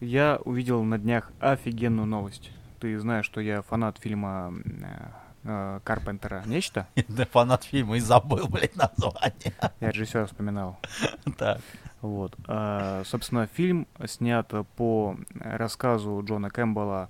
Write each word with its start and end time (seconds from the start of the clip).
Я 0.00 0.38
увидел 0.44 0.82
на 0.82 0.98
днях 0.98 1.30
офигенную 1.40 2.06
новость. 2.06 2.50
Ты 2.80 2.98
знаешь, 2.98 3.24
что 3.24 3.40
я 3.40 3.62
фанат 3.62 3.96
фильма 3.98 4.52
э, 4.64 5.08
э, 5.44 5.80
Карпентера 5.84 6.42
«Нечто». 6.44 6.86
Да 7.08 7.24
фанат 7.24 7.64
фильма 7.64 7.96
и 7.96 8.00
забыл, 8.00 8.46
блядь, 8.46 8.76
название. 8.76 9.54
Я 9.80 9.90
режиссера 9.90 10.26
вспоминал. 10.26 10.78
Так. 11.38 11.60
Вот. 12.02 12.34
А, 12.46 13.02
собственно, 13.06 13.46
фильм 13.46 13.86
снят 14.04 14.52
по 14.76 15.16
рассказу 15.40 16.22
Джона 16.24 16.50
Кэмпбелла 16.50 17.08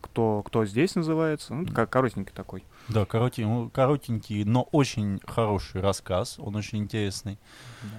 кто, 0.00 0.42
кто 0.42 0.64
здесь 0.64 0.94
называется, 0.94 1.54
ну, 1.54 1.66
как 1.66 1.90
коротенький 1.90 2.32
такой. 2.34 2.64
Да, 2.88 3.04
коротенький, 3.04 3.44
ну, 3.44 3.70
коротенький, 3.70 4.44
но 4.44 4.62
очень 4.72 5.20
хороший 5.26 5.80
рассказ, 5.80 6.38
он 6.38 6.56
очень 6.56 6.78
интересный. 6.78 7.38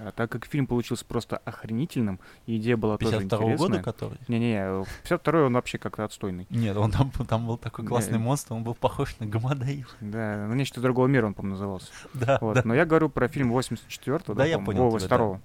Да, 0.02 0.10
так 0.12 0.30
как 0.30 0.46
фильм 0.46 0.66
получился 0.66 1.04
просто 1.04 1.36
охренительным, 1.38 2.20
идея 2.46 2.76
была 2.76 2.98
тоже 2.98 3.12
52 3.18 3.38
интересная. 3.38 3.68
года 3.68 3.82
который? 3.82 4.18
Не-не, 4.28 4.84
52-й 5.04 5.46
он 5.46 5.52
вообще 5.54 5.78
как-то 5.78 6.04
отстойный. 6.04 6.46
Нет, 6.50 6.76
он 6.76 6.90
там, 6.90 7.10
там 7.10 7.46
был 7.46 7.56
такой 7.56 7.84
классный 7.86 8.18
монстр, 8.18 8.54
он 8.54 8.64
был 8.64 8.74
похож 8.74 9.16
на 9.18 9.26
Гамадаила. 9.26 9.86
Да, 10.00 10.46
ну 10.48 10.54
нечто 10.54 10.80
другого 10.80 11.06
мира 11.06 11.26
он, 11.26 11.34
по-моему, 11.34 11.54
назывался. 11.54 11.88
Да, 12.14 12.38
Вот. 12.40 12.54
да. 12.54 12.62
Но 12.64 12.74
я 12.74 12.84
говорю 12.84 13.08
про 13.08 13.28
фильм 13.28 13.52
84-го, 13.52 14.34
Да, 14.34 14.44
я 14.44 14.56
по-моему, 14.58 14.90
понял 14.90 14.94
о, 14.94 14.98
тебя, 14.98 15.08
да. 15.08 15.16
82-го. 15.16 15.40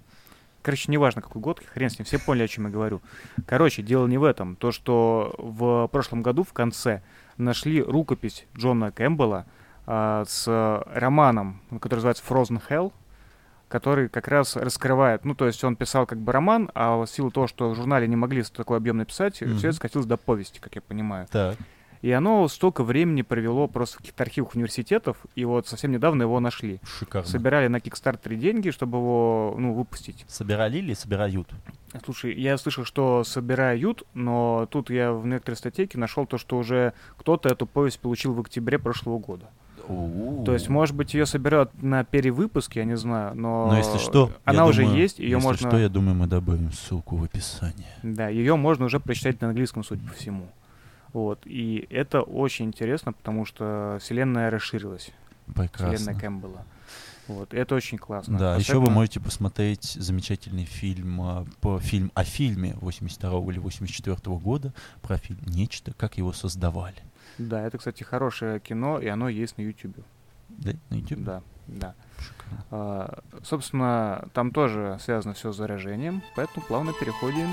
Короче, 0.61 0.91
неважно, 0.91 1.21
какой 1.21 1.41
год, 1.41 1.61
хрен 1.73 1.89
с 1.89 1.97
ним, 1.97 2.05
все 2.05 2.19
поняли, 2.19 2.43
о 2.43 2.47
чем 2.47 2.65
я 2.65 2.71
говорю. 2.71 3.01
Короче, 3.47 3.81
дело 3.81 4.07
не 4.07 4.17
в 4.17 4.23
этом. 4.23 4.55
То, 4.55 4.71
что 4.71 5.33
в 5.37 5.87
прошлом 5.91 6.21
году 6.21 6.43
в 6.43 6.53
конце 6.53 7.01
нашли 7.37 7.81
рукопись 7.81 8.45
Джона 8.55 8.91
Кэмпбелла 8.91 9.45
а, 9.87 10.23
с 10.27 10.83
романом, 10.93 11.61
который 11.79 11.95
называется 11.95 12.23
Frozen 12.27 12.61
Hell, 12.69 12.93
который 13.67 14.09
как 14.09 14.27
раз 14.27 14.55
раскрывает, 14.57 15.23
ну, 15.25 15.33
то 15.33 15.47
есть 15.47 15.63
он 15.63 15.75
писал 15.77 16.05
как 16.05 16.19
бы 16.19 16.31
роман, 16.33 16.69
а 16.75 16.97
в 16.97 17.07
силу 17.07 17.31
того, 17.31 17.47
что 17.47 17.69
в 17.69 17.75
журнале 17.75 18.07
не 18.07 18.17
могли 18.17 18.43
такой 18.43 18.77
объем 18.77 18.97
написать, 18.97 19.41
Мгм. 19.41 19.57
все 19.57 19.69
это 19.69 19.77
скатилось 19.77 20.05
до 20.05 20.17
повести, 20.17 20.59
как 20.59 20.75
я 20.75 20.81
понимаю. 20.81 21.25
Так. 21.31 21.57
И 22.01 22.11
оно 22.11 22.47
столько 22.47 22.83
времени 22.83 23.21
провело 23.21 23.67
просто 23.67 23.95
в 23.95 23.97
каких-то 23.99 24.23
архивах 24.23 24.55
университетов, 24.55 25.17
и 25.35 25.45
вот 25.45 25.67
совсем 25.67 25.91
недавно 25.91 26.23
его 26.23 26.39
нашли. 26.39 26.79
Шикарно. 26.83 27.27
Собирали 27.29 27.67
на 27.67 27.79
Кикстартере 27.79 28.37
деньги, 28.37 28.71
чтобы 28.71 28.97
его, 28.97 29.55
ну, 29.57 29.73
выпустить. 29.73 30.25
Собирали 30.27 30.79
или 30.79 30.93
собирают? 30.95 31.47
Слушай, 32.03 32.33
я 32.39 32.57
слышал, 32.57 32.85
что 32.85 33.23
собирают, 33.23 34.03
но 34.15 34.67
тут 34.71 34.89
я 34.89 35.11
в 35.13 35.27
некоторой 35.27 35.57
статейке 35.57 35.99
нашел 35.99 36.25
то, 36.25 36.37
что 36.39 36.57
уже 36.57 36.93
кто-то 37.17 37.49
эту 37.49 37.67
повесть 37.67 37.99
получил 37.99 38.33
в 38.33 38.39
октябре 38.39 38.79
прошлого 38.79 39.19
года. 39.19 39.45
То 40.45 40.53
есть, 40.53 40.69
может 40.69 40.95
быть, 40.95 41.13
ее 41.13 41.25
собирают 41.25 41.71
на 41.83 42.03
перевыпуске, 42.05 42.79
я 42.79 42.85
не 42.85 42.95
знаю, 42.95 43.35
но, 43.35 43.67
Но 43.67 43.77
если 43.77 43.97
что, 43.97 44.31
она 44.45 44.65
уже 44.65 44.83
думаю- 44.83 44.97
есть, 44.99 45.19
ее 45.19 45.31
если 45.31 45.43
можно, 45.43 45.67
что, 45.69 45.77
я 45.77 45.89
думаю, 45.89 46.15
мы 46.15 46.27
добавим 46.27 46.71
ссылку 46.71 47.17
в 47.17 47.23
описании. 47.23 47.85
да, 48.01 48.29
ее 48.29 48.55
можно 48.55 48.85
уже 48.85 48.99
прочитать 48.99 49.41
на 49.41 49.49
английском, 49.49 49.83
судя 49.83 50.07
по 50.07 50.13
всему. 50.13 50.47
Вот, 51.13 51.41
и 51.45 51.87
это 51.89 52.21
очень 52.21 52.65
интересно, 52.65 53.13
потому 53.13 53.45
что 53.45 53.97
вселенная 54.01 54.49
расширилась, 54.49 55.11
вселенная 55.47 55.67
Прекрасно. 55.69 56.15
Кэмпбелла. 56.15 56.65
Вот, 57.27 57.53
это 57.53 57.75
очень 57.75 57.97
классно. 57.97 58.37
Да, 58.37 58.55
еще 58.55 58.73
вы 58.73 58.79
Особенно- 58.79 58.95
можете 58.95 59.19
посмотреть 59.19 59.83
замечательный 59.83 60.65
фильм, 60.65 61.21
а, 61.21 61.45
по 61.61 61.79
фильм 61.79 62.11
о 62.13 62.23
фильме 62.23 62.75
82 62.81 63.51
или 63.51 63.59
84 63.59 64.37
года 64.39 64.73
про 65.01 65.17
фильм 65.17 65.39
«Нечто», 65.45 65.93
как 65.93 66.17
его 66.17 66.33
создавали. 66.33 66.95
Да, 67.37 67.61
это, 67.65 67.77
кстати, 67.77 68.03
хорошее 68.03 68.59
кино, 68.59 68.99
и 68.99 69.07
оно 69.07 69.29
есть 69.29 69.57
на 69.57 69.61
YouTube. 69.61 69.97
Да, 70.49 70.71
на 70.89 70.95
YouTube? 70.95 71.19
Да, 71.23 71.41
да. 71.67 71.95
Шикарно. 72.19 72.65
А, 72.71 73.19
собственно, 73.43 74.27
там 74.33 74.51
тоже 74.51 74.97
связано 75.01 75.33
все 75.33 75.51
с 75.51 75.55
заражением, 75.57 76.21
поэтому 76.35 76.65
плавно 76.65 76.91
переходим. 76.93 77.47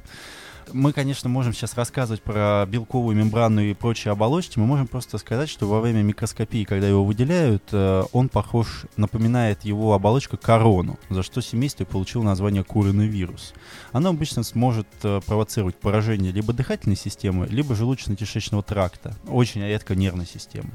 Мы, 0.74 0.94
конечно, 0.94 1.30
можем 1.30 1.54
сейчас 1.54 1.76
рассказывать 1.76 2.22
про 2.22 2.66
белковую 2.68 3.16
мембранную 3.16 3.72
и 3.72 3.74
прочие 3.74 4.12
оболочки. 4.12 4.60
Мы 4.60 4.66
можем 4.66 4.88
просто 4.88 5.18
сказать, 5.18 5.50
что 5.50 5.68
во 5.68 5.82
время 5.82 6.02
микроскопии, 6.02 6.64
когда 6.64 6.88
его 6.88 7.04
выделяют, 7.06 7.64
э, 7.72 8.04
он 8.12 8.30
похож, 8.30 8.86
напоминает 8.98 9.64
его 9.64 9.94
оболочка 9.94 10.38
корону, 10.38 10.98
за 11.10 11.24
что 11.24 11.42
семейство 11.42 11.86
получило 11.86 12.24
название 12.24 12.64
куриный 12.64 13.08
вирус. 13.08 13.54
Оно 13.92 14.10
обычно 14.10 14.44
сможет 14.44 14.88
э, 15.04 15.22
провоцировать 15.26 15.76
поражение 15.76 16.32
либо 16.32 16.54
дыхательной 16.54 16.98
системы, 16.98 17.48
либо 17.48 17.76
желудочно-кишечного 17.76 18.64
тракта, 18.64 19.16
очень 19.28 19.62
редко 19.62 19.96
нервной 19.96 20.26
системы. 20.26 20.72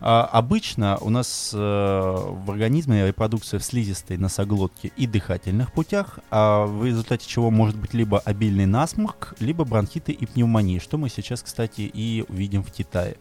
А, 0.00 0.24
обычно 0.24 0.96
у 0.98 1.10
нас 1.10 1.52
э, 1.52 1.58
в 1.58 2.50
организме 2.50 3.06
репродукция 3.06 3.60
в 3.60 3.64
слизистой, 3.64 4.16
носоглотке 4.16 4.92
и 4.96 5.06
дыхательных 5.06 5.72
путях, 5.72 6.20
а 6.30 6.64
в 6.64 6.84
результате 6.86 7.28
чего 7.28 7.50
может 7.50 7.76
быть 7.76 7.92
либо 7.92 8.18
обильный 8.18 8.66
насморк, 8.66 9.34
либо 9.40 9.64
бронхиты 9.64 10.12
и 10.12 10.24
пневмонии, 10.24 10.78
что 10.78 10.96
мы 10.96 11.10
сейчас, 11.10 11.42
кстати, 11.42 11.82
и 11.82 12.24
увидим 12.28 12.62
в 12.62 12.72
Китае. 12.72 13.16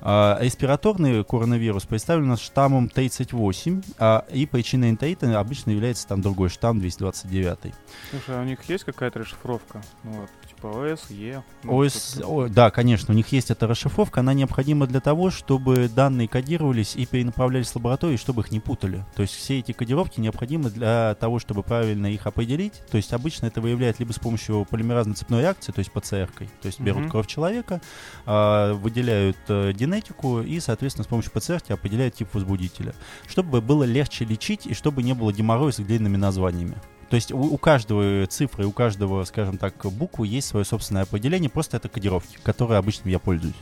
А, 0.00 0.38
Респираторный 0.40 1.24
коронавирус 1.24 1.84
представлен 1.84 2.24
у 2.24 2.28
нас 2.28 2.40
штаммом 2.40 2.88
38, 2.88 3.82
а, 3.98 4.24
и 4.32 4.46
причиной 4.46 4.90
энтерита 4.90 5.38
обычно 5.38 5.70
является 5.70 6.06
там 6.06 6.20
другой 6.22 6.48
штамм 6.48 6.80
229. 6.80 7.74
Слушай, 8.10 8.38
а 8.38 8.42
у 8.42 8.44
них 8.44 8.58
есть 8.68 8.84
какая-то 8.84 9.20
расшифровка? 9.20 9.82
Ну, 10.04 10.12
вот, 10.12 10.30
типа 10.48 10.66
ОС, 10.66 11.10
Е? 11.10 11.42
ОС, 11.64 12.20
о, 12.24 12.48
да, 12.48 12.70
конечно, 12.70 13.12
у 13.12 13.16
них 13.16 13.28
есть 13.32 13.50
эта 13.50 13.66
расшифровка, 13.66 14.20
она 14.20 14.34
необходима 14.34 14.86
для 14.86 15.00
того, 15.00 15.30
чтобы 15.30 15.88
данные 15.88 16.28
кодировались 16.28 16.94
и 16.96 17.06
перенаправлялись 17.06 17.68
в 17.68 17.76
лаборатории, 17.76 18.16
чтобы 18.16 18.42
их 18.42 18.50
не 18.50 18.60
путали. 18.60 19.04
То 19.16 19.22
есть 19.22 19.34
все 19.34 19.58
эти 19.58 19.72
кодировки 19.72 20.20
необходимы 20.20 20.70
для 20.70 21.14
того, 21.18 21.38
чтобы 21.38 21.62
правильно 21.62 22.06
их 22.06 22.26
определить. 22.26 22.74
То 22.90 22.96
есть 22.96 23.12
обычно 23.12 23.46
это 23.46 23.60
выявляют 23.60 23.98
либо 23.98 24.12
с 24.12 24.18
помощью 24.18 24.66
полимеразной 24.68 25.14
цепной 25.14 25.40
реакции, 25.42 25.72
то 25.72 25.78
есть 25.80 25.90
ПЦР-кой. 25.92 26.48
То 26.62 26.66
есть 26.66 26.80
берут 26.80 27.02
Мгм. 27.02 27.10
кровь 27.10 27.26
человека, 27.26 27.80
а, 28.24 28.74
выделяют 28.74 29.36
э, 29.48 29.72
генетику 29.86 30.40
и, 30.40 30.60
соответственно, 30.60 31.04
с 31.04 31.08
помощью 31.08 31.32
ПЦР 31.32 31.62
определяют 31.68 32.14
тип 32.14 32.28
возбудителя. 32.34 32.94
Чтобы 33.26 33.60
было 33.60 33.84
легче 33.84 34.24
лечить 34.24 34.66
и 34.66 34.74
чтобы 34.74 35.02
не 35.02 35.14
было 35.14 35.32
геморроя 35.32 35.72
с 35.72 35.76
длинными 35.76 36.16
названиями. 36.16 36.76
То 37.08 37.16
есть 37.16 37.32
у, 37.32 37.38
у 37.38 37.58
каждого 37.58 38.26
цифры, 38.26 38.66
у 38.66 38.72
каждого, 38.72 39.24
скажем 39.24 39.58
так, 39.58 39.74
буквы 39.86 40.26
есть 40.26 40.48
свое 40.48 40.64
собственное 40.64 41.02
определение, 41.02 41.48
просто 41.48 41.76
это 41.76 41.88
кодировки, 41.88 42.38
которые 42.42 42.78
обычно 42.78 43.08
я 43.08 43.18
пользуюсь. 43.18 43.54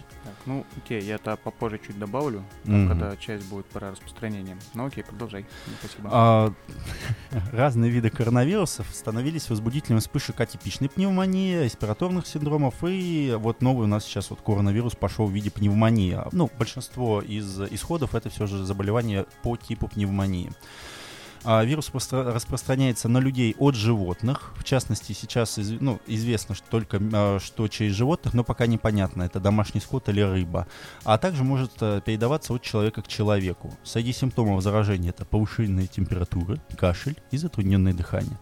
Ну, 0.47 0.67
окей, 0.77 1.01
я 1.03 1.15
это 1.15 1.37
попозже 1.37 1.81
чуть 1.87 1.99
добавлю, 1.99 2.45
Мгм. 2.65 2.89
когда 2.89 3.17
часть 3.17 3.47
будет 3.49 3.67
про 3.67 3.91
распространение. 3.93 4.57
Ну, 4.75 4.87
окей, 4.87 5.03
продолжай. 5.03 5.47
Спасибо. 5.81 6.09
А, 6.13 6.53
разные 7.53 7.91
виды 7.91 8.11
коронавирусов 8.11 8.87
становились 8.93 9.49
возбудителем 9.49 10.01
вспышек 10.01 10.41
атипичной 10.41 10.89
пневмонии, 10.89 11.65
респираторных 11.65 12.27
синдромов, 12.27 12.75
и 12.83 13.35
вот 13.39 13.63
новый 13.63 13.85
у 13.85 13.89
нас 13.89 14.05
сейчас 14.05 14.31
вот 14.31 14.41
коронавирус 14.43 14.95
пошел 14.95 15.27
в 15.27 15.33
виде 15.33 15.51
пневмонии. 15.51 16.19
Ну, 16.33 16.51
большинство 16.59 17.23
из 17.23 17.61
исходов 17.71 18.15
это 18.15 18.29
все 18.31 18.47
же 18.47 18.65
заболевания 18.65 19.27
по 19.43 19.57
типу 19.57 19.89
пневмонии. 19.89 20.53
А 21.45 21.63
вирус 21.63 21.91
распространяется 22.11 23.09
на 23.09 23.19
людей 23.19 23.55
от 23.59 23.75
животных. 23.75 24.53
В 24.57 24.65
частности, 24.65 25.13
сейчас 25.13 25.59
ну, 25.59 26.01
известно 26.07 26.55
что 26.55 26.67
только 26.71 26.99
а, 27.13 27.39
что 27.39 27.69
через 27.69 27.95
животных, 27.95 28.33
но 28.33 28.45
пока 28.45 28.67
непонятно, 28.67 29.25
это 29.25 29.41
домашний 29.41 29.81
скот 29.81 30.09
или 30.09 30.23
рыба. 30.23 30.67
А 31.05 31.19
также 31.19 31.45
может 31.45 31.73
а, 31.81 32.01
передаваться 32.01 32.55
от 32.55 32.63
человека 32.63 33.03
к 33.03 33.09
человеку. 33.09 33.75
Среди 33.85 34.13
симптомов 34.13 34.63
заражения 34.63 35.11
это 35.11 35.27
повышенные 35.27 35.87
температуры, 35.87 36.61
кашель 36.79 37.17
и 37.31 37.37
затрудненное 37.37 37.93
дыхание. 37.93 38.39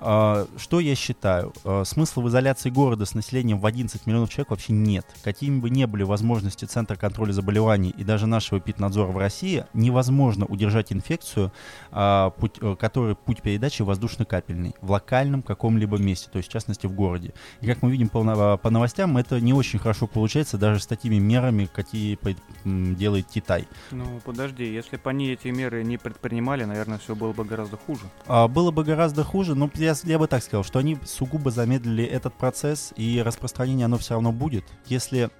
А, 0.00 0.46
что 0.56 0.80
я 0.80 0.94
считаю? 0.94 1.52
А, 1.64 1.84
смысла 1.84 2.22
в 2.22 2.28
изоляции 2.28 2.70
города 2.70 3.04
с 3.04 3.14
населением 3.14 3.58
в 3.58 3.66
11 3.66 4.06
миллионов 4.06 4.30
человек 4.30 4.50
вообще 4.50 4.72
нет. 4.72 5.06
Какими 5.22 5.58
бы 5.58 5.70
ни 5.70 5.84
были 5.84 6.04
возможности 6.04 6.64
Центра 6.64 6.96
контроля 6.96 7.32
заболеваний 7.32 7.90
и 7.90 8.04
даже 8.04 8.26
нашего 8.26 8.60
Питнадзора 8.60 9.10
в 9.10 9.18
России, 9.18 9.64
невозможно 9.74 10.46
удержать 10.46 10.92
инфекцию, 10.92 11.52
а, 11.90 12.30
путь, 12.30 12.56
э, 12.60 12.76
который 12.78 13.16
путь 13.16 13.42
передачи 13.42 13.82
воздушно-капельный 13.82 14.74
в 14.80 14.90
локальном 14.90 15.42
каком-либо 15.42 15.98
месте, 15.98 16.28
то 16.32 16.38
есть 16.38 16.48
в 16.48 16.52
частности 16.52 16.86
в 16.86 16.92
городе. 16.92 17.34
И 17.60 17.66
как 17.66 17.82
мы 17.82 17.90
видим 17.90 18.08
по, 18.08 18.56
по 18.56 18.70
новостям, 18.70 19.16
это 19.16 19.40
не 19.40 19.52
очень 19.52 19.78
хорошо 19.78 20.06
получается 20.06 20.58
даже 20.58 20.80
с 20.80 20.86
такими 20.86 21.16
мерами, 21.16 21.68
какие 21.72 22.18
делает 22.64 23.26
Китай. 23.26 23.66
Ну, 23.90 24.20
подожди, 24.24 24.64
если 24.64 24.96
бы 24.96 25.10
они 25.10 25.30
эти 25.30 25.48
меры 25.48 25.82
не 25.82 25.98
предпринимали, 25.98 26.64
наверное, 26.64 26.98
все 26.98 27.14
было 27.14 27.32
бы 27.32 27.44
гораздо 27.44 27.76
хуже. 27.76 28.02
Было 28.26 28.70
бы 28.70 28.84
гораздо 28.84 29.24
хуже, 29.24 29.54
но 29.54 29.70
я, 29.74 29.87
я 30.04 30.18
бы 30.18 30.26
так 30.26 30.42
сказал, 30.42 30.64
что 30.64 30.78
они 30.78 30.98
сугубо 31.04 31.50
замедлили 31.50 32.04
этот 32.04 32.34
процесс, 32.34 32.92
и 32.96 33.22
распространение 33.24 33.86
оно 33.86 33.98
все 33.98 34.14
равно 34.14 34.32
будет. 34.32 34.64
Если 34.86 35.30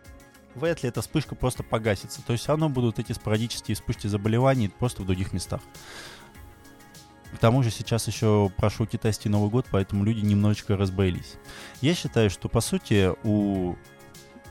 вряд 0.59 0.83
ли 0.83 0.89
эта 0.89 1.01
вспышка 1.01 1.35
просто 1.35 1.63
погасится. 1.63 2.23
То 2.23 2.33
есть 2.33 2.43
все 2.45 2.53
равно 2.53 2.69
будут 2.69 2.99
эти 2.99 3.13
спорадические 3.13 3.75
вспышки 3.75 4.07
заболеваний 4.07 4.69
просто 4.69 5.03
в 5.03 5.07
других 5.07 5.33
местах. 5.33 5.61
К 7.35 7.39
тому 7.39 7.63
же 7.63 7.71
сейчас 7.71 8.07
еще 8.07 8.51
прошел 8.57 8.87
китайский 8.87 9.29
Новый 9.29 9.51
год, 9.51 9.67
поэтому 9.71 10.03
люди 10.05 10.21
немножечко 10.21 10.77
разбоились. 10.77 11.35
Я 11.81 11.95
считаю, 11.95 12.31
что 12.31 12.49
по 12.49 12.61
сути 12.61 13.13
у 13.23 13.77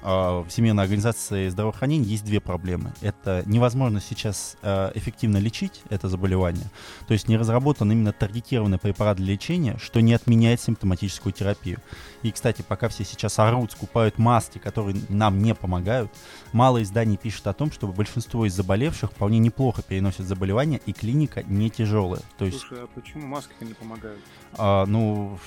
в 0.08 0.46
Всемирной 0.48 0.84
организации 0.84 1.50
здравоохранения 1.50 2.06
есть 2.06 2.24
две 2.24 2.40
проблемы. 2.40 2.94
Это 3.02 3.44
невозможно 3.46 4.00
сейчас 4.00 4.56
а, 4.62 4.92
эффективно 4.96 5.38
лечить 5.38 5.82
это 5.90 6.08
заболевание, 6.08 6.66
то 7.08 7.14
есть 7.14 7.28
не 7.28 7.36
разработан 7.36 7.92
именно 7.92 8.14
таргетированный 8.14 8.78
препарат 8.78 9.18
для 9.18 9.34
лечения, 9.34 9.78
что 9.78 10.00
не 10.00 10.14
отменяет 10.14 10.62
симптоматическую 10.62 11.34
терапию. 11.34 11.80
И, 12.24 12.32
кстати, 12.32 12.62
пока 12.62 12.88
все 12.88 13.04
сейчас 13.04 13.38
орут, 13.40 13.74
скупают 13.74 14.18
маски, 14.18 14.60
которые 14.60 14.96
нам 15.10 15.42
не 15.42 15.54
помогают, 15.54 16.10
мало 16.54 16.82
изданий 16.82 17.18
пишет 17.18 17.46
о 17.48 17.54
том, 17.54 17.70
что 17.72 17.88
большинство 17.88 18.46
из 18.46 18.54
заболевших 18.54 19.12
вполне 19.12 19.40
неплохо 19.40 19.82
переносят 19.82 20.26
заболевание, 20.26 20.80
и 20.86 20.94
клиника 20.94 21.44
не 21.44 21.70
тяжелая. 21.70 22.22
То 22.38 22.46
есть, 22.46 22.60
Слушай, 22.62 22.86
а 22.86 22.88
почему 22.88 23.28
маски 23.28 23.52
не 23.60 23.74
помогают? 23.74 24.22
А, 24.54 24.86
ну, 24.86 25.38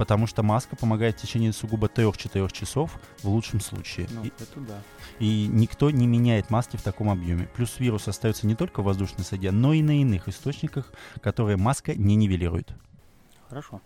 потому 0.00 0.26
что 0.26 0.42
маска 0.42 0.76
помогает 0.76 1.18
в 1.18 1.20
течение 1.20 1.52
сугубо 1.52 1.86
3-4 1.86 2.50
часов 2.52 2.98
в 3.22 3.28
лучшем 3.28 3.60
случае. 3.60 4.06
Ну, 4.10 4.24
и, 4.24 4.28
это 4.28 4.58
да. 4.60 4.78
И 5.18 5.46
никто 5.46 5.90
не 5.90 6.06
меняет 6.06 6.48
маски 6.48 6.78
в 6.78 6.82
таком 6.82 7.10
объеме. 7.10 7.50
Плюс 7.54 7.78
вирус 7.78 8.08
остается 8.08 8.46
не 8.46 8.54
только 8.54 8.80
в 8.80 8.86
воздушной 8.86 9.26
среде, 9.26 9.50
но 9.50 9.74
и 9.74 9.82
на 9.82 10.00
иных 10.00 10.26
источниках, 10.26 10.90
которые 11.20 11.58
маска 11.58 11.94
не 11.94 12.16
нивелирует. 12.16 12.72
Хорошо. 13.50 13.82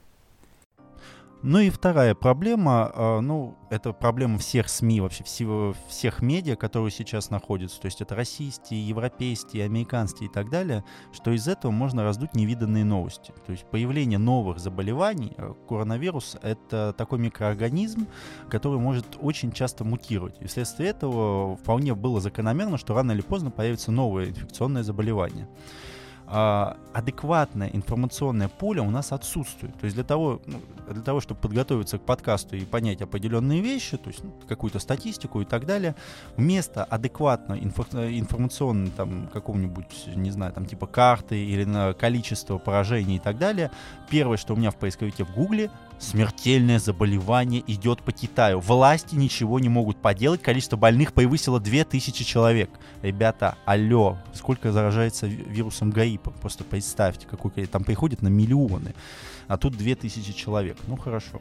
Ну 1.46 1.58
и 1.58 1.69
вторая 1.69 2.14
проблема, 2.14 2.91
а, 2.94 3.20
ну, 3.20 3.55
это 3.69 3.93
проблема 3.93 4.38
всех 4.38 4.70
СМИ, 4.70 5.02
вообще 5.02 5.25
всего, 5.25 5.75
всех 5.88 6.23
медиа, 6.23 6.56
которые 6.56 6.91
сейчас 6.91 7.29
находятся, 7.29 7.82
то 7.82 7.85
есть 7.85 8.00
это 8.00 8.14
российские, 8.14 8.88
европейские, 8.88 9.67
американские 9.67 10.31
и 10.31 10.32
так 10.32 10.49
далее, 10.49 10.85
что 11.12 11.32
из 11.32 11.46
этого 11.46 11.70
можно 11.70 12.02
раздуть 12.02 12.35
невиданные 12.35 12.87
новости. 12.87 13.35
То 13.44 13.52
есть 13.52 13.67
появление 13.67 14.19
новых 14.19 14.58
заболеваний, 14.58 15.35
а, 15.37 15.52
коронавирус— 15.69 16.38
это 16.43 16.94
такой 16.96 17.19
микроорганизм, 17.19 18.06
который 18.49 18.79
может 18.79 19.05
очень 19.20 19.52
часто 19.52 19.85
мутировать. 19.85 20.41
И 20.41 20.46
вследствие 20.46 20.88
этого 20.88 21.58
вполне 21.58 21.94
было 21.94 22.23
закономерно, 22.23 22.79
что 22.79 22.94
рано 22.94 23.12
или 23.12 23.20
поздно 23.20 23.50
появится 23.50 23.93
новое 23.93 24.31
инфекционное 24.31 24.82
заболевание 24.82 25.46
а, 26.36 26.76
адекватное 26.92 27.70
информационное 27.72 28.48
поле 28.48 28.81
у 28.81 28.90
нас 28.90 29.12
отсутствует. 29.12 29.78
То 29.78 29.84
есть 29.84 29.94
для 29.94 30.02
того, 30.02 30.42
ну, 30.46 30.60
для 30.90 31.00
того, 31.00 31.20
чтобы 31.20 31.40
подготовиться 31.40 31.96
к 31.98 32.02
подкасту 32.02 32.56
и 32.56 32.64
понять 32.64 33.02
определенные 33.02 33.60
вещи, 33.60 33.96
то 33.96 34.10
есть 34.10 34.25
ну, 34.25 34.32
какую-то 34.48 34.81
статистику 34.81 35.42
и 35.42 35.44
так 35.44 35.64
далее, 35.64 35.94
вместо 36.36 36.82
адекватного 36.82 37.56
инфо- 37.56 38.19
информационного 38.19 38.90
там 38.96 39.28
какого-нибудь, 39.32 40.08
не 40.16 40.32
знаю, 40.32 40.52
там 40.52 40.66
типа 40.66 40.88
карты 40.88 41.38
или 41.38 41.62
на 41.62 41.92
количество 41.92 42.58
поражений 42.58 43.16
и 43.16 43.20
так 43.20 43.38
далее, 43.38 43.70
первое, 44.09 44.37
что 44.37 44.55
у 44.55 44.56
меня 44.56 44.71
в 44.71 44.77
поисковике 44.77 45.25
в 45.25 45.33
Гугле, 45.35 45.71
Смертельное 45.99 46.81
заболевание 46.81 47.62
идет 47.67 48.03
по 48.03 48.12
Китаю. 48.12 48.61
Власти 48.61 49.15
ничего 49.15 49.61
не 49.61 49.69
могут 49.69 49.97
поделать. 49.97 50.43
Количество 50.43 50.77
больных 50.77 51.12
превысило 51.12 51.61
2000 51.61 52.25
человек. 52.25 52.71
Ребята, 53.01 53.56
алло, 53.65 54.19
сколько 54.35 54.73
заражается 54.73 55.27
вирусом 55.27 55.91
гриппа? 55.91 56.31
Просто 56.31 56.65
представьте, 56.65 57.27
какой 57.27 57.53
там 57.67 57.85
приходит 57.85 58.23
на 58.23 58.29
миллионы. 58.29 58.95
А 59.47 59.56
тут 59.56 59.77
2000 59.77 60.33
человек. 60.33 60.77
Ну 60.89 60.97
хорошо. 60.97 61.41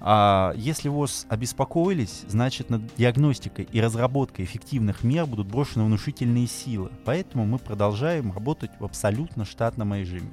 А 0.00 0.52
если 0.54 0.88
ВОЗ 0.88 1.26
обеспокоились, 1.28 2.22
значит 2.28 2.70
над 2.70 2.82
диагностикой 2.94 3.68
и 3.72 3.80
разработкой 3.80 4.44
эффективных 4.44 5.02
мер 5.02 5.26
будут 5.26 5.48
брошены 5.48 5.84
внушительные 5.84 6.46
силы. 6.46 6.90
Поэтому 7.04 7.46
мы 7.46 7.58
продолжаем 7.58 8.32
работать 8.32 8.70
в 8.78 8.84
абсолютно 8.84 9.44
штатном 9.44 9.94
режиме. 9.94 10.30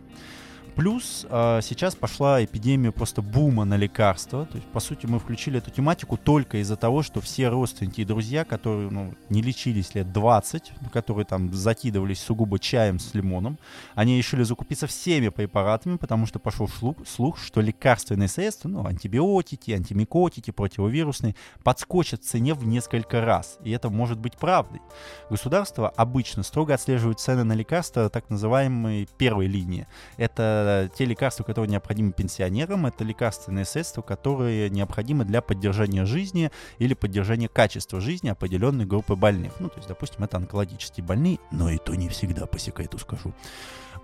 Плюс 0.76 1.26
э, 1.30 1.60
сейчас 1.64 1.96
пошла 1.96 2.44
эпидемия 2.44 2.92
просто 2.92 3.22
бума 3.22 3.64
на 3.64 3.78
лекарства. 3.78 4.46
То 4.46 4.58
есть, 4.58 4.68
по 4.68 4.82
сути, 4.82 5.06
мы 5.06 5.20
включили 5.20 5.60
эту 5.60 5.72
тематику 5.72 6.18
только 6.18 6.58
из-за 6.58 6.76
того, 6.76 7.02
что 7.02 7.22
все 7.22 7.48
родственники 7.48 8.02
и 8.02 8.06
друзья, 8.06 8.44
которые 8.44 8.90
ну, 8.92 9.14
не 9.30 9.42
лечились 9.42 9.96
лет 9.96 10.12
20, 10.12 10.74
которые 10.92 11.26
там 11.26 11.54
закидывались 11.54 12.20
сугубо 12.20 12.60
чаем 12.60 13.00
с 13.00 13.14
лимоном, 13.14 13.58
они 13.96 14.18
решили 14.18 14.44
закупиться 14.44 14.86
всеми 14.86 15.30
препаратами, 15.30 15.96
потому 15.96 16.26
что 16.26 16.40
пошел 16.40 16.68
слух, 16.68 16.98
слух 17.08 17.40
что 17.40 17.62
лекарственные 17.62 18.28
средства, 18.28 18.68
ну, 18.68 18.86
антибиотики, 18.86 19.72
антимикотики, 19.72 20.52
противовирусные, 20.52 21.36
подскочат 21.64 22.22
в 22.22 22.26
цене 22.26 22.54
в 22.54 22.66
несколько 22.68 23.22
раз. 23.22 23.60
И 23.64 23.72
это 23.72 23.90
может 23.90 24.20
быть 24.20 24.36
правдой. 24.36 24.82
Государство 25.30 25.88
обычно 25.88 26.44
строго 26.44 26.74
отслеживает 26.74 27.22
цены 27.22 27.46
на 27.46 27.54
лекарства 27.54 28.10
так 28.10 28.30
называемой 28.30 29.08
первой 29.18 29.48
линии. 29.48 29.88
Это 30.18 30.65
те 30.98 31.06
лекарства, 31.06 31.44
которые 31.44 31.72
необходимы 31.72 32.12
пенсионерам, 32.12 32.86
это 32.86 33.04
лекарственные 33.04 33.66
средства, 33.66 34.02
которые 34.02 34.70
необходимы 34.70 35.26
для 35.26 35.42
поддержания 35.42 36.06
жизни 36.06 36.52
или 36.78 36.94
поддержания 36.94 37.48
качества 37.48 38.02
жизни 38.02 38.30
определенной 38.30 38.86
группы 38.86 39.16
больных. 39.16 39.54
Ну, 39.60 39.70
то 39.70 39.78
есть, 39.78 39.88
допустим, 39.88 40.24
это 40.24 40.38
онкологические 40.38 41.06
больные, 41.06 41.40
но 41.52 41.70
и 41.70 41.78
то 41.78 41.96
не 41.96 42.10
всегда, 42.10 42.46
по 42.46 42.60
секрету 42.60 42.98
скажу 42.98 43.34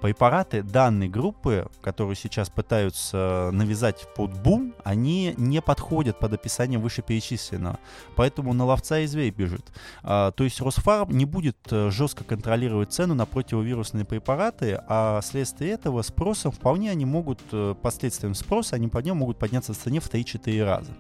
препараты 0.01 0.63
данной 0.63 1.07
группы, 1.07 1.67
которые 1.81 2.15
сейчас 2.15 2.49
пытаются 2.49 3.49
навязать 3.53 4.07
под 4.15 4.33
бум, 4.41 4.73
они 4.83 5.35
не 5.37 5.61
подходят 5.61 6.19
под 6.19 6.33
описание 6.33 6.79
вышеперечисленного. 6.79 7.79
Поэтому 8.15 8.53
на 8.53 8.65
ловца 8.65 8.99
и 8.99 9.05
зверь 9.05 9.31
бежит. 9.31 9.65
А, 10.03 10.31
то 10.31 10.43
есть 10.43 10.59
Росфарм 10.59 11.11
не 11.11 11.25
будет 11.25 11.57
э, 11.69 11.91
жестко 11.91 12.23
контролировать 12.23 12.91
цену 12.91 13.13
на 13.13 13.25
противовирусные 13.25 14.03
препараты, 14.03 14.81
а 14.87 15.21
вследствие 15.21 15.71
этого 15.71 16.01
спросом 16.01 16.51
вполне 16.51 16.91
они 16.91 17.05
могут, 17.05 17.39
э, 17.51 17.75
последствием 17.81 18.33
спроса, 18.33 18.75
они 18.75 18.87
по 18.87 18.97
нему 18.97 19.19
могут 19.19 19.37
подняться 19.37 19.73
в 19.73 19.77
цене 19.77 19.99
в 19.99 20.11
3-4 20.11 20.63
раза. 20.63 20.91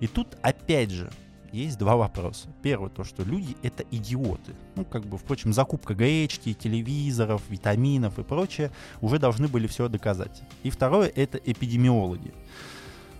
И 0.00 0.06
тут 0.06 0.36
опять 0.42 0.90
же, 0.90 1.10
есть 1.52 1.78
два 1.78 1.96
вопроса. 1.96 2.48
Первый, 2.62 2.90
то, 2.90 3.04
что 3.04 3.22
люди— 3.22 3.56
это 3.62 3.84
идиоты. 3.90 4.54
Ну, 4.74 4.84
как 4.84 5.04
бы, 5.04 5.18
впрочем, 5.18 5.52
закупка 5.52 5.94
гречки, 5.94 6.54
телевизоров, 6.54 7.42
витаминов 7.48 8.18
и 8.18 8.22
прочее 8.22 8.70
уже 9.00 9.18
должны 9.18 9.48
были 9.48 9.66
все 9.66 9.88
доказать. 9.88 10.42
И 10.62 10.70
второе— 10.70 11.12
это 11.14 11.38
эпидемиологи. 11.38 12.32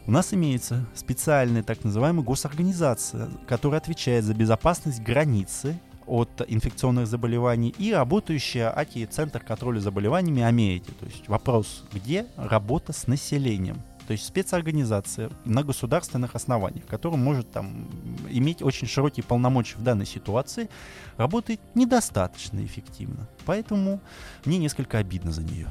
У 0.06 0.10
нас 0.10 0.34
имеется 0.34 0.84
специальная 0.94 1.62
так 1.62 1.84
называемая 1.84 2.24
госорганизация, 2.24 3.28
которая 3.46 3.80
отвечает 3.80 4.24
за 4.24 4.34
безопасность 4.34 5.00
границы 5.00 5.78
от 6.06 6.42
инфекционных 6.48 7.06
заболеваний 7.06 7.72
и 7.78 7.92
работающая 7.92 8.70
АКИ 8.70 9.06
Центр 9.06 9.40
контроля 9.40 9.78
заболеваниями 9.78 10.42
Америки. 10.42 10.90
То 10.98 11.06
есть 11.06 11.28
вопрос, 11.28 11.84
где 11.92 12.26
работа 12.36 12.92
с 12.92 13.06
населением? 13.06 13.80
То 14.06 14.12
есть 14.12 14.26
спецорганизация 14.26 15.30
на 15.44 15.62
государственных 15.62 16.34
основаниях, 16.34 16.86
которая 16.86 17.18
может 17.18 17.50
там 17.50 17.88
иметь 18.30 18.62
очень 18.62 18.86
широкие 18.86 19.24
полномочия 19.24 19.76
в 19.76 19.82
данной 19.82 20.06
ситуации, 20.06 20.68
работает 21.16 21.60
недостаточно 21.74 22.64
эффективно. 22.64 23.28
Поэтому 23.44 24.00
мне 24.44 24.58
несколько 24.58 24.98
обидно 24.98 25.30
за 25.30 25.42
нее. 25.42 25.68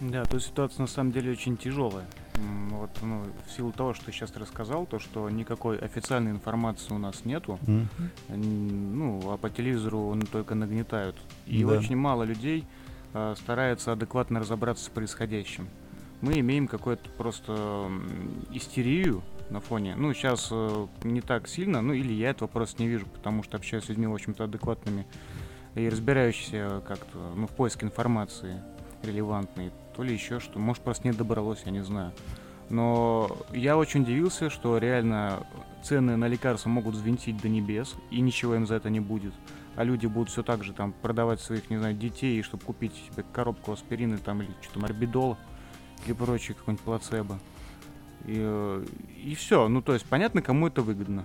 Да, 0.00 0.24
то 0.24 0.38
ситуация 0.40 0.82
на 0.82 0.88
самом 0.88 1.12
деле 1.12 1.30
очень 1.30 1.56
тяжелая. 1.56 2.04
Вот, 2.70 2.90
ну, 3.02 3.22
в 3.46 3.52
силу 3.52 3.72
того, 3.72 3.94
что 3.94 4.06
ты 4.06 4.12
сейчас 4.12 4.34
рассказал, 4.36 4.84
то, 4.84 4.98
что 4.98 5.30
никакой 5.30 5.78
официальной 5.78 6.32
информации 6.32 6.92
у 6.92 6.98
нас 6.98 7.24
нету, 7.24 7.58
mm-hmm. 7.62 8.36
ну, 8.36 9.32
а 9.32 9.36
по 9.36 9.48
телевизору 9.48 10.12
ну, 10.14 10.22
только 10.22 10.56
нагнетают. 10.56 11.16
И 11.46 11.62
да. 11.62 11.74
очень 11.74 11.94
мало 11.94 12.24
людей 12.24 12.64
э, 13.14 13.34
старается 13.38 13.92
адекватно 13.92 14.40
разобраться 14.40 14.86
с 14.86 14.88
происходящим. 14.88 15.68
Мы 16.22 16.38
имеем 16.38 16.68
какую-то 16.68 17.10
просто 17.10 17.90
истерию 18.52 19.22
на 19.50 19.60
фоне. 19.60 19.94
Ну, 19.96 20.14
сейчас 20.14 20.48
э, 20.50 20.86
не 21.02 21.20
так 21.20 21.48
сильно, 21.48 21.82
ну 21.82 21.92
или 21.92 22.12
я 22.12 22.30
этого 22.30 22.48
просто 22.48 22.80
не 22.80 22.88
вижу, 22.88 23.06
потому 23.06 23.42
что 23.42 23.56
общаюсь 23.56 23.84
с 23.84 23.88
людьми, 23.88 24.06
в 24.06 24.14
общем-то, 24.14 24.44
адекватными 24.44 25.06
и 25.74 25.88
разбирающиеся 25.88 26.82
как-то, 26.86 27.18
ну, 27.34 27.46
в 27.46 27.50
поиске 27.50 27.86
информации 27.86 28.62
релевантной, 29.02 29.72
то 29.96 30.02
ли 30.02 30.14
еще 30.14 30.38
что. 30.40 30.58
Может, 30.58 30.82
просто 30.82 31.08
не 31.08 31.12
добралось, 31.12 31.62
я 31.66 31.72
не 31.72 31.82
знаю. 31.82 32.12
Но 32.70 33.36
я 33.52 33.76
очень 33.76 34.02
удивился, 34.02 34.48
что 34.48 34.78
реально 34.78 35.46
цены 35.82 36.16
на 36.16 36.28
лекарства 36.28 36.68
могут 36.68 36.94
взвинтить 36.94 37.40
до 37.42 37.48
небес, 37.48 37.94
и 38.10 38.20
ничего 38.20 38.54
им 38.54 38.66
за 38.66 38.76
это 38.76 38.90
не 38.90 39.00
будет. 39.00 39.34
А 39.74 39.84
люди 39.84 40.06
будут 40.06 40.30
все 40.30 40.42
так 40.42 40.62
же 40.62 40.72
там 40.72 40.92
продавать 40.92 41.40
своих, 41.40 41.68
не 41.68 41.78
знаю, 41.78 41.94
детей, 41.94 42.40
чтобы 42.42 42.64
купить 42.64 42.94
себе 42.94 43.24
коробку 43.32 43.72
аспирина 43.72 44.18
там, 44.18 44.42
или 44.42 44.50
что 44.62 44.74
там, 44.74 44.84
или 46.06 46.12
прочее, 46.12 46.54
какой-нибудь 46.54 46.84
плацебо. 46.84 47.38
И, 48.24 48.36
э, 48.38 48.84
и 49.24 49.34
все. 49.34 49.68
Ну, 49.68 49.82
то 49.82 49.94
есть, 49.94 50.06
понятно, 50.06 50.42
кому 50.42 50.68
это 50.68 50.82
выгодно. 50.82 51.24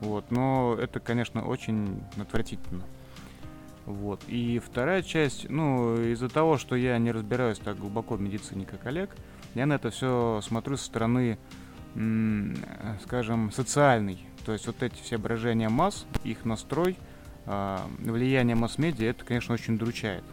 Вот. 0.00 0.30
Но 0.30 0.76
это, 0.80 1.00
конечно, 1.00 1.44
очень 1.46 2.02
отвратительно. 2.16 2.84
Вот. 3.86 4.22
И 4.28 4.60
вторая 4.64 5.02
часть, 5.02 5.48
ну, 5.48 5.96
из-за 6.00 6.28
того, 6.28 6.58
что 6.58 6.76
я 6.76 6.98
не 6.98 7.12
разбираюсь 7.12 7.58
так 7.58 7.78
глубоко 7.78 8.14
в 8.14 8.20
медицине, 8.20 8.64
как 8.64 8.86
Олег, 8.86 9.10
я 9.54 9.66
на 9.66 9.74
это 9.74 9.90
все 9.90 10.40
смотрю 10.42 10.76
со 10.76 10.84
стороны, 10.84 11.38
скажем, 13.02 13.50
социальной. 13.52 14.24
То 14.44 14.52
есть 14.52 14.66
вот 14.66 14.82
эти 14.82 15.00
все 15.02 15.18
брожения 15.18 15.68
масс, 15.68 16.06
их 16.24 16.44
настрой, 16.44 16.96
а, 17.46 17.86
влияние 17.98 18.56
масс-медиа, 18.56 19.10
это, 19.10 19.24
конечно, 19.24 19.54
очень 19.54 19.78
дручает. 19.78 20.24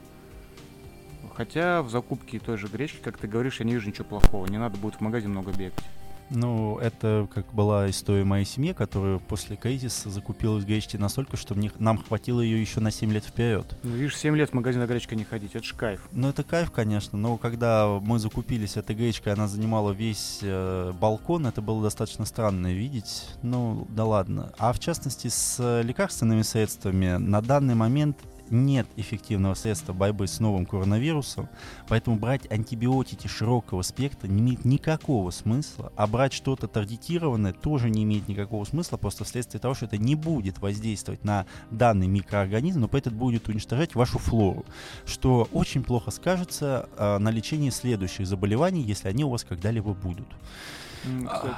Хотя 1.39 1.84
в 1.84 1.89
закупке 1.89 2.38
той 2.38 2.58
же 2.58 2.67
гречки, 2.67 3.00
как 3.01 3.17
ты 3.17 3.25
говоришь, 3.25 3.62
я 3.62 3.65
не 3.65 3.72
вижу 3.72 3.88
ничего 3.88 4.03
плохого. 4.03 4.46
Не 4.48 4.58
надо 4.58 4.77
будет 4.77 4.96
в 4.96 5.00
магазин 5.00 5.31
много 5.31 5.53
бегать. 5.53 5.86
Ну, 6.29 6.77
это 6.79 7.29
как 7.34 7.53
была 7.53 7.89
история 7.89 8.25
моей 8.25 8.43
семьи, 8.43 8.74
которая 8.74 9.19
после 9.19 9.55
кризиса 9.55 10.10
закупилась 10.10 10.65
гречки 10.65 10.98
настолько, 10.98 11.38
что 11.38 11.55
мне, 11.55 11.72
нам 11.79 11.98
хватило 11.98 12.41
ее 12.41 12.60
еще 12.60 12.81
на 12.81 12.91
7 12.91 13.13
лет 13.13 13.24
вперед. 13.24 13.74
Ну, 13.84 13.91
видишь, 13.91 14.17
7 14.17 14.36
лет 14.36 14.50
в 14.50 14.53
магазин 14.53 14.86
гречка 14.86 15.15
не 15.15 15.24
ходить, 15.24 15.55
это 15.55 15.63
ж 15.63 15.74
кайф. 15.74 16.10
Ну, 16.12 16.27
это 16.27 16.43
кайф, 16.43 16.72
конечно, 16.72 17.17
но 17.17 17.38
когда 17.38 17.88
мы 17.88 18.19
закупились 18.19 18.75
этой 18.75 18.93
гречкой, 18.93 19.31
она 19.31 19.48
занимала 19.48 19.91
весь 19.91 20.39
э, 20.41 20.91
балкон, 21.00 21.48
это 21.48 21.62
было 21.62 21.81
достаточно 21.81 22.25
странно 22.25 22.74
видеть. 22.74 23.29
Ну, 23.43 23.88
да 23.89 24.03
ладно. 24.03 24.51
А 24.58 24.74
в 24.74 24.79
частности, 24.79 25.29
с 25.29 25.81
лекарственными 25.84 26.41
средствами 26.41 27.15
на 27.15 27.41
данный 27.41 27.75
момент 27.75 28.17
нет 28.51 28.88
эффективного 28.96 29.53
средства 29.53 29.94
борьбы 29.94 30.27
с 30.27 30.39
новым 30.39 30.65
коронавирусом, 30.65 31.50
поэтому 31.88 32.18
брать 32.18 32.50
антибиотики 32.51 33.27
широкого 33.27 33.82
спектра 33.82 34.27
не 34.27 34.41
имеет 34.41 34.65
никакого 34.65 35.32
смысла, 35.32 35.91
а 35.96 36.08
брать 36.08 36.34
что-то 36.34 36.68
таргетированное 36.68 37.53
тоже 37.53 37.89
не 37.89 38.03
имеет 38.03 38.27
никакого 38.27 38.65
смысла, 38.65 38.98
просто 38.98 39.24
вследствие 39.24 39.60
того, 39.62 39.74
что 39.74 39.86
это 39.86 39.98
не 39.98 40.15
будет 40.15 40.60
воздействовать 40.60 41.24
на 41.24 41.46
данный 41.72 42.08
микроорганизм, 42.08 42.82
но 42.82 42.88
поэтому 42.88 43.18
будет 43.18 43.48
уничтожать 43.48 43.96
вашу 43.96 44.20
флору, 44.20 44.65
что 45.06 45.48
очень 45.51 45.84
плохо 45.84 46.12
скажется 46.12 46.89
э, 46.98 47.18
на 47.18 47.29
лечении 47.29 47.70
следующих 47.70 48.27
заболеваний, 48.27 48.82
если 48.82 49.08
они 49.08 49.24
у 49.24 49.29
вас 49.29 49.44
когда-либо 49.44 49.94
будут. 49.94 50.27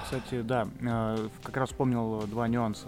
Кстати, 0.04 0.42
да, 0.42 0.68
э, 0.80 1.28
как 1.44 1.58
раз 1.58 1.70
вспомнил 1.70 2.28
два 2.28 2.48
нюанса. 2.48 2.88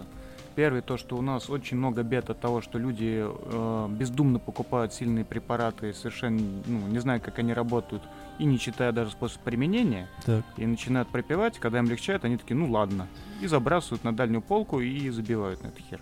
Первый 0.54 0.82
то, 0.82 0.96
что 0.96 1.16
у 1.16 1.22
нас 1.22 1.50
очень 1.50 1.76
много 1.76 2.02
бед 2.02 2.30
от 2.30 2.40
того, 2.40 2.60
что 2.60 2.78
люди 2.78 3.24
э, 3.26 3.88
бездумно 3.90 4.38
покупают 4.38 4.92
сильные 4.92 5.24
препараты, 5.24 5.92
совершенно 5.92 6.40
ну, 6.66 6.86
не 6.86 6.98
знают, 7.00 7.24
как 7.24 7.40
они 7.40 7.52
работают, 7.52 8.02
и 8.38 8.44
не 8.44 8.58
читая 8.58 8.92
даже 8.92 9.10
способ 9.10 9.42
применения, 9.42 10.08
так. 10.24 10.44
и 10.56 10.64
начинают 10.64 11.08
пропивать, 11.08 11.58
когда 11.58 11.78
им 11.80 11.86
легчает, 11.86 12.24
они 12.24 12.36
такие, 12.36 12.56
ну 12.56 12.70
ладно, 12.70 13.08
и 13.40 13.48
забрасывают 13.48 14.04
на 14.04 14.14
дальнюю 14.14 14.42
полку 14.42 14.80
и 14.80 15.10
забивают 15.10 15.62
на 15.62 15.68
это 15.68 15.80
хер. 15.82 16.00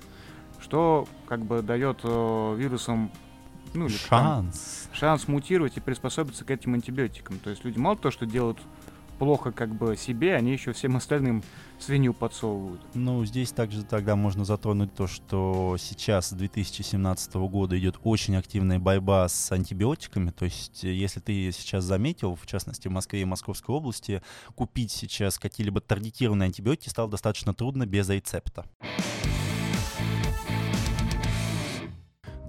Что 0.61 1.09
как 1.27 1.41
бы 1.41 1.63
дает 1.63 2.01
э, 2.05 2.55
вирусам 2.59 3.11
ну, 3.75 3.87
или 3.87 3.97
шанс. 3.97 4.89
Там, 4.91 4.99
шанс 4.99 5.29
мутировать 5.29 5.77
и 5.77 5.81
приспособиться 5.81 6.45
к 6.45 6.51
этим 6.51 6.75
антибиотикам. 6.75 7.39
То 7.39 7.51
есть 7.51 7.65
люди 7.65 7.79
мало 7.79 7.97
то, 7.97 8.11
что 8.11 8.27
делают 8.27 8.59
плохо 9.23 9.53
как 9.53 9.73
бы 9.73 9.97
себе, 9.97 10.35
они 10.35 10.51
еще 10.51 10.73
всем 10.73 10.97
остальным 10.97 11.45
свинью 11.79 12.13
подсовывают. 12.13 12.81
Ну, 12.95 13.25
здесь 13.25 13.53
также 13.53 13.85
тогда 13.85 14.17
можно 14.17 14.45
затронуть 14.45 14.93
то, 14.97 15.07
что 15.07 15.77
сейчас, 15.79 16.31
с 16.31 16.33
2017 16.33 17.35
года, 17.35 17.79
идет 17.79 18.01
очень 18.03 18.35
активная 18.35 18.81
борьба 18.81 19.29
с 19.29 19.53
антибиотиками. 19.53 20.31
То 20.33 20.47
есть, 20.47 20.83
э, 20.83 20.93
если 20.93 21.21
ты 21.21 21.53
сейчас 21.53 21.85
заметил, 21.85 22.35
в 22.35 22.47
частности, 22.47 22.89
в 22.89 22.91
Москве 22.91 23.23
и 23.23 23.25
Московской 23.25 23.73
области, 23.73 24.23
купить 24.57 24.91
сейчас 24.91 25.39
какие-либо 25.39 25.81
таргетированные 25.81 26.49
антибиотики 26.49 26.89
стало 26.89 27.09
достаточно 27.09 27.55
трудно 27.55 27.87
без 27.87 28.09
рецепта. 28.09 28.67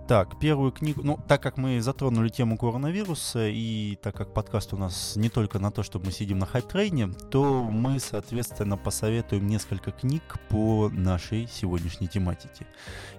Так, 0.05 0.37
первую 0.37 0.73
книгу, 0.73 1.01
ну, 1.01 1.17
так 1.29 1.41
как 1.41 1.55
мы 1.55 1.79
затронули 1.81 2.27
тему 2.27 2.57
коронавируса, 2.57 3.47
и 3.47 3.97
так 4.01 4.13
как 4.13 4.33
подкаст 4.33 4.73
у 4.73 4.77
нас 4.77 5.15
не 5.15 5.29
только 5.29 5.59
на 5.59 5.71
то, 5.71 5.81
что 5.81 5.97
мы 5.97 6.11
сидим 6.11 6.39
на 6.39 6.45
хайп-трейне, 6.45 7.07
то 7.31 7.63
мы, 7.63 8.01
соответственно, 8.01 8.75
посоветуем 8.75 9.47
несколько 9.47 9.91
книг 9.91 10.21
по 10.49 10.89
нашей 10.89 11.47
сегодняшней 11.47 12.09
тематике. 12.09 12.67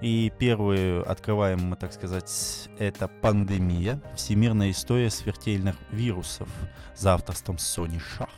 И 0.03 0.31
первую 0.39 1.11
открываем 1.11 1.61
мы, 1.71 1.77
так 1.77 1.95
сказать, 1.95 2.69
это 2.79 3.09
«Пандемия. 3.09 4.03
Всемирная 4.15 4.71
история 4.71 5.09
смертельных 5.09 5.77
вирусов» 5.91 6.51
за 6.95 7.15
авторством 7.15 7.57
Сони 7.57 7.99
Шах. 7.99 8.29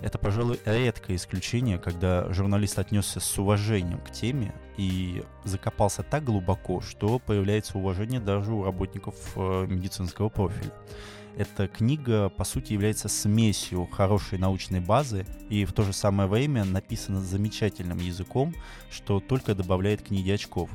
Это, 0.00 0.16
пожалуй, 0.16 0.60
редкое 0.64 1.16
исключение, 1.16 1.78
когда 1.78 2.32
журналист 2.32 2.78
отнесся 2.78 3.18
с 3.18 3.38
уважением 3.38 3.98
к 3.98 4.12
теме 4.12 4.54
и 4.76 5.24
закопался 5.44 6.04
так 6.04 6.24
глубоко, 6.24 6.80
что 6.80 7.18
появляется 7.18 7.78
уважение 7.78 8.20
даже 8.20 8.52
у 8.52 8.62
работников 8.62 9.16
э, 9.34 9.66
медицинского 9.68 10.28
профиля. 10.28 10.72
Эта 11.36 11.68
книга, 11.68 12.30
по 12.30 12.44
сути, 12.44 12.72
является 12.72 13.08
смесью 13.08 13.86
хорошей 13.86 14.38
научной 14.38 14.80
базы 14.80 15.24
и 15.48 15.64
в 15.64 15.72
то 15.72 15.82
же 15.82 15.92
самое 15.92 16.28
время 16.28 16.64
написана 16.64 17.20
замечательным 17.20 17.98
языком, 17.98 18.54
что 18.90 19.20
только 19.20 19.54
добавляет 19.54 20.02
книге 20.02 20.34
очков. 20.34 20.70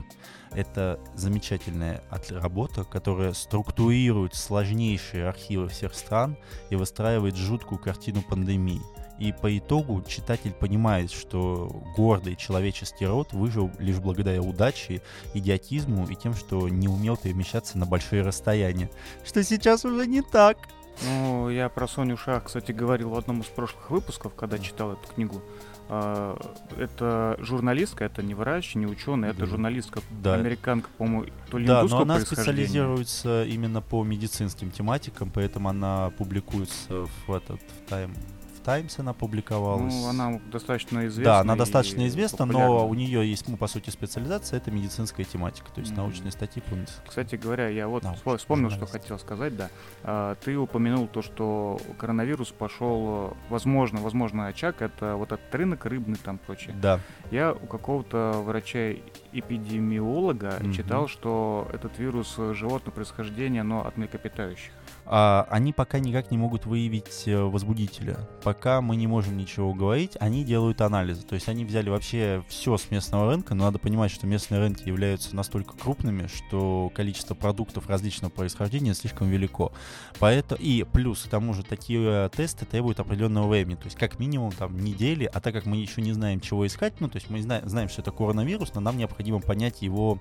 Это 0.51 0.99
замечательная 1.15 2.03
работа, 2.29 2.83
которая 2.83 3.33
структурирует 3.33 4.35
сложнейшие 4.35 5.27
архивы 5.27 5.67
всех 5.67 5.93
стран 5.95 6.37
и 6.69 6.75
выстраивает 6.75 7.35
жуткую 7.35 7.79
картину 7.79 8.21
пандемии– 8.21 8.81
и 9.19 9.31
по 9.31 9.57
итогу 9.57 10.03
читатель 10.07 10.51
понимает, 10.51 11.11
что 11.11 11.83
гордый 11.95 12.35
человеческий 12.35 13.05
род 13.05 13.31
выжил 13.33 13.71
лишь 13.79 13.99
благодаря 13.99 14.41
удаче, 14.41 15.01
идиотизму 15.33 16.07
и 16.07 16.15
тем, 16.15 16.33
что 16.33 16.67
не 16.69 16.87
умел 16.87 17.17
перемещаться 17.17 17.77
на 17.77 17.85
большие 17.85 18.23
расстояния. 18.23 18.89
Что 19.23 19.43
сейчас 19.43 19.85
уже 19.85 20.07
не 20.07 20.21
так. 20.21 20.57
Ну, 21.03 21.49
я 21.49 21.69
про 21.69 21.87
Соню 21.87 22.17
Шах, 22.17 22.45
кстати, 22.45 22.71
говорил 22.71 23.09
в 23.09 23.17
одном 23.17 23.41
из 23.41 23.47
прошлых 23.47 23.89
выпусков, 23.89 24.35
когда 24.35 24.59
читал 24.59 24.93
эту 24.93 25.07
книгу. 25.13 25.41
А, 25.89 26.39
это 26.77 27.35
журналистка, 27.39 28.05
это 28.05 28.21
не 28.23 28.35
врач, 28.35 28.75
не 28.75 28.85
ученый, 28.85 29.29
это 29.29 29.45
журналистка, 29.45 30.01
да. 30.11 30.35
американка, 30.35 30.89
по-моему, 30.97 31.31
то 31.49 31.57
ли 31.57 31.65
Да, 31.65 31.83
но 31.83 32.01
она 32.01 32.19
специализируется 32.19 33.43
именно 33.43 33.81
по 33.81 34.03
медицинским 34.03 34.71
тематикам, 34.71 35.31
поэтому 35.33 35.69
она 35.69 36.11
публикуется 36.17 37.07
в 37.27 37.33
этот 37.33 37.59
в 37.59 37.91
Time 37.91 38.15
Times 38.63 38.99
она 38.99 39.13
публиковалась. 39.13 39.93
Ну, 39.93 40.07
она 40.07 40.39
достаточно 40.51 41.05
известна. 41.07 41.33
Да, 41.33 41.39
она 41.41 41.55
достаточно 41.55 42.07
известна, 42.07 42.45
но 42.45 42.87
у 42.87 42.93
нее 42.93 43.29
есть, 43.29 43.47
ну, 43.47 43.57
по 43.57 43.67
сути, 43.67 43.89
специализация, 43.89 44.57
это 44.57 44.71
медицинская 44.71 45.25
тематика, 45.25 45.69
то 45.73 45.81
есть 45.81 45.91
mm-hmm. 45.91 45.97
научные 45.97 46.31
статьи 46.31 46.61
по 46.61 46.73
медицине. 46.73 47.01
Кстати 47.07 47.35
говоря, 47.35 47.67
я 47.67 47.87
вот 47.87 48.03
да, 48.03 48.15
вспомнил, 48.37 48.69
что 48.69 48.85
хотел 48.85 49.19
сказать, 49.19 49.55
да. 49.55 49.69
А, 50.03 50.35
ты 50.35 50.57
упомянул 50.57 51.07
то, 51.07 51.21
что 51.21 51.79
коронавирус 51.97 52.51
пошел, 52.51 53.35
возможно, 53.49 54.01
возможно, 54.01 54.47
очаг, 54.47 54.81
это 54.81 55.15
вот 55.15 55.31
этот 55.31 55.53
рынок 55.53 55.85
рыбный 55.85 56.17
там 56.17 56.37
прочее. 56.37 56.75
Да. 56.81 56.99
Я 57.31 57.53
у 57.53 57.65
какого-то 57.65 58.41
врача-эпидемиолога 58.45 60.57
mm-hmm. 60.59 60.73
читал, 60.73 61.07
что 61.07 61.69
этот 61.73 61.97
вирус 61.99 62.35
животного 62.37 62.95
происхождения, 62.95 63.63
но 63.63 63.85
от 63.85 63.97
млекопитающих 63.97 64.71
а, 65.05 65.45
они 65.49 65.73
пока 65.73 65.99
никак 65.99 66.31
не 66.31 66.37
могут 66.37 66.65
выявить 66.65 67.23
э, 67.25 67.37
возбудителя. 67.37 68.17
Пока 68.41 68.81
мы 68.81 68.95
не 68.95 69.07
можем 69.07 69.37
ничего 69.37 69.73
говорить, 69.73 70.15
они 70.19 70.43
делают 70.43 70.79
анализы. 70.81 71.23
То 71.23 71.35
есть 71.35 71.49
они 71.49 71.65
взяли 71.65 71.89
вообще 71.89 72.43
все 72.47 72.77
с 72.77 72.89
местного 72.89 73.29
рынка, 73.31 73.53
но 73.53 73.65
надо 73.65 73.79
понимать, 73.79 74.11
что 74.11 74.27
местные 74.27 74.61
рынки 74.61 74.87
являются 74.87 75.35
настолько 75.35 75.75
крупными, 75.77 76.27
что 76.27 76.89
количество 76.95 77.35
продуктов 77.35 77.89
различного 77.89 78.31
происхождения 78.31 78.93
слишком 78.93 79.29
велико. 79.29 79.73
Поэтому, 80.19 80.61
и 80.61 80.83
плюс 80.83 81.23
к 81.23 81.29
тому 81.29 81.53
же 81.53 81.63
такие 81.63 82.25
э, 82.25 82.29
тесты 82.33 82.65
требуют 82.65 82.99
определенного 82.99 83.49
времени, 83.49 83.75
то 83.75 83.85
есть 83.85 83.97
как 83.97 84.19
минимум 84.19 84.51
там 84.51 84.77
недели, 84.77 85.29
а 85.31 85.41
так 85.41 85.53
как 85.53 85.65
мы 85.65 85.77
еще 85.77 86.01
не 86.01 86.13
знаем, 86.13 86.39
чего 86.39 86.65
искать, 86.65 86.93
ну 86.99 87.09
то 87.09 87.17
есть 87.17 87.29
мы 87.29 87.41
знаем, 87.41 87.67
знаем 87.67 87.89
что 87.89 88.01
это 88.01 88.11
коронавирус, 88.11 88.73
но 88.73 88.81
нам 88.81 88.97
необходимо 88.97 89.39
понять 89.39 89.81
его 89.81 90.19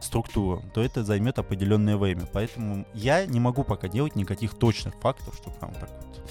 структуру, 0.00 0.62
то 0.74 0.82
это 0.82 1.04
займет 1.04 1.38
определенное 1.38 1.96
время. 1.96 2.26
Поэтому 2.32 2.86
я 2.94 3.26
не 3.26 3.40
могу 3.40 3.64
пока 3.64 3.88
делать 3.88 4.16
никаких 4.16 4.54
точных 4.54 4.94
фактов, 4.96 5.34
что 5.36 5.50
там 5.50 5.72
так 5.74 5.90
вот 5.90 6.30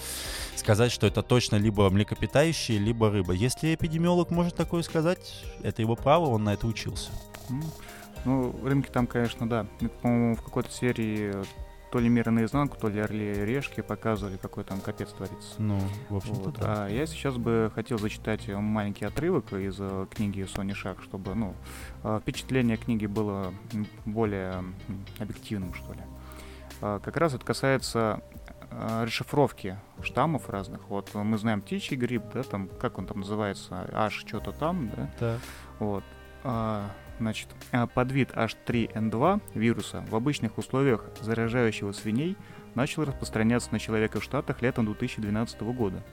сказать, 0.56 0.92
что 0.92 1.06
это 1.06 1.22
точно 1.22 1.58
либо 1.58 1.90
млекопитающие, 1.90 2.80
либо 2.80 3.12
рыба. 3.12 3.34
Если 3.34 3.76
эпидемиолог 3.76 4.32
может 4.32 4.56
такое 4.56 4.82
сказать, 4.82 5.44
это 5.62 5.82
его 5.84 5.96
право, 5.96 6.26
он 6.26 6.44
на 6.44 6.54
это 6.54 6.66
учился. 6.66 7.12
Ну, 8.26 8.56
рынки 8.64 8.90
там, 8.90 9.06
конечно, 9.06 9.48
да. 9.48 9.68
По-моему, 10.02 10.36
в 10.36 10.42
какой-то 10.42 10.72
серии 10.72 11.34
то 11.96 12.00
ли 12.02 12.10
мира 12.10 12.30
наизнанку, 12.30 12.76
то 12.78 12.90
ли 12.90 13.00
орли 13.00 13.46
решки 13.46 13.80
показывали, 13.80 14.36
какой 14.36 14.66
там 14.66 14.82
капец 14.82 15.14
творится. 15.14 15.54
Ну, 15.60 15.80
в 16.10 16.18
общем-то, 16.18 16.42
Вот. 16.42 16.60
да. 16.60 16.84
А 16.88 16.90
я 16.90 17.06
сейчас 17.06 17.38
бы 17.38 17.72
хотел 17.74 17.98
зачитать 17.98 18.50
маленький 18.50 19.06
отрывок 19.06 19.54
из 19.54 19.78
э, 19.80 20.06
книги 20.14 20.44
Сони 20.44 20.74
Шах, 20.74 21.02
чтобы 21.02 21.34
ну, 21.36 21.56
э, 22.04 22.20
впечатление 22.22 22.76
книги 22.76 23.06
было 23.06 23.54
более 24.06 24.62
объективным, 25.20 25.74
что 25.74 25.94
ли. 25.94 26.02
А, 26.82 27.00
Как 27.00 27.16
раз 27.16 27.34
это 27.34 27.46
касается 27.46 28.20
э, 28.72 29.04
расшифровки 29.06 29.80
штаммов 30.02 30.50
разных. 30.50 30.90
Вот 30.90 31.12
э, 31.14 31.24
мы 31.24 31.38
знаем 31.38 31.62
птичий 31.62 31.96
грипп, 31.96 32.24
да, 32.34 32.44
там, 32.44 32.68
как 32.68 32.98
он 32.98 33.06
там 33.08 33.22
называется, 33.22 33.88
аж 33.94 34.12
что-то 34.28 34.52
там, 34.52 34.90
да, 34.90 35.10
Да. 35.22 35.38
вот. 35.80 36.04
Значит, 37.20 37.48
а, 37.72 37.88
подвид 37.88 38.32
H3N2 38.32 39.42
вируса 39.54 40.04
в 40.10 40.16
обычных 40.16 40.58
условиях 40.58 41.06
заражающего 41.22 41.92
свиней 41.94 42.36
начал 42.76 43.06
распространяться 43.06 43.72
на 43.72 43.80
человека 43.80 44.20
в 44.20 44.24
Штатах 44.24 44.62
летом 44.62 44.86
2012 44.86 45.62
года. 45.74 46.04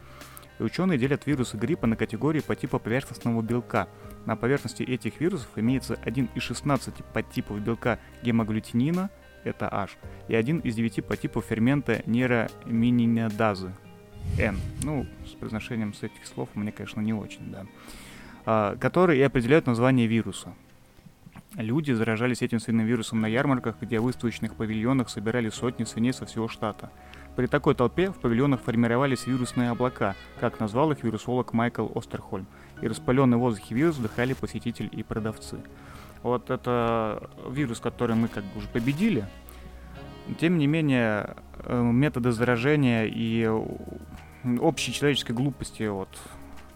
И 0.59 0.63
ученые 0.63 0.99
делят 0.99 1.27
вирусы 1.27 1.57
гриппа 1.57 1.87
на 1.87 1.97
категории 1.97 2.41
по 2.41 2.55
типу 2.55 2.79
поверхностного 2.79 3.43
белка. 3.43 3.89
На 4.27 4.37
поверхности 4.37 4.85
этих 4.85 5.21
вирусов 5.21 5.49
имеется 5.57 5.99
один 6.05 6.29
из 6.35 6.43
16 6.43 7.05
подтипов 7.13 7.61
белка 7.61 7.99
гемоглютинина, 8.23 9.11
это 9.43 9.69
H, 9.69 9.97
и 10.29 10.37
один 10.37 10.61
из 10.61 10.77
9 10.77 11.05
подтипов 11.05 11.47
фермента 11.47 12.03
нейромининидазы, 12.07 13.75
N. 14.39 14.57
Ну, 14.85 15.07
с 15.27 15.31
произношением 15.31 15.95
с 15.95 16.05
этих 16.05 16.25
слов 16.27 16.49
мне, 16.55 16.71
конечно, 16.71 17.01
не 17.01 17.13
очень, 17.13 17.51
да 17.51 17.67
а, 18.45 18.77
которые 18.77 19.21
и 19.21 19.23
определяют 19.23 19.67
название 19.67 20.07
вируса. 20.07 20.55
Люди 21.57 21.93
заражались 21.93 22.41
этим 22.41 22.61
свиным 22.61 22.87
вирусом 22.87 23.21
на 23.21 23.27
ярмарках, 23.27 23.77
где 23.81 24.01
в 24.01 24.05
выставочных 24.05 24.55
павильонах 24.55 25.11
собирали 25.11 25.51
сотни 25.51 25.85
свиней 25.85 26.15
со 26.15 26.25
всего 26.25 26.49
штата. 26.49 26.91
При 27.37 27.47
такой 27.47 27.75
толпе 27.75 28.11
в 28.11 28.17
павильонах 28.17 28.61
формировались 28.61 29.27
вирусные 29.27 29.71
облака, 29.71 30.15
как 30.41 30.61
назвал 30.61 30.93
их 30.93 31.03
вирусолог 31.03 31.53
Майкл 31.53 31.89
Остерхольм, 31.95 32.47
и 32.81 32.89
распаленный 32.89 33.37
в 33.37 33.41
воздухе 33.41 33.75
вирус 33.75 33.97
вдыхали 33.97 34.33
посетители 34.33 34.87
и 34.87 35.03
продавцы. 35.03 35.59
Вот 36.23 36.51
это 36.51 37.31
вирус, 37.49 37.81
который 37.81 38.17
мы 38.17 38.29
как 38.29 38.45
бы 38.45 38.59
уже 38.59 38.69
победили. 38.69 39.27
Тем 40.41 40.57
не 40.57 40.67
менее, 40.67 41.37
э, 41.65 41.83
методы 41.83 42.33
заражения 42.33 43.05
и 43.05 43.47
общей 44.61 44.93
человеческой 44.93 45.33
глупости 45.33 45.83
вот, 45.83 46.09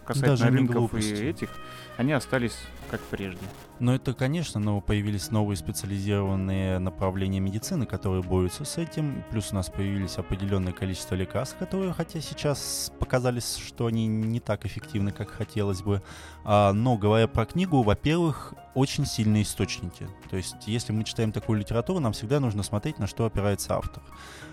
касательно 0.05 0.37
Даже 0.37 0.51
рынков 0.51 0.93
и 0.95 1.13
этих, 1.13 1.49
они 1.97 2.13
остались 2.13 2.59
как 2.89 3.01
прежде. 3.01 3.39
Ну, 3.79 3.93
это, 3.93 4.13
конечно, 4.13 4.59
но 4.59 4.81
появились 4.81 5.29
новые 5.29 5.55
специализированные 5.55 6.79
направления 6.79 7.39
медицины, 7.39 7.85
которые 7.85 8.23
борются 8.23 8.65
с 8.65 8.77
этим. 8.77 9.23
Плюс 9.29 9.51
у 9.51 9.55
нас 9.55 9.69
появились 9.69 10.17
определенное 10.17 10.73
количество 10.73 11.13
лекарств, 11.13 11.57
которые, 11.57 11.93
хотя 11.93 12.19
сейчас 12.19 12.91
показались, 12.99 13.57
что 13.57 13.85
они 13.85 14.07
не 14.07 14.39
так 14.39 14.65
эффективны, 14.65 15.11
как 15.11 15.29
хотелось 15.29 15.81
бы. 15.81 16.01
А, 16.43 16.73
но, 16.73 16.97
говоря 16.97 17.27
про 17.27 17.45
книгу, 17.45 17.83
во-первых, 17.83 18.55
очень 18.73 19.05
сильные 19.05 19.43
источники. 19.43 20.07
То 20.29 20.37
есть, 20.37 20.67
если 20.67 20.91
мы 20.91 21.03
читаем 21.03 21.31
такую 21.31 21.59
литературу, 21.59 21.99
нам 21.99 22.13
всегда 22.13 22.39
нужно 22.39 22.63
смотреть, 22.63 22.97
на 22.97 23.05
что 23.07 23.25
опирается 23.25 23.75
автор. 23.75 24.01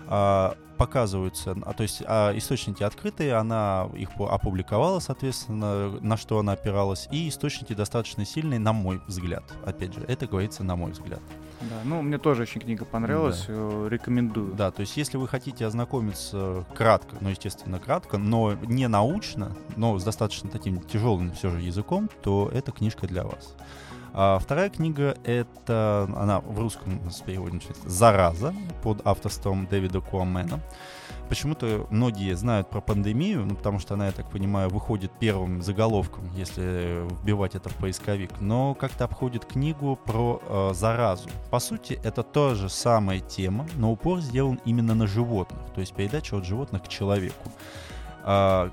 А, 0.07 0.55
показываются, 0.77 1.55
а, 1.65 1.73
то 1.73 1.83
есть 1.83 2.03
а, 2.05 2.37
источники 2.37 2.83
открытые, 2.83 3.35
она 3.35 3.89
их 3.95 4.09
опубликовала, 4.19 4.99
соответственно, 4.99 5.99
на 6.01 6.17
что 6.17 6.39
она 6.39 6.53
опиралась, 6.53 7.07
и 7.11 7.29
источники 7.29 7.73
достаточно 7.73 8.25
сильные, 8.25 8.59
на 8.59 8.73
мой 8.73 9.01
взгляд. 9.07 9.43
Опять 9.65 9.93
же, 9.93 10.05
это 10.07 10.27
говорится 10.27 10.63
на 10.63 10.75
мой 10.75 10.91
взгляд. 10.91 11.21
Да, 11.61 11.75
ну, 11.85 12.01
мне 12.01 12.17
тоже 12.17 12.43
очень 12.43 12.59
книга 12.59 12.83
понравилась, 12.83 13.45
э, 13.47 13.87
рекомендую. 13.89 14.53
Да, 14.53 14.71
то 14.71 14.81
есть 14.81 14.97
если 14.97 15.17
вы 15.17 15.27
хотите 15.27 15.65
ознакомиться 15.65 16.65
кратко, 16.75 17.15
ну, 17.21 17.29
естественно, 17.29 17.79
кратко, 17.79 18.17
но 18.17 18.53
не 18.53 18.87
научно, 18.87 19.55
но 19.77 19.97
с 19.97 20.03
достаточно 20.03 20.49
таким 20.49 20.81
тяжелым 20.81 21.31
все 21.31 21.49
же 21.49 21.61
языком, 21.61 22.09
то 22.21 22.49
эта 22.53 22.71
книжка 22.71 23.07
для 23.07 23.23
вас. 23.23 23.55
А 24.17 24.39
вторая 24.39 24.69
книга 24.69 25.17
это, 25.25 26.09
она 26.15 26.39
в 26.39 26.57
русском 26.57 27.11
с 27.11 27.19
переводе 27.19 27.55
называется 27.55 27.89
«Зараза» 27.89 28.55
под 28.81 29.05
авторством 29.05 29.67
Дэвида 29.67 29.99
Куамена. 29.99 30.61
Почему-то 31.27 31.85
многие 31.89 32.33
знают 32.37 32.69
про 32.69 32.79
пандемию, 32.79 33.45
ну, 33.45 33.55
потому 33.55 33.77
что 33.79 33.95
она, 33.95 34.05
я 34.05 34.13
так 34.13 34.29
понимаю, 34.31 34.69
выходит 34.69 35.11
первым 35.19 35.61
заголовком, 35.61 36.29
если 36.33 37.05
вбивать 37.21 37.55
это 37.55 37.67
в 37.67 37.75
поисковик, 37.75 38.39
но 38.39 38.73
как-то 38.73 39.03
обходит 39.03 39.43
книгу 39.43 39.99
про 40.05 40.41
э, 40.47 40.71
заразу. 40.73 41.27
По 41.51 41.59
сути, 41.59 41.99
это 42.01 42.23
та 42.23 42.55
же 42.55 42.69
самая 42.69 43.19
тема, 43.19 43.67
но 43.75 43.91
упор 43.91 44.21
сделан 44.21 44.61
именно 44.63 44.95
на 44.95 45.07
животных, 45.07 45.59
то 45.73 45.81
есть 45.81 45.93
передача 45.93 46.37
от 46.37 46.45
животных 46.45 46.83
к 46.83 46.87
человеку. 46.87 47.51
А, 48.23 48.71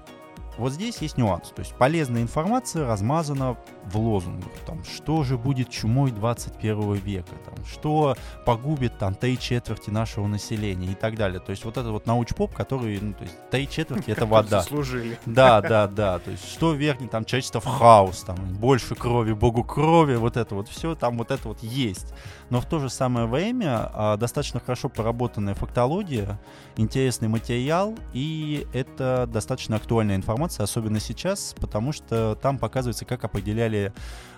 вот 0.59 0.73
здесь 0.73 0.99
есть 0.99 1.17
нюанс. 1.17 1.49
То 1.51 1.61
есть 1.61 1.75
полезная 1.75 2.23
информация 2.23 2.87
размазана 2.87 3.57
в 3.85 3.99
лозунгах. 3.99 4.53
Там, 4.67 4.85
что 4.85 5.25
же 5.25 5.39
будет 5.39 5.71
чумой 5.71 6.11
21 6.11 6.95
века? 6.95 7.35
Там, 7.45 7.65
что 7.65 8.17
погубит 8.45 8.99
там 8.99 9.15
три 9.15 9.39
четверти 9.39 9.91
нашего 9.91 10.27
населения 10.27 10.93
и 10.93 10.95
так 10.95 11.17
далее. 11.17 11.41
То 11.41 11.51
есть 11.51 11.65
вот 11.65 11.77
это 11.77 11.91
вот 11.91 12.07
научпоп, 12.07 12.55
который, 12.55 12.99
ну, 13.01 13.13
то 13.15 13.25
есть 13.25 13.37
три 13.51 13.69
четверти 13.69 14.11
это 14.11 14.27
вода. 14.33 14.61
Заслужили. 14.61 15.19
Да, 15.27 15.61
да, 15.63 15.87
да. 15.87 16.19
То 16.19 16.31
есть 16.31 16.49
что 16.49 16.73
вернет 16.73 17.11
там 17.11 17.25
человечество 17.25 17.61
в 17.61 17.67
хаос, 17.67 18.21
там 18.21 18.37
больше 18.55 18.95
крови, 18.95 19.33
богу 19.33 19.65
крови, 19.65 20.17
вот 20.17 20.37
это 20.37 20.55
вот 20.55 20.69
все, 20.69 20.95
там 20.95 21.19
вот 21.19 21.31
это 21.31 21.49
вот 21.49 21.63
есть. 21.63 22.13
Но 22.51 22.61
в 22.61 22.67
то 22.67 22.79
же 22.79 22.91
самое 22.91 23.27
время 23.27 23.91
а, 23.95 24.17
достаточно 24.19 24.61
хорошо 24.61 24.91
проработанная 24.91 25.55
фактология, 25.55 26.39
интересный 26.77 27.29
материал, 27.29 27.95
и 28.13 28.67
это 28.75 29.27
достаточно 29.33 29.77
актуальная 29.77 30.17
информация, 30.17 30.42
особенно 30.45 31.01
сейчас, 31.01 31.55
потому 31.61 31.93
что 31.93 32.37
там 32.41 32.59
показывается, 32.59 33.05
как 33.05 33.25
определяли 33.25 33.93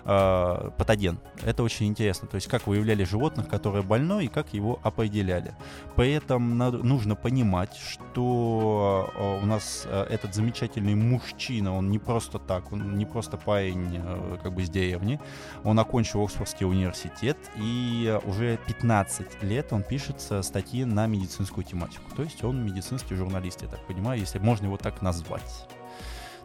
э, 0.05 0.69
патоген. 0.77 1.19
Это 1.43 1.63
очень 1.63 1.87
интересно. 1.87 2.27
То 2.27 2.35
есть 2.35 2.47
как 2.47 2.67
выявляли 2.67 3.03
животных, 3.03 3.47
которое 3.47 3.81
больно, 3.81 4.19
и 4.19 4.27
как 4.27 4.53
его 4.53 4.79
определяли. 4.83 5.53
При 5.95 6.13
этом 6.13 6.57
надо- 6.57 6.77
нужно 6.77 7.15
понимать, 7.15 7.75
что 7.75 9.09
э, 9.15 9.43
у 9.43 9.45
нас 9.45 9.83
э, 9.85 10.03
этот 10.09 10.35
замечательный 10.35 10.95
мужчина, 10.95 11.75
он 11.75 11.89
не 11.89 11.99
просто 11.99 12.39
так, 12.39 12.71
он 12.71 12.97
не 12.97 13.05
просто 13.05 13.37
парень 13.37 13.99
э, 14.03 14.37
как 14.43 14.53
бы 14.53 14.63
с 14.63 14.69
деревни, 14.69 15.19
он 15.63 15.79
окончил 15.79 16.23
Оксфордский 16.23 16.65
университет, 16.65 17.37
и 17.57 18.19
уже 18.25 18.57
15 18.67 19.43
лет 19.43 19.73
он 19.73 19.83
пишет 19.83 20.21
статьи 20.41 20.85
на 20.85 21.07
медицинскую 21.07 21.63
тематику. 21.63 22.03
То 22.15 22.23
есть 22.23 22.43
он 22.43 22.63
медицинский 22.63 23.15
журналист, 23.15 23.61
я 23.61 23.67
так 23.67 23.79
понимаю, 23.87 24.19
если 24.19 24.39
можно 24.39 24.65
его 24.65 24.77
так 24.77 25.01
назвать. 25.01 25.67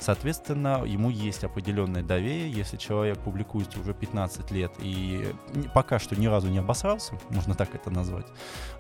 Соответственно, 0.01 0.83
ему 0.87 1.11
есть 1.11 1.45
определенное 1.45 2.03
доверие. 2.03 2.51
Если 2.51 2.77
человек 2.79 3.19
публикует 3.19 3.77
уже 3.77 3.93
15 3.93 4.51
лет 4.51 4.73
и 4.79 5.35
пока 5.75 5.99
что 5.99 6.17
ни 6.17 6.27
разу 6.27 6.49
не 6.49 6.59
обосрался, 6.59 7.15
можно 7.29 7.55
так 7.55 7.75
это 7.75 7.91
назвать, 7.91 8.27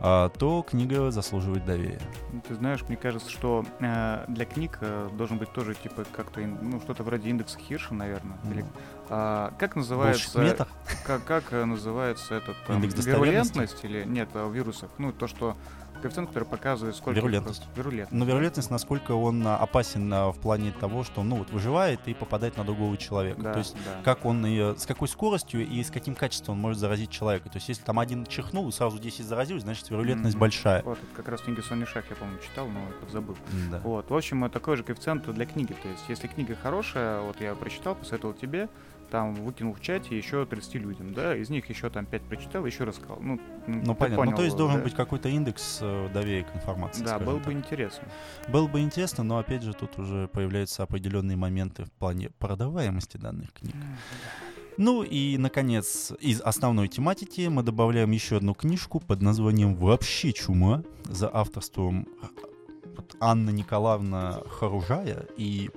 а, 0.01 0.31
то 0.31 0.63
книга 0.63 1.11
заслуживает 1.11 1.65
доверия. 1.65 2.01
Ну, 2.33 2.41
Ты 2.47 2.55
знаешь, 2.55 2.83
мне 2.89 2.97
кажется, 2.97 3.31
что 3.31 3.65
э, 3.81 4.25
для 4.29 4.47
книг 4.47 4.79
э, 4.81 5.11
должен 5.13 5.39
быть 5.39 5.53
тоже 5.53 5.75
типа 5.75 6.05
как-то 6.11 6.41
ну 6.41 6.81
что-то 6.81 7.03
вроде 7.03 7.29
индекса 7.29 7.59
Хирша, 7.59 7.95
наверное. 7.95 8.39
Или, 8.51 8.65
а, 9.09 9.53
как 9.59 9.77
называется? 9.77 10.67
Как, 11.05 11.25
как 11.25 11.53
э, 11.53 11.65
называется 11.65 12.35
этот 12.35 12.57
там, 12.67 12.81
вирулентность 12.81 13.85
или 13.85 14.05
нет 14.05 14.31
э, 14.35 14.45
в 14.45 14.55
вирусах? 14.55 14.91
Ну 14.99 15.13
то, 15.13 15.27
что 15.27 15.57
коэффициент, 16.01 16.29
который 16.31 16.45
показывает 16.45 16.97
сколько 16.97 17.19
Вирулентность. 17.19 17.63
просто- 17.63 17.79
Вирулентность. 17.81 18.13
Но 18.13 18.25
вероятность, 18.25 18.71
насколько 18.71 19.13
он 19.13 19.47
а, 19.47 19.57
опасен 19.57 20.13
а, 20.13 20.33
в 20.33 20.39
плане 20.39 20.73
того, 20.73 21.05
что 21.05 21.23
ну, 21.23 21.37
вот, 21.37 21.51
выживает 21.51 22.01
и 22.07 22.15
попадает 22.15 22.57
на 22.57 22.65
другого 22.65 22.97
человека. 22.97 23.41
Да, 23.41 23.53
То 23.53 23.59
есть 23.61 23.75
да. 23.85 24.01
как 24.03 24.25
он 24.25 24.45
и 24.47 24.77
с 24.79 24.87
какой 24.87 25.09
скоростью 25.09 25.67
и 25.67 25.83
с 25.83 25.91
каким 25.91 26.15
качеством 26.15 26.57
он 26.57 26.61
может 26.63 26.79
заразить 26.79 27.11
человека. 27.11 27.49
То 27.49 27.57
есть 27.59 27.69
если 27.69 27.83
там 27.85 27.99
один 27.99 28.27
чихнул 28.27 28.69
и 28.69 28.73
сразу 28.73 28.99
10 28.99 29.25
заразились, 29.25 29.63
значит 29.63 29.89
вероятность 29.91 30.35
Мгм. 30.35 30.41
большая. 30.41 30.83
Вот, 30.83 30.99
это 30.99 31.15
как 31.15 31.29
раз 31.29 31.41
книги 31.43 31.61
Сони 31.61 31.85
Шах 31.85 32.05
я, 32.11 32.17
по-моему, 32.17 32.41
читал, 32.41 32.67
но 32.69 32.81
подзабыл. 33.01 33.37
Да. 33.71 33.81
Вот, 33.85 34.11
в 34.11 34.15
общем, 34.17 34.49
такой 34.51 34.77
же 34.77 34.83
коэффициент 34.83 35.29
для 35.33 35.47
книги. 35.47 35.73
То 35.83 35.89
есть, 35.89 36.05
если 36.09 36.27
книга 36.27 36.57
хорошая, 36.61 37.21
вот 37.21 37.41
я 37.41 37.55
прочитал, 37.55 37.95
посоветовал 37.95 38.35
тебе, 38.35 38.69
там 39.11 39.35
выкинул 39.35 39.75
в 39.75 39.81
чате 39.81 40.16
еще 40.16 40.46
30 40.46 40.75
людям, 40.77 41.12
да, 41.12 41.37
из 41.37 41.51
них 41.51 41.68
еще 41.68 41.90
там 41.90 42.07
5 42.07 42.23
прочитал, 42.23 42.64
еще 42.66 42.85
рассказал. 42.85 43.18
Ну, 43.20 43.40
Ну 43.66 43.94
понятно. 43.94 44.16
понял, 44.16 44.31
ну 44.31 44.37
то 44.37 44.42
есть 44.42 44.57
должен 44.57 44.79
да? 44.79 44.85
быть 44.85 44.94
какой-то 44.94 45.29
индекс 45.29 45.79
э, 45.83 46.09
доверия 46.12 46.44
к 46.44 46.55
информации. 46.55 47.05
Да, 47.05 47.18
было 47.18 47.37
так. 47.38 47.46
бы 47.46 47.53
интересно. 47.53 48.09
Было 48.49 48.66
бы 48.66 48.81
интересно, 48.81 49.25
но 49.25 49.38
опять 49.38 49.62
же 49.62 49.75
тут 49.75 49.99
уже 49.99 50.29
появляются 50.29 50.83
определенные 50.83 51.37
моменты 51.37 51.85
в 51.85 51.92
плане 51.92 52.31
продаваемости 52.38 53.16
данных 53.16 53.53
книг. 53.53 53.75
Ну 54.77 55.03
и, 55.03 55.37
наконец, 55.37 56.12
из 56.20 56.40
основной 56.40 56.88
тематики 56.88 57.49
мы 57.49 57.62
добавляем 57.62 58.11
еще 58.12 58.37
одну 58.37 58.55
книжку 58.55 59.01
под 59.01 59.20
названием 59.20 59.75
«Вообще 59.75 60.33
чума» 60.33 60.83
за 61.05 61.29
авторством 61.31 62.07
Анна 63.21 63.51
Николаевна 63.51 64.43
Харужая 64.49 65.27
и 65.37 65.71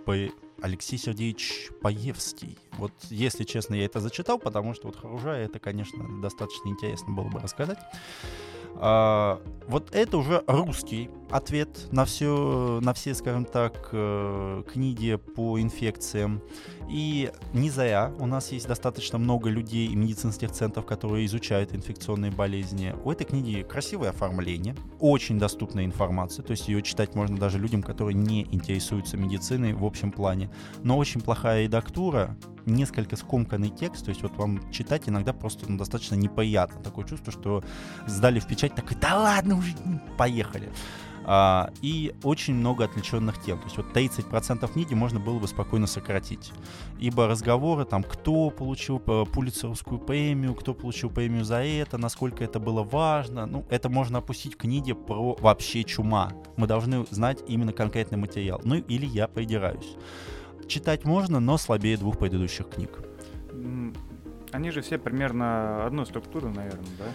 Алексей 0.62 0.98
Сергеевич 0.98 1.70
Паевский. 1.82 2.58
Вот, 2.78 2.94
если 3.10 3.44
честно, 3.44 3.76
я 3.76 3.86
это 3.86 4.00
зачитал, 4.00 4.40
потому 4.40 4.74
что 4.74 4.88
вот 4.88 4.96
Харужая 4.96 5.46
это, 5.46 5.60
конечно, 5.60 6.22
достаточно 6.22 6.70
интересно 6.70 7.14
было 7.14 7.28
бы 7.28 7.40
рассказать. 7.40 7.80
А, 8.76 9.42
вот 9.68 9.94
это 9.94 10.18
уже 10.18 10.44
русский 10.48 11.10
ответ 11.30 11.88
на 11.92 12.06
все, 12.06 12.80
на 12.82 12.94
все, 12.94 13.14
скажем 13.16 13.46
так, 13.46 13.90
э, 13.92 14.64
книги 14.72 15.16
по 15.16 15.60
инфекциям. 15.60 16.42
И 16.90 17.32
не 17.54 17.70
зря 17.70 18.12
у 18.20 18.28
нас 18.28 18.52
есть 18.52 18.68
достаточно 18.68 19.18
много 19.18 19.50
людей 19.50 19.88
и 19.88 19.96
медицинских 19.96 20.52
центров, 20.52 20.86
которые 20.86 21.26
изучают 21.26 21.74
инфекционные 21.74 22.32
болезни. 22.32 22.94
У 23.04 23.12
этой 23.12 23.24
книги 23.26 23.66
красивое 23.68 24.10
оформление, 24.10 24.76
очень 25.00 25.40
доступная 25.40 25.86
информация, 25.86 26.44
то 26.44 26.52
есть 26.52 26.68
ее 26.68 26.82
читать 26.82 27.16
можно 27.16 27.38
даже 27.38 27.58
людям, 27.58 27.82
которые 27.82 28.16
не 28.16 28.44
интересуются 28.52 29.18
медициной 29.18 29.74
в 29.74 29.86
общем 29.86 30.12
плане. 30.12 30.52
Но 30.84 30.98
очень 30.98 31.22
плохая 31.22 31.64
редактура, 31.64 32.38
несколько 32.66 33.16
скомканный 33.16 33.70
текст, 33.70 34.06
то 34.06 34.10
есть 34.10 34.22
вот 34.22 34.36
вам 34.38 34.72
читать 34.72 35.10
иногда 35.10 35.34
просто 35.34 35.66
ну, 35.70 35.78
достаточно 35.78 36.16
неприятно. 36.16 36.82
Такое 36.82 37.06
чувство, 37.06 37.32
что 37.32 37.64
сдали 38.08 38.40
в 38.40 38.48
печать, 38.64 38.76
такой, 38.76 38.98
да 39.00 39.20
ладно 39.20 39.58
уже, 39.58 39.74
поехали. 40.18 40.70
А, 41.26 41.72
и 41.82 42.14
очень 42.24 42.54
много 42.54 42.84
отвлеченных 42.84 43.42
тем. 43.42 43.58
То 43.60 43.66
есть 43.66 43.78
вот 43.78 43.96
30% 43.96 44.72
книги 44.74 44.94
можно 44.94 45.22
было 45.22 45.40
бы 45.40 45.48
спокойно 45.48 45.88
сократить. 45.88 46.52
Ибо 47.00 47.28
разговоры 47.28 47.86
там, 47.86 48.04
кто 48.04 48.50
получил 48.50 49.00
пулицеровскую 49.00 50.00
премию, 50.00 50.54
кто 50.54 50.74
получил 50.74 51.10
премию 51.10 51.46
за 51.46 51.64
это, 51.64 51.98
насколько 51.98 52.44
это 52.44 52.60
было 52.60 52.84
важно, 52.84 53.46
ну, 53.46 53.66
это 53.70 53.88
можно 53.88 54.18
опустить 54.18 54.56
в 54.56 54.58
книге 54.58 54.96
про 54.96 55.36
вообще 55.40 55.86
чума. 55.86 56.34
Мы 56.58 56.68
должны 56.68 57.06
знать 57.10 57.40
именно 57.48 57.72
конкретный 57.72 58.18
материал. 58.18 58.60
Ну, 58.66 58.76
или 58.76 59.06
я 59.06 59.30
придираюсь. 59.30 59.96
Читать 60.68 61.06
можно, 61.06 61.40
но 61.40 61.58
слабее 61.58 61.96
двух 61.98 62.18
предыдущих 62.18 62.70
книг. 62.70 63.00
Они 64.54 64.72
же 64.72 64.82
все 64.82 64.98
примерно 64.98 65.86
одной 65.86 66.06
структуры, 66.06 66.50
наверное, 66.50 66.86
да? 66.98 67.06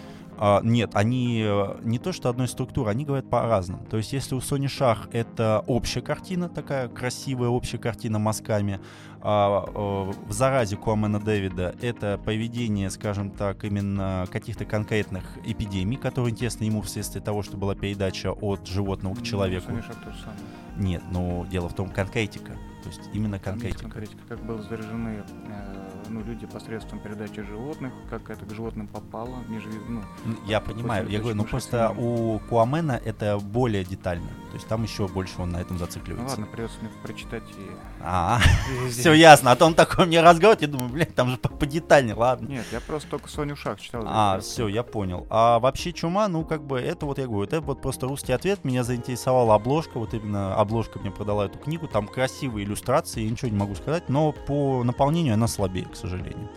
А, 0.41 0.61
нет, 0.63 0.91
они 0.93 1.43
э, 1.45 1.79
не 1.83 1.99
то 1.99 2.13
что 2.13 2.29
одной 2.29 2.47
структуры, 2.47 2.89
они 2.89 3.03
говорят 3.03 3.29
по-разному. 3.29 3.85
То 3.89 3.97
есть 3.97 4.13
если 4.13 4.35
у 4.35 4.41
Сони 4.41 4.67
Шах 4.67 5.09
это 5.11 5.63
общая 5.67 6.01
картина, 6.01 6.47
такая 6.47 6.87
красивая 6.87 7.49
общая 7.49 7.77
картина 7.77 8.19
мазками, 8.19 8.79
а 9.21 9.65
э, 9.67 10.11
в 10.27 10.31
«Заразе» 10.31 10.77
Куамена 10.77 11.19
Дэвида 11.19 11.75
это 11.81 12.17
поведение, 12.23 12.89
скажем 12.89 13.31
так, 13.31 13.65
именно 13.65 14.27
каких-то 14.31 14.63
конкретных 14.63 15.23
эпидемий, 15.43 15.97
которые 15.97 16.31
интересны 16.31 16.63
ему 16.63 16.81
вследствие 16.81 17.21
того, 17.21 17.43
что 17.43 17.57
была 17.57 17.75
передача 17.75 18.31
от 18.31 18.65
животного 18.65 19.15
к 19.15 19.23
человеку. 19.23 19.71
Ну, 19.71 19.81
же 19.81 19.91
самое. 19.91 20.39
Нет, 20.77 21.03
но 21.11 21.45
дело 21.51 21.67
в 21.67 21.75
том, 21.75 21.89
конкретика. 21.89 22.53
То 22.81 22.87
есть 22.87 23.09
именно 23.13 23.39
конкретика. 23.39 23.83
конкретика. 23.83 24.21
Как 24.29 24.39
были 24.39 24.61
заражены 24.61 25.21
э, 25.47 25.88
ну, 26.09 26.23
люди 26.23 26.45
посредством 26.45 26.99
передачи 26.99 27.41
животных, 27.41 27.93
как 28.09 28.29
это 28.29 28.45
к 28.45 28.53
животным 28.53 28.87
попало, 28.87 29.37
между, 29.47 29.69
ну, 29.87 30.01
Я 30.45 30.59
понимаю, 30.59 31.07
я 31.09 31.19
говорю, 31.19 31.35
ну 31.35 31.43
просто 31.43 31.91
у 31.97 32.39
Куамена 32.49 32.99
это 33.03 33.37
более 33.37 33.83
детально, 33.83 34.29
то 34.49 34.55
есть 34.55 34.67
там 34.67 34.83
еще 34.83 35.07
больше 35.07 35.41
он 35.41 35.51
на 35.51 35.57
этом 35.57 35.77
зацикливается. 35.77 36.37
Ну 36.37 36.41
ладно, 36.43 36.47
придется 36.47 36.77
мне 36.81 36.89
прочитать 37.03 37.43
и... 37.57 37.71
А, 38.01 38.39
все 38.89 39.13
ясно, 39.13 39.51
а 39.51 39.55
то 39.55 39.65
он 39.65 39.73
такой 39.73 40.05
мне 40.05 40.21
разговаривает, 40.21 40.61
я 40.61 40.67
думаю, 40.67 40.89
блин, 40.91 41.07
там 41.15 41.29
же 41.29 41.37
подетальнее, 41.37 42.15
ладно. 42.15 42.47
Нет, 42.47 42.65
я 42.71 42.81
просто 42.81 43.09
только 43.09 43.29
Соню 43.29 43.55
Шах 43.55 43.79
читал. 43.79 44.03
А, 44.05 44.39
все, 44.39 44.67
я 44.67 44.83
понял. 44.83 45.27
А 45.29 45.59
вообще 45.59 45.93
Чума, 45.93 46.27
ну 46.27 46.43
как 46.43 46.63
бы, 46.63 46.79
это 46.79 47.05
вот 47.05 47.17
я 47.17 47.25
говорю, 47.25 47.43
это 47.43 47.61
вот 47.61 47.81
просто 47.81 48.07
русский 48.07 48.33
ответ, 48.33 48.63
меня 48.63 48.83
заинтересовала 48.83 49.55
обложка, 49.55 49.99
вот 49.99 50.13
именно 50.13 50.55
обложка 50.55 50.99
мне 50.99 51.11
продала 51.11 51.45
эту 51.45 51.59
книгу, 51.59 51.87
там 51.87 52.07
красивые 52.07 52.65
иллюстрации, 52.65 53.21
я 53.21 53.29
ничего 53.29 53.49
не 53.49 53.57
могу 53.57 53.75
сказать, 53.75 54.09
но 54.09 54.31
по 54.31 54.83
наполнению 54.83 55.33
она 55.33 55.47
слабее, 55.47 55.85
к 55.85 55.95
сожалению. 55.99 56.49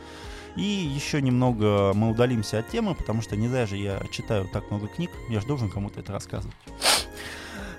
И 0.57 0.63
еще 0.63 1.23
немного 1.23 1.93
мы 1.95 2.11
удалимся 2.11 2.59
от 2.59 2.69
темы, 2.69 2.95
потому 2.95 3.23
что 3.23 3.37
не 3.37 3.49
даже 3.49 3.77
я 3.77 4.03
читаю 4.11 4.49
так 4.53 4.71
много 4.71 4.87
книг, 4.89 5.11
я 5.29 5.41
же 5.41 5.47
должен 5.47 5.71
кому-то 5.71 6.01
это 6.01 6.13
рассказывать. 6.13 6.55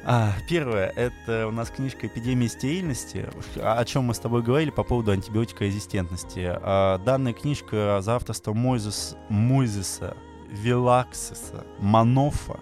А, 0.06 0.34
первое, 0.49 0.88
это 0.89 1.47
у 1.47 1.52
нас 1.52 1.69
книжка 1.69 2.08
«Эпидемия 2.08 2.49
стерильности», 2.49 3.30
о 3.62 3.86
чем 3.86 4.06
мы 4.06 4.13
с 4.13 4.19
тобой 4.19 4.43
говорили 4.43 4.69
по 4.69 4.84
поводу 4.84 5.12
антибиотикорезистентности. 5.12 6.58
А, 6.62 6.97
данная 6.97 7.32
книжка 7.32 7.99
за 8.02 8.15
авторством 8.15 8.58
Мойзес, 8.58 9.15
Мойзеса, 9.30 10.17
Вилаксиса, 10.49 11.65
Манофа. 11.80 12.60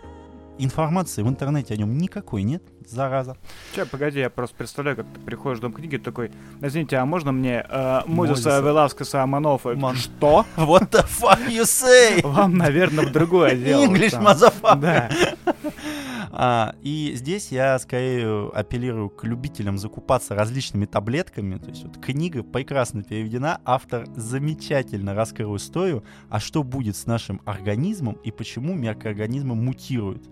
Информации 0.59 1.23
в 1.23 1.29
интернете 1.29 1.73
о 1.73 1.77
нем 1.77 1.97
никакой 1.97 2.43
нет 2.43 2.63
зараза. 2.91 3.36
Че, 3.75 3.86
погоди, 3.86 4.19
я 4.19 4.30
просто 4.30 4.56
представляю, 4.56 4.97
как 4.97 5.06
ты 5.13 5.19
приходишь 5.19 5.60
в 5.60 5.62
дом 5.62 5.73
книги, 5.73 5.97
такой, 5.97 6.32
извините, 6.62 6.97
а 6.97 7.06
можно 7.06 7.32
мне 7.32 7.65
э, 7.67 8.01
Мозеса 8.06 8.60
Веласкеса 8.60 9.23
Аманова? 9.23 9.73
Ман... 9.75 9.95
Что? 9.95 10.45
What 10.58 10.89
the 10.89 11.06
fuck 11.06 11.47
you 11.47 11.63
say? 11.63 12.21
Вам, 12.25 12.58
наверное, 12.58 13.06
в 13.06 13.12
другое 13.12 13.56
дело. 13.56 13.84
English, 13.86 14.21
motherfucker. 14.21 14.80
Да. 14.80 15.10
А, 16.43 16.73
и 16.82 17.12
здесь 17.13 17.51
я 17.51 17.77
скорее 17.77 18.49
апеллирую 18.49 19.12
к 19.12 19.25
любителям 19.25 19.77
закупаться 19.77 20.34
различными 20.34 20.88
таблетками. 20.88 21.60
То 21.60 21.69
есть 21.69 21.84
вот 21.84 21.99
книга 22.04 22.41
прекрасно 22.41 23.04
переведена, 23.04 23.62
автор 23.63 24.08
замечательно 24.15 25.13
раскрыл 25.13 25.56
историю, 25.58 26.04
а 26.30 26.39
что 26.39 26.63
будет 26.63 26.95
с 26.95 27.06
нашим 27.06 27.41
организмом 27.45 28.15
и 28.23 28.32
почему 28.32 28.73
микроорганизмы 28.73 29.54
мутируют. 29.54 30.27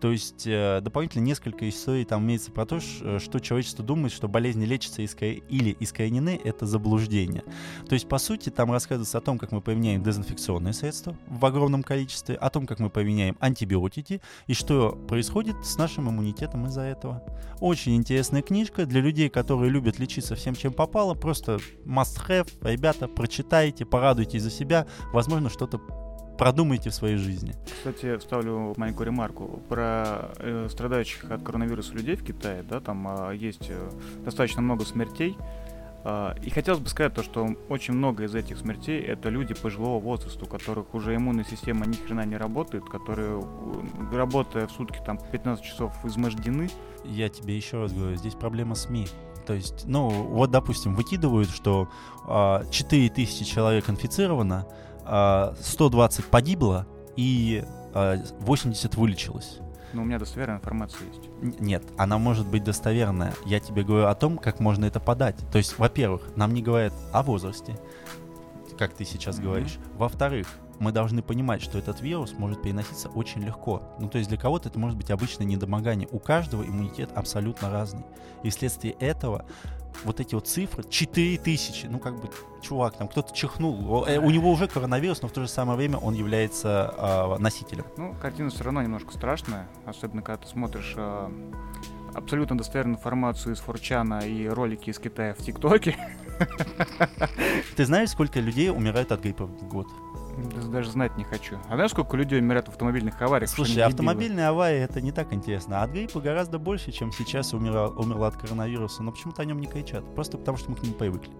То 0.00 0.10
есть 0.10 0.48
э, 0.48 0.80
дополнительно 0.82 1.22
несколько 1.22 1.68
историй 1.68 2.04
там 2.04 2.24
имеется 2.24 2.50
про 2.50 2.66
то, 2.66 2.80
что 2.80 3.38
человечество 3.38 3.84
думает, 3.84 4.12
что 4.12 4.26
болезни 4.26 4.64
лечатся 4.64 5.04
иско... 5.04 5.26
или 5.26 5.76
искоренены, 5.78 6.40
это 6.42 6.66
заблуждение. 6.66 7.44
То 7.88 7.94
есть, 7.94 8.08
по 8.08 8.18
сути, 8.18 8.48
там 8.48 8.72
рассказывается 8.72 9.18
о 9.18 9.20
том, 9.20 9.38
как 9.38 9.52
мы 9.52 9.60
применяем 9.60 10.02
дезинфекционные 10.02 10.72
средства 10.72 11.16
в 11.28 11.46
огромном 11.46 11.84
количестве, 11.84 12.34
о 12.34 12.50
том, 12.50 12.66
как 12.66 12.80
мы 12.80 12.90
применяем 12.90 13.36
антибиотики 13.38 14.20
и 14.48 14.54
что 14.54 14.98
происходит 15.06 15.51
с 15.62 15.76
нашим 15.76 16.08
иммунитетом 16.08 16.66
из-за 16.66 16.82
этого. 16.82 17.22
Очень 17.60 17.96
интересная 17.96 18.42
книжка 18.42 18.86
для 18.86 19.00
людей, 19.00 19.28
которые 19.28 19.70
любят 19.70 19.98
лечиться 19.98 20.34
всем, 20.34 20.54
чем 20.54 20.72
попало. 20.72 21.14
Просто 21.14 21.58
must 21.84 22.26
have. 22.28 22.48
Ребята, 22.62 23.08
прочитайте, 23.08 23.84
порадуйтесь 23.84 24.42
за 24.42 24.50
себя. 24.50 24.86
Возможно, 25.12 25.48
что-то 25.48 25.80
продумайте 26.38 26.90
в 26.90 26.94
своей 26.94 27.16
жизни. 27.16 27.54
Кстати, 27.66 28.16
вставлю 28.16 28.74
маленькую 28.76 29.06
ремарку 29.06 29.62
про 29.68 30.32
э, 30.38 30.66
страдающих 30.70 31.30
от 31.30 31.42
коронавируса 31.42 31.94
людей 31.94 32.16
в 32.16 32.24
Китае, 32.24 32.64
да, 32.68 32.80
там 32.80 33.06
э, 33.30 33.36
есть 33.36 33.68
э, 33.68 33.90
достаточно 34.24 34.62
много 34.62 34.84
смертей, 34.84 35.36
и 36.04 36.50
хотелось 36.50 36.80
бы 36.80 36.88
сказать 36.88 37.14
то, 37.14 37.22
что 37.22 37.54
очень 37.68 37.94
много 37.94 38.24
из 38.24 38.34
этих 38.34 38.58
смертей 38.58 39.00
это 39.00 39.28
люди 39.28 39.54
пожилого 39.54 40.00
возраста, 40.00 40.44
у 40.44 40.48
которых 40.48 40.94
уже 40.94 41.14
иммунная 41.14 41.44
система 41.44 41.86
ни 41.86 41.94
хрена 41.94 42.24
не 42.26 42.36
работает, 42.36 42.84
которые, 42.84 43.40
э, 43.40 44.16
работая 44.16 44.66
в 44.66 44.72
сутки 44.72 45.00
там 45.04 45.18
15 45.30 45.64
часов, 45.64 45.92
измождены. 46.04 46.68
Я 47.04 47.28
тебе 47.28 47.56
еще 47.56 47.80
раз 47.80 47.92
говорю, 47.92 48.16
здесь 48.16 48.34
проблема 48.34 48.74
СМИ. 48.74 49.06
То 49.46 49.54
есть, 49.54 49.84
ну, 49.86 50.08
вот, 50.08 50.50
допустим, 50.50 50.96
выкидывают, 50.96 51.50
что 51.50 51.82
э, 51.82 52.24
а, 52.26 52.64
4000 52.70 53.44
человек 53.44 53.88
инфицировано, 53.88 54.66
120 55.04 56.26
погибло 56.26 56.86
и 57.16 57.64
80 57.92 58.94
вылечилось. 58.94 59.58
Но 59.92 60.02
у 60.02 60.04
меня 60.04 60.18
достоверная 60.18 60.58
информация 60.58 61.06
есть. 61.06 61.60
Нет, 61.60 61.82
она 61.96 62.18
может 62.18 62.46
быть 62.46 62.64
достоверная. 62.64 63.34
Я 63.44 63.60
тебе 63.60 63.82
говорю 63.82 64.06
о 64.06 64.14
том, 64.14 64.38
как 64.38 64.60
можно 64.60 64.84
это 64.84 65.00
подать. 65.00 65.36
То 65.50 65.58
есть, 65.58 65.78
во-первых, 65.78 66.22
нам 66.36 66.54
не 66.54 66.62
говорят 66.62 66.92
о 67.12 67.22
возрасте, 67.22 67.78
как 68.78 68.94
ты 68.94 69.04
сейчас 69.04 69.38
mm-hmm. 69.38 69.42
говоришь. 69.42 69.78
Во-вторых, 69.96 70.46
мы 70.82 70.90
должны 70.90 71.22
понимать, 71.22 71.62
что 71.62 71.78
этот 71.78 72.00
вирус 72.00 72.32
может 72.36 72.60
переноситься 72.60 73.08
очень 73.08 73.42
легко. 73.42 73.82
Ну, 74.00 74.08
то 74.08 74.18
есть 74.18 74.28
для 74.28 74.36
кого-то 74.36 74.68
это 74.68 74.78
может 74.78 74.98
быть 74.98 75.10
обычное 75.10 75.46
недомогание. 75.46 76.08
У 76.10 76.18
каждого 76.18 76.64
иммунитет 76.64 77.10
абсолютно 77.14 77.70
разный. 77.70 78.04
И 78.42 78.50
вследствие 78.50 78.94
этого 78.94 79.46
вот 80.04 80.18
эти 80.18 80.34
вот 80.34 80.48
цифры, 80.48 80.82
4000, 80.82 81.86
ну 81.86 81.98
как 82.00 82.20
бы, 82.20 82.30
чувак, 82.62 82.96
там 82.96 83.06
кто-то 83.06 83.32
чихнул, 83.32 84.04
э, 84.06 84.18
у 84.18 84.30
него 84.30 84.50
уже 84.50 84.66
коронавирус, 84.66 85.22
но 85.22 85.28
в 85.28 85.32
то 85.32 85.42
же 85.42 85.48
самое 85.48 85.76
время 85.76 85.98
он 85.98 86.14
является 86.14 86.94
э, 86.96 87.38
носителем. 87.38 87.84
Ну, 87.96 88.14
картина 88.20 88.50
все 88.50 88.64
равно 88.64 88.82
немножко 88.82 89.12
страшная, 89.12 89.68
особенно 89.84 90.22
когда 90.22 90.42
ты 90.42 90.48
смотришь 90.48 90.94
э, 90.96 91.30
абсолютно 92.14 92.58
достоверную 92.58 92.96
информацию 92.98 93.54
из 93.54 93.60
Форчана 93.60 94.20
и 94.20 94.48
ролики 94.48 94.90
из 94.90 94.98
Китая 94.98 95.34
в 95.34 95.38
ТикТоке. 95.38 95.96
Ты 97.76 97.84
знаешь, 97.84 98.10
сколько 98.10 98.40
людей 98.40 98.70
умирает 98.70 99.12
от 99.12 99.20
гриппа 99.20 99.46
в 99.46 99.68
год? 99.68 99.86
Даже 100.70 100.90
знать 100.90 101.16
не 101.16 101.24
хочу. 101.24 101.58
А 101.68 101.74
знаешь, 101.74 101.90
сколько 101.90 102.16
людей 102.16 102.38
умирают 102.40 102.66
в 102.66 102.70
автомобильных 102.70 103.20
авариях? 103.20 103.50
Слушай, 103.50 103.82
автомобильные 103.82 104.48
аварии 104.48 104.80
это 104.80 105.00
не 105.00 105.12
так 105.12 105.32
интересно. 105.32 105.80
А 105.80 105.84
от 105.84 105.90
гриппа 105.90 106.20
гораздо 106.20 106.58
больше, 106.58 106.92
чем 106.92 107.12
сейчас 107.12 107.52
умерло, 107.52 107.88
умерло 107.88 108.28
от 108.28 108.36
коронавируса. 108.36 109.02
Но 109.02 109.12
почему-то 109.12 109.42
о 109.42 109.44
нем 109.44 109.60
не 109.60 109.66
кричат. 109.66 110.04
Просто 110.14 110.38
потому, 110.38 110.58
что 110.58 110.70
мы 110.70 110.76
к 110.76 110.82
нему 110.82 110.94
привыкли. 110.94 111.30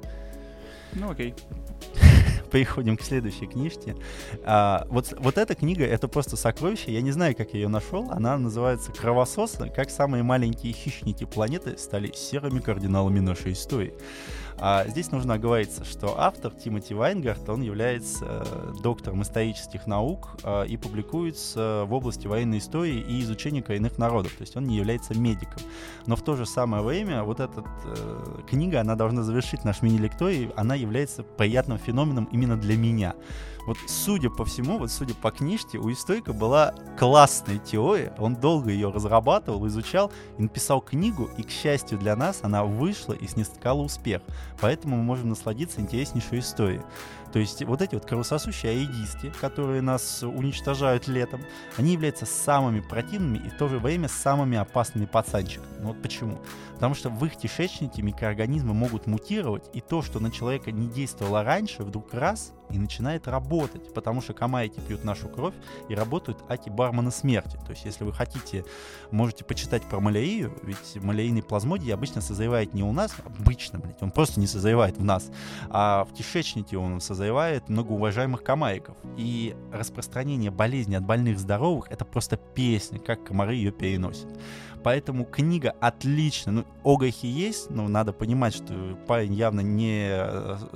Ну 0.93 1.11
окей. 1.11 1.35
переходим 2.51 2.97
к 2.97 3.03
следующей 3.03 3.47
книжке. 3.47 3.97
А, 4.45 4.87
вот, 4.89 5.15
вот 5.19 5.39
эта 5.39 5.55
книга, 5.55 5.85
это 5.85 6.09
просто 6.09 6.37
сокровище. 6.37 6.93
Я 6.93 7.01
не 7.01 7.13
знаю, 7.13 7.35
как 7.37 7.53
я 7.55 7.61
ее 7.61 7.69
нашел. 7.69 8.11
Она 8.11 8.37
называется 8.39 8.93
«Кровососы. 8.93 9.71
Как 9.75 9.91
самые 9.91 10.23
маленькие 10.23 10.73
хищники 10.73 11.25
планеты 11.25 11.77
стали 11.79 12.13
серыми 12.13 12.61
кардиналами 12.61 13.21
нашей 13.21 13.53
истории». 13.53 13.95
А 14.65 14.87
здесь 14.87 15.11
нужно 15.11 15.35
оговориться, 15.35 15.85
что 15.85 16.21
автор 16.21 16.53
Тимоти 16.53 16.95
Вайнгард, 16.95 17.49
он 17.49 17.63
является 17.63 18.25
э, 18.25 18.73
доктором 18.81 19.23
исторических 19.23 19.89
наук 19.89 20.37
э, 20.45 20.67
и 20.67 20.77
публикуется 20.77 21.85
в 21.87 21.93
области 21.93 22.29
военной 22.29 22.59
истории 22.59 23.01
и 23.01 23.23
изучения 23.23 23.61
коренных 23.61 23.99
народов, 23.99 24.33
то 24.33 24.43
есть 24.43 24.57
он 24.57 24.69
не 24.69 24.77
является 24.77 25.19
медиком. 25.19 25.61
Но 26.07 26.15
в 26.15 26.23
то 26.23 26.37
же 26.37 26.47
самое 26.47 26.83
время 26.85 27.25
вот 27.25 27.41
эта 27.41 27.65
э, 27.85 28.39
книга, 28.49 28.81
она 28.81 28.95
должна 28.95 29.25
завершить 29.25 29.65
наш 29.65 29.83
мини-лекторий, 29.83 30.51
она 30.55 30.77
является 30.77 31.25
приятным 31.25 31.79
феноменом 31.79 32.29
именно 32.33 32.57
для 32.57 32.77
меня. 32.77 33.15
Вот 33.67 33.79
судя 33.87 34.29
по 34.31 34.45
всему, 34.45 34.79
вот 34.79 34.91
судя 34.91 35.15
по 35.15 35.31
книжке, 35.31 35.79
у 35.79 35.91
историка 35.93 36.33
была 36.33 36.75
классная 36.99 37.59
теория, 37.59 38.13
он 38.19 38.35
долго 38.35 38.71
ее 38.71 38.91
разрабатывал, 38.91 39.67
изучал 39.69 40.11
и 40.39 40.43
написал 40.43 40.81
книгу, 40.81 41.31
и, 41.37 41.43
к 41.43 41.51
счастью 41.51 41.99
для 41.99 42.17
нас, 42.17 42.41
она 42.43 42.65
вышла 42.65 43.13
и 43.13 43.27
снискала 43.27 43.83
успех. 43.83 44.23
Поэтому 44.61 44.97
мы 44.97 45.03
можем 45.03 45.29
насладиться 45.29 45.81
интереснейшей 45.81 46.41
историей. 46.41 46.83
То 47.33 47.39
есть 47.39 47.65
вот 47.65 47.81
эти 47.81 47.95
вот 47.95 48.05
кровососущие 48.05 48.73
аидисты, 48.73 49.33
которые 49.41 49.81
нас 49.81 50.23
уничтожают 50.23 51.09
летом, 51.09 51.41
они 51.79 51.95
являются 51.95 52.27
самыми 52.27 52.81
противными 52.81 53.39
и 53.39 53.49
в 53.49 53.57
то 53.57 53.69
же 53.69 53.79
время 53.79 54.09
самыми 54.09 54.59
опасными 54.59 55.07
пацанчиками. 55.07 55.67
Ну 55.81 55.89
вот 55.89 56.03
почему? 56.03 56.39
Потому 56.75 56.95
что 56.95 57.09
в 57.09 57.25
их 57.25 57.37
кишечнике 57.37 58.03
микроорганизмы 58.03 58.75
могут 58.75 59.07
мутировать, 59.07 59.71
и 59.73 59.81
то, 59.81 60.03
что 60.03 60.21
на 60.21 60.31
человека 60.31 60.73
не 60.73 60.89
действовало 60.89 61.43
раньше, 61.43 61.85
вдруг 61.85 62.13
раз 62.13 62.53
и 62.71 62.79
начинает 62.79 63.29
работать, 63.29 63.93
потому 63.95 64.21
что 64.21 64.33
камайки 64.33 64.81
пьют 64.81 65.05
нашу 65.05 65.29
кровь 65.29 65.55
и 65.89 65.95
работают 65.95 66.39
аки-бармена 66.49 67.11
смерти. 67.11 67.59
То 67.65 67.71
есть, 67.71 67.85
если 67.85 68.05
вы 68.05 68.13
хотите, 68.13 68.65
можете 69.11 69.45
почитать 69.45 69.83
про 69.83 70.01
малярию, 70.01 70.57
ведь 70.63 70.97
малярийный 71.03 71.43
плазмодий 71.43 71.93
обычно 71.93 72.21
созревает 72.21 72.75
не 72.75 72.83
у 72.83 72.93
нас, 72.93 73.15
обычно, 73.25 73.79
блядь, 73.79 74.03
он 74.03 74.11
просто 74.11 74.41
не 74.41 74.47
созревает 74.47 74.97
в 74.97 75.05
нас, 75.05 75.31
а 75.71 76.05
в 76.05 76.15
кишечнике 76.15 76.79
он 76.79 77.01
созревает 77.01 77.69
многоуважаемых 77.69 78.43
камайков. 78.43 78.97
И 79.17 79.55
распространение 79.73 80.51
болезни 80.51 80.95
от 80.95 81.05
больных 81.05 81.39
здоровых— 81.39 81.87
это 81.91 82.05
просто 82.05 82.37
песня, 82.37 82.99
как 82.99 83.25
комары 83.25 83.55
ее 83.55 83.73
переносят. 83.73 84.29
Поэтому 84.83 85.25
книга 85.25 85.75
отличная. 85.81 86.55
Ну, 86.55 86.65
огахи 86.85 87.27
есть, 87.27 87.71
но 87.71 87.89
надо 87.89 88.13
понимать, 88.13 88.55
что 88.55 88.99
парень 89.07 89.35
явно 89.35 89.61
не, 89.61 90.13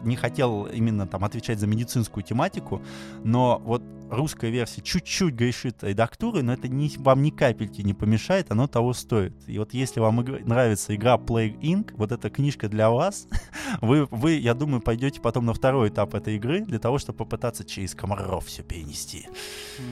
не 0.04 0.16
хотел 0.16 0.66
именно 0.66 1.06
там 1.06 1.24
отвечать 1.24 1.58
за 1.58 1.66
медицинскую 1.66 2.22
тематику, 2.22 2.82
но 3.24 3.60
вот 3.64 3.82
русская 4.10 4.50
версия 4.50 4.82
чуть-чуть 4.82 5.34
грешит 5.34 5.82
редактурой, 5.82 6.42
но 6.42 6.52
это 6.52 6.68
не, 6.68 6.90
вам 6.98 7.22
ни 7.22 7.30
капельки 7.30 7.82
не 7.82 7.94
помешает, 7.94 8.50
оно 8.50 8.66
того 8.66 8.92
стоит. 8.92 9.34
И 9.46 9.58
вот 9.58 9.74
если 9.74 10.00
вам 10.00 10.22
игра, 10.22 10.38
нравится 10.44 10.94
игра 10.94 11.16
Plague 11.16 11.58
Inc., 11.60 11.92
вот 11.96 12.12
эта 12.12 12.30
книжка 12.30 12.68
для 12.68 12.90
вас, 12.90 13.26
вы, 13.80 14.06
вы, 14.10 14.32
я 14.32 14.54
думаю, 14.54 14.80
пойдете 14.80 15.20
потом 15.20 15.46
на 15.46 15.54
второй 15.54 15.88
этап 15.88 16.14
этой 16.14 16.36
игры 16.36 16.60
для 16.64 16.78
того, 16.78 16.98
чтобы 16.98 17.18
попытаться 17.18 17.64
через 17.64 17.94
комаров 17.94 18.46
все 18.46 18.62
перенести. 18.62 19.26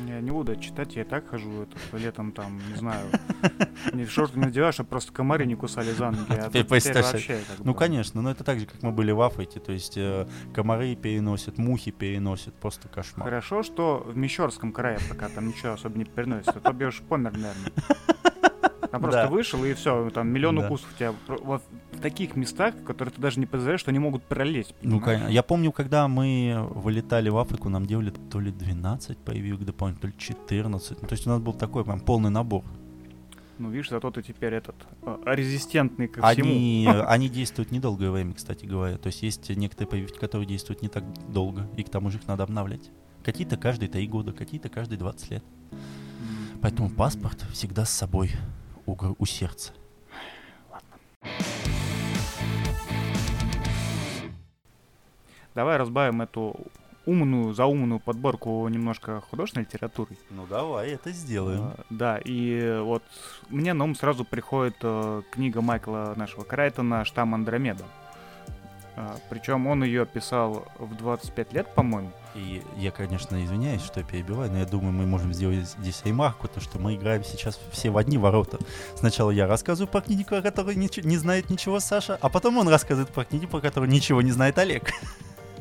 Я 0.07 0.21
не 0.21 0.31
буду 0.31 0.57
читать, 0.57 0.97
я 0.97 1.03
и 1.03 1.05
так 1.05 1.29
хожу 1.29 1.63
это, 1.63 1.97
летом 1.97 2.33
там, 2.33 2.61
не 2.71 2.77
знаю, 2.77 3.07
не 3.93 4.07
шорты 4.07 4.39
надеваю, 4.39 4.73
чтобы 4.73 4.91
просто 4.91 5.13
комары 5.13 5.47
не 5.47 5.55
кусали 5.55 5.93
за 5.93 6.11
ноги. 6.11 6.27
А 6.31 6.49
теперь 6.53 6.67
вообще, 6.67 7.41
ну, 7.59 7.75
конечно, 7.75 8.23
но 8.23 8.31
это 8.31 8.45
так 8.45 8.61
же, 8.61 8.67
как 8.67 8.83
мы 8.83 8.93
были 8.93 9.13
в 9.13 9.21
Африке, 9.21 9.61
то 9.61 9.73
есть 9.73 9.97
э, 9.97 10.27
комары 10.53 10.95
переносят, 10.95 11.59
мухи 11.59 11.91
переносят, 11.91 12.55
просто 12.55 12.89
кошмар. 12.89 13.25
Хорошо, 13.25 13.63
что 13.63 14.04
в 14.05 14.17
Мещерском 14.17 14.73
крае 14.73 14.99
пока 15.09 15.29
там 15.29 15.49
ничего 15.49 15.73
особо 15.73 15.99
не 15.99 16.05
переносится. 16.05 16.61
То 16.61 16.87
уж 16.87 17.01
помер, 17.01 17.33
наверное. 17.33 17.73
Там 18.91 19.03
просто 19.03 19.25
да. 19.25 19.29
вышел, 19.29 19.65
и 19.65 19.75
все, 19.75 20.09
там 20.11 20.29
миллион 20.29 20.55
да. 20.55 20.67
укусов 20.67 20.89
у 20.95 20.97
тебя 20.97 21.15
в 21.27 22.01
таких 22.01 22.37
местах, 22.37 22.77
в 22.77 22.85
которые 22.85 23.13
ты 23.13 23.21
даже 23.21 23.41
не 23.41 23.47
подозреваешь, 23.47 23.81
что 23.81 23.91
они 23.91 23.99
могут 23.99 24.23
пролезть. 24.23 24.73
Ну, 24.83 25.01
конечно. 25.01 25.27
Я 25.27 25.43
помню, 25.43 25.73
когда 25.73 26.07
мы 26.07 26.65
вылетали 26.71 27.29
в 27.29 27.37
Африку, 27.37 27.69
нам 27.69 27.87
делали 27.87 28.13
то 28.31 28.39
ли 28.39 28.53
12 28.53 29.19
прививок 29.19 29.65
дополнительно, 29.65 30.03
то 30.03 30.07
ли 30.07 30.15
14. 30.17 31.03
Ну, 31.03 31.09
то 31.09 31.13
есть 31.13 31.27
у 31.27 31.31
нас 31.31 31.41
был 31.41 31.55
такой 31.55 31.85
прям 31.85 31.99
полный 31.99 32.31
набор. 32.31 32.63
Ну, 33.59 33.71
видишь, 33.71 33.91
зато 33.91 34.13
ты 34.13 34.23
теперь 34.23 34.55
этот 34.55 34.77
а, 35.03 35.35
резистентный 35.35 36.07
ко 36.07 36.21
они, 36.25 36.87
всему. 36.87 37.05
Они 37.09 37.29
действуют 37.29 37.73
недолгое 37.73 38.13
время, 38.13 38.35
кстати 38.35 38.65
говоря. 38.65 38.97
То 38.97 39.09
есть 39.09 39.23
есть 39.23 39.49
некоторые 39.51 39.89
прививки, 39.89 40.19
которые 40.19 40.47
действуют 40.47 40.83
не 40.83 40.89
так 40.89 41.05
долго, 41.33 41.69
и 41.77 41.83
к 41.83 41.89
тому 41.89 42.11
же 42.11 42.19
их 42.19 42.29
надо 42.29 42.45
обновлять. 42.45 42.91
Какие-то 43.25 43.57
каждые 43.57 43.89
3 43.89 44.07
года, 44.07 44.33
какие-то 44.33 44.69
каждые 44.69 44.99
20 44.99 45.31
лет. 45.31 45.45
Поэтому 46.61 46.91
паспорт 46.91 47.41
всегда 47.53 47.87
с 47.87 47.91
собой 47.91 48.33
у, 48.85 48.97
у 49.19 49.27
сердца. 49.27 49.73
Давай 55.55 55.79
разбавим 55.79 56.21
эту 56.21 56.57
умную, 57.07 57.55
заумную 57.55 58.01
подборку 58.01 58.67
немножко 58.69 59.23
художественной 59.23 59.65
литературы. 59.65 60.17
Ну 60.31 60.47
давай, 60.47 60.91
это 60.91 61.11
сделаем. 61.13 61.63
А, 61.63 61.85
да, 61.91 62.19
и 62.23 62.79
вот 62.81 63.03
мне 63.49 63.73
на 63.73 63.85
ум 63.85 63.95
сразу 63.95 64.25
приходит 64.25 64.77
э, 64.83 65.23
книга 65.31 65.61
Майкла 65.61 66.15
нашего 66.17 66.45
Крайтона 66.45 67.05
«Штамм 67.05 67.35
Андромеда». 67.35 67.85
А, 68.97 69.17
причем 69.29 69.67
он 69.67 69.83
ее 69.83 70.07
писал 70.07 70.67
в 70.79 70.95
25 70.95 71.53
лет, 71.53 71.67
по-моему. 71.75 72.13
И 72.35 72.63
я, 72.77 72.91
конечно, 72.91 73.43
извиняюсь, 73.45 73.83
что 73.83 74.01
я 74.01 74.07
перебиваю, 74.07 74.51
но 74.51 74.59
я 74.59 74.67
думаю, 74.67 74.93
мы 74.93 75.07
можем 75.07 75.33
сделать 75.33 75.69
здесь 75.79 76.03
ремарку, 76.05 76.49
то 76.49 76.61
что 76.61 76.79
мы 76.79 76.95
играем 76.95 77.25
сейчас 77.25 77.61
все 77.71 77.91
в 77.91 77.97
одни 77.97 78.19
ворота. 78.19 78.59
Сначала 78.97 79.31
я 79.31 79.47
рассказываю 79.47 79.91
про 79.91 80.01
книгу, 80.01 80.25
про 80.25 80.43
которую 80.43 80.79
не, 80.79 80.89
не 81.03 81.17
знает 81.17 81.51
ничего 81.51 81.81
Саша, 81.81 82.19
а 82.21 82.29
потом 82.29 82.59
он 82.59 82.69
рассказывает 82.69 83.13
про 83.13 83.25
книгу, 83.25 83.47
про 83.49 83.61
которую 83.61 83.91
ничего 83.91 84.23
не 84.23 84.33
знает 84.33 84.59
Олег. 84.59 84.93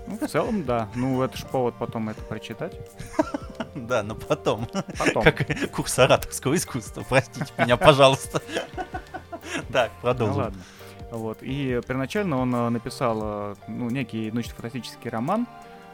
Ну, 0.07 0.17
в 0.17 0.29
целом, 0.29 0.63
да. 0.63 0.89
Ну, 0.95 1.21
это 1.23 1.37
ж 1.37 1.43
повод 1.43 1.75
потом 1.79 2.09
это 2.09 2.21
прочитать. 2.21 2.73
Да, 3.75 4.03
но 4.03 4.13
потом. 4.15 4.67
Потом. 4.99 5.23
Как 5.23 5.71
курс 5.71 5.97
ораторского 5.97 6.55
искусства. 6.55 7.03
Простите 7.07 7.51
меня, 7.57 7.77
пожалуйста. 7.77 8.41
Так, 9.71 9.91
продолжим. 10.01 10.53
Вот. 11.13 11.43
И 11.43 11.79
первоначально 11.87 12.37
он 12.37 12.55
э, 12.55 12.69
написал 12.69 13.19
э, 13.23 13.55
ну, 13.67 13.89
некий 13.91 14.31
научно-фантастический 14.31 15.11
роман 15.11 15.45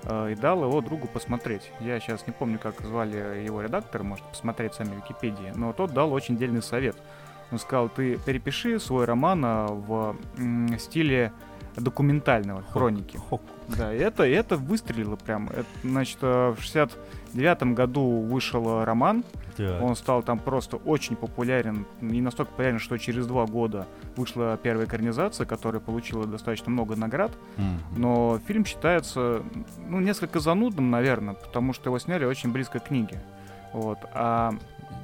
э, 0.03 0.31
и 0.31 0.35
дал 0.35 0.63
его 0.63 0.79
другу 0.79 1.07
посмотреть. 1.07 1.71
Я 1.81 1.99
сейчас 1.99 2.25
не 2.25 2.31
помню, 2.31 2.57
как 2.57 2.79
звали 2.79 3.43
его 3.43 3.61
редактора, 3.61 4.03
можете 4.03 4.29
посмотреть 4.29 4.75
сами 4.75 4.93
в 4.93 5.03
Википедии, 5.03 5.51
но 5.55 5.73
тот 5.73 5.91
дал 5.91 6.13
очень 6.13 6.37
дельный 6.37 6.61
совет. 6.61 6.95
Он 7.51 7.59
сказал, 7.59 7.89
ты 7.89 8.17
перепиши 8.17 8.79
свой 8.79 9.05
роман 9.05 9.41
в 9.41 10.15
стиле 10.77 11.33
документального, 11.79 12.63
хроники. 12.63 13.17
Хок. 13.17 13.41
Да, 13.67 13.93
это, 13.93 14.23
это 14.23 14.57
выстрелило 14.57 15.15
прям. 15.15 15.49
Это, 15.49 15.65
значит, 15.83 16.21
в 16.21 16.57
69 16.59 17.63
году 17.75 18.21
вышел 18.21 18.83
роман. 18.83 19.23
Так. 19.57 19.81
Он 19.81 19.95
стал 19.95 20.23
там 20.23 20.39
просто 20.39 20.77
очень 20.77 21.15
популярен. 21.15 21.85
И 22.01 22.21
настолько 22.21 22.51
популярен, 22.51 22.79
что 22.79 22.97
через 22.97 23.27
два 23.27 23.45
года 23.45 23.87
вышла 24.15 24.57
первая 24.61 24.85
экранизация, 24.85 25.45
которая 25.45 25.81
получила 25.81 26.25
достаточно 26.25 26.71
много 26.71 26.95
наград. 26.95 27.31
Mm-hmm. 27.57 27.97
Но 27.97 28.39
фильм 28.47 28.65
считается, 28.65 29.43
ну, 29.87 29.99
несколько 29.99 30.39
занудным, 30.39 30.89
наверное, 30.89 31.33
потому 31.33 31.73
что 31.73 31.89
его 31.89 31.99
сняли 31.99 32.25
очень 32.25 32.51
близко 32.51 32.79
к 32.79 32.85
книге. 32.85 33.21
Вот. 33.73 33.99
А 34.13 34.53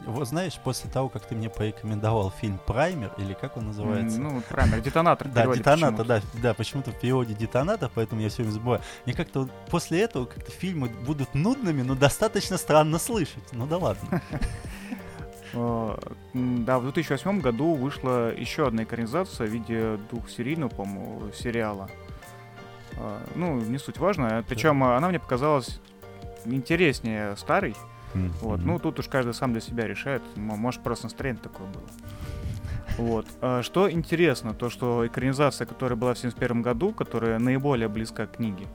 вот 0.05 0.27
знаешь, 0.27 0.59
после 0.63 0.89
того, 0.89 1.09
как 1.09 1.25
ты 1.25 1.35
мне 1.35 1.49
порекомендовал 1.49 2.31
фильм 2.31 2.59
«Праймер», 2.65 3.11
или 3.17 3.33
как 3.33 3.57
он 3.57 3.67
называется? 3.67 4.19
Ну, 4.19 4.41
«Праймер», 4.49 4.81
«Детонатор» 4.81 5.27
Да, 5.27 5.47
«Детонатор», 5.47 6.05
да, 6.05 6.21
да, 6.41 6.53
почему-то 6.53 6.91
в 6.91 6.99
переводе 6.99 7.33
«Детонатор», 7.33 7.89
поэтому 7.93 8.21
я 8.21 8.29
все 8.29 8.43
время 8.43 8.51
забываю. 8.51 8.81
Мне 9.05 9.15
как-то 9.15 9.49
после 9.69 10.01
этого 10.01 10.25
как-то 10.25 10.51
фильмы 10.51 10.89
будут 10.89 11.33
нудными, 11.33 11.81
но 11.81 11.95
достаточно 11.95 12.57
странно 12.57 12.99
слышать. 12.99 13.43
Ну 13.51 13.67
да 13.67 13.77
ладно. 13.77 14.21
Да, 15.53 16.79
в 16.79 16.83
2008 16.83 17.39
году 17.39 17.75
вышла 17.75 18.35
еще 18.35 18.67
одна 18.67 18.83
экранизация 18.83 19.47
в 19.47 19.49
виде 19.49 19.97
двухсерийного, 20.11 20.67
по-моему, 20.67 21.31
сериала. 21.31 21.89
А, 22.97 23.21
ну, 23.35 23.61
не 23.61 23.77
суть 23.77 23.97
важно. 23.97 24.43
Причем 24.49 24.83
она 24.83 25.07
мне 25.07 25.17
показалась 25.17 25.79
интереснее 26.43 27.37
старой. 27.37 27.73
Mm-hmm. 28.15 28.31
Вот. 28.41 28.59
Ну, 28.61 28.79
тут 28.79 28.99
уж 28.99 29.07
каждый 29.07 29.33
сам 29.33 29.51
для 29.51 29.61
себя 29.61 29.87
решает. 29.87 30.21
Может, 30.35 30.81
просто 30.81 31.05
настроение 31.05 31.41
такое 31.41 31.67
было. 31.67 31.83
Вот. 32.97 33.27
А 33.41 33.61
что 33.61 33.91
интересно, 33.91 34.53
то, 34.53 34.69
что 34.69 35.05
экранизация, 35.05 35.65
которая 35.65 35.97
была 35.97 36.13
в 36.13 36.17
1971 36.17 36.61
году, 36.61 36.93
которая 36.93 37.39
наиболее 37.39 37.89
близка 37.89 38.25
к 38.25 38.37
книге, 38.37 38.67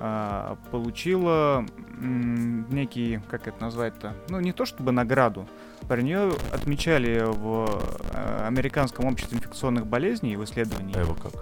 а, 0.00 0.56
получила 0.70 1.64
некий, 2.00 3.20
как 3.28 3.48
это 3.48 3.60
назвать-то, 3.60 4.14
ну 4.28 4.38
не 4.38 4.52
то 4.52 4.64
чтобы 4.64 4.92
награду, 4.92 5.48
про 5.88 6.00
нее 6.00 6.32
отмечали 6.52 7.24
в 7.24 7.68
а, 8.14 8.46
Американском 8.46 9.06
обществе 9.06 9.38
инфекционных 9.38 9.86
болезней 9.86 10.36
в 10.36 10.44
исследовании. 10.44 10.96
А 10.96 11.00
его 11.00 11.14
как? 11.14 11.32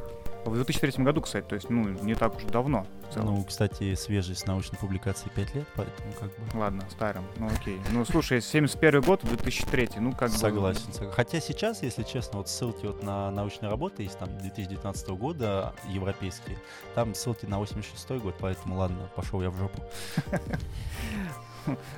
В 0.50 0.54
2003 0.54 1.04
году, 1.04 1.20
кстати, 1.20 1.44
то 1.46 1.54
есть, 1.54 1.70
ну, 1.70 1.88
не 1.88 2.14
так 2.14 2.37
уж 2.37 2.44
давно. 2.44 2.87
Ну, 3.14 3.44
кстати, 3.44 3.94
свежесть 3.94 4.46
научной 4.46 4.78
публикации 4.78 5.28
5 5.35 5.54
лет, 5.54 5.66
поэтому 5.74 6.12
как 6.12 6.28
бы... 6.28 6.59
Ладно, 6.59 6.82
старым, 6.90 7.24
ну 7.37 7.48
окей. 7.48 7.80
Ну, 7.92 8.04
слушай, 8.04 8.40
71 8.40 9.00
год, 9.00 9.20
2003, 9.24 9.90
ну 9.98 10.12
как 10.12 10.30
согласен, 10.30 10.87
бы... 10.87 10.92
Согласен. 10.92 11.14
Хотя 11.14 11.40
сейчас, 11.40 11.82
если 11.82 12.02
честно, 12.02 12.38
вот 12.38 12.48
ссылки 12.48 12.87
вот 12.87 13.02
на 13.02 13.30
научные 13.30 13.70
работы 13.70 14.02
есть 14.02 14.18
там 14.18 14.28
2019 14.38 15.09
года, 15.11 15.74
европейские, 15.88 16.59
там 16.94 17.14
ссылки 17.14 17.46
на 17.46 17.59
86 17.59 18.22
год, 18.22 18.35
поэтому 18.38 18.76
ладно, 18.76 19.09
пошел 19.14 19.42
я 19.42 19.50
в 19.50 19.56
жопу. 19.56 19.82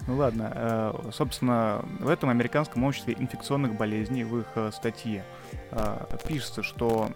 Ну 0.06 0.16
ладно, 0.16 0.50
э, 0.54 1.10
собственно, 1.12 1.84
в 2.00 2.08
этом 2.08 2.30
американском 2.30 2.84
обществе 2.84 3.14
инфекционных 3.18 3.76
болезней 3.76 4.24
в 4.24 4.38
их 4.40 4.46
э, 4.54 4.70
статье 4.72 5.24
э, 5.70 6.06
пишется, 6.26 6.62
что 6.62 7.10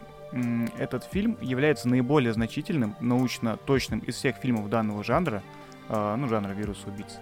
этот 0.78 1.04
фильм 1.04 1.36
является 1.40 1.88
наиболее 1.88 2.32
значительным, 2.32 2.96
научно 3.00 3.56
точным 3.56 4.00
из 4.00 4.16
всех 4.16 4.36
фильмов 4.36 4.68
данного 4.68 5.04
жанра, 5.04 5.42
ну, 5.88 6.28
жанра 6.28 6.52
вируса 6.52 6.88
убийцы. 6.88 7.18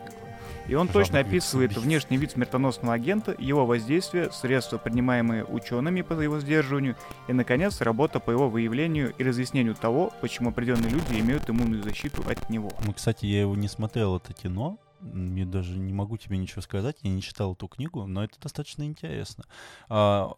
И 0.69 0.75
он 0.75 0.87
точно 0.87 1.19
описывает 1.19 1.77
внешний 1.77 2.17
вид 2.17 2.31
смертоносного 2.31 2.95
агента, 2.95 3.35
его 3.37 3.67
воздействие, 3.67 4.31
средства, 4.31 4.79
принимаемые 4.79 5.45
учеными 5.45 6.03
по 6.03 6.13
его 6.13 6.39
сдерживанию, 6.39 6.97
и, 7.27 7.33
наконец, 7.33 7.81
работа 7.81 8.21
по 8.21 8.31
его 8.31 8.49
выявлению 8.49 9.13
и 9.19 9.25
разъяснению 9.25 9.75
того, 9.75 10.13
почему 10.21 10.51
определенные 10.51 10.91
люди 10.91 11.19
имеют 11.19 11.51
иммунную 11.51 11.83
защиту 11.83 12.23
от 12.29 12.49
него. 12.51 12.71
Ну, 12.85 12.93
кстати, 12.93 13.27
я 13.27 13.41
его 13.41 13.57
не 13.57 13.67
смотрел, 13.67 14.17
это 14.17 14.33
кино, 14.33 14.79
я 15.01 15.47
даже 15.47 15.77
не 15.77 15.93
могу 15.93 16.19
тебе 16.19 16.37
ничего 16.37 16.63
сказать, 16.63 16.99
я 17.03 17.11
не 17.11 17.23
читал 17.23 17.55
эту 17.55 17.67
книгу, 17.67 18.07
но 18.07 18.23
это 18.23 18.39
достаточно 18.41 18.85
интересно. 18.85 19.45
А, 19.89 20.35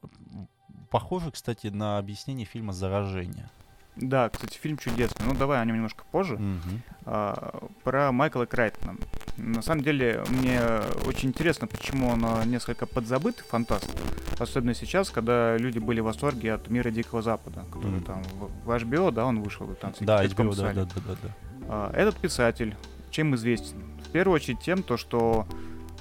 похоже, 0.92 1.31
кстати, 1.31 1.68
на 1.68 1.98
объяснение 1.98 2.46
фильма 2.46 2.72
«Заражение». 2.72 3.48
Да, 3.96 4.28
кстати, 4.31 4.57
фильм 4.57 4.78
чудесный. 4.78 5.26
Ну, 5.26 5.35
давай 5.35 5.61
о 5.61 5.64
нем 5.64 5.76
немножко 5.76 6.05
позже. 6.11 6.37
Mm-hmm. 6.37 6.81
А, 7.05 7.68
про 7.85 8.11
Майкла 8.11 8.46
Крайтона. 8.46 8.96
На 9.37 9.61
самом 9.61 9.83
деле, 9.83 10.24
мне 10.31 10.61
очень 11.05 11.28
интересно, 11.28 11.66
почему 11.66 12.09
он 12.09 12.24
несколько 12.50 12.87
подзабыт, 12.87 13.40
фантаст. 13.40 13.90
Особенно 14.38 14.74
сейчас, 14.74 15.11
когда 15.11 15.59
люди 15.59 15.78
были 15.78 16.00
в 16.00 16.05
восторге 16.05 16.55
от 16.55 16.70
мира 16.70 16.90
Дикого 16.90 17.20
Запада, 17.20 17.64
который 17.70 18.00
mm-hmm. 18.00 18.05
там 18.05 18.22
в, 18.22 18.66
в 18.66 18.70
HBO, 18.70 19.12
да, 19.12 19.26
он 19.26 19.42
вышел. 19.42 19.66
Там, 19.74 19.92
да, 20.00 20.24
HBO, 20.24 20.57
да, 20.57 20.72
да, 20.72 20.85
да, 20.85 21.00
да, 21.07 21.16
да. 21.22 21.35
А, 21.68 21.92
этот 21.94 22.16
писатель 22.16 22.74
чем 23.11 23.35
известен? 23.35 23.83
В 24.07 24.11
первую 24.11 24.37
очередь 24.37 24.61
тем, 24.61 24.83
то, 24.83 24.96
что 24.96 25.46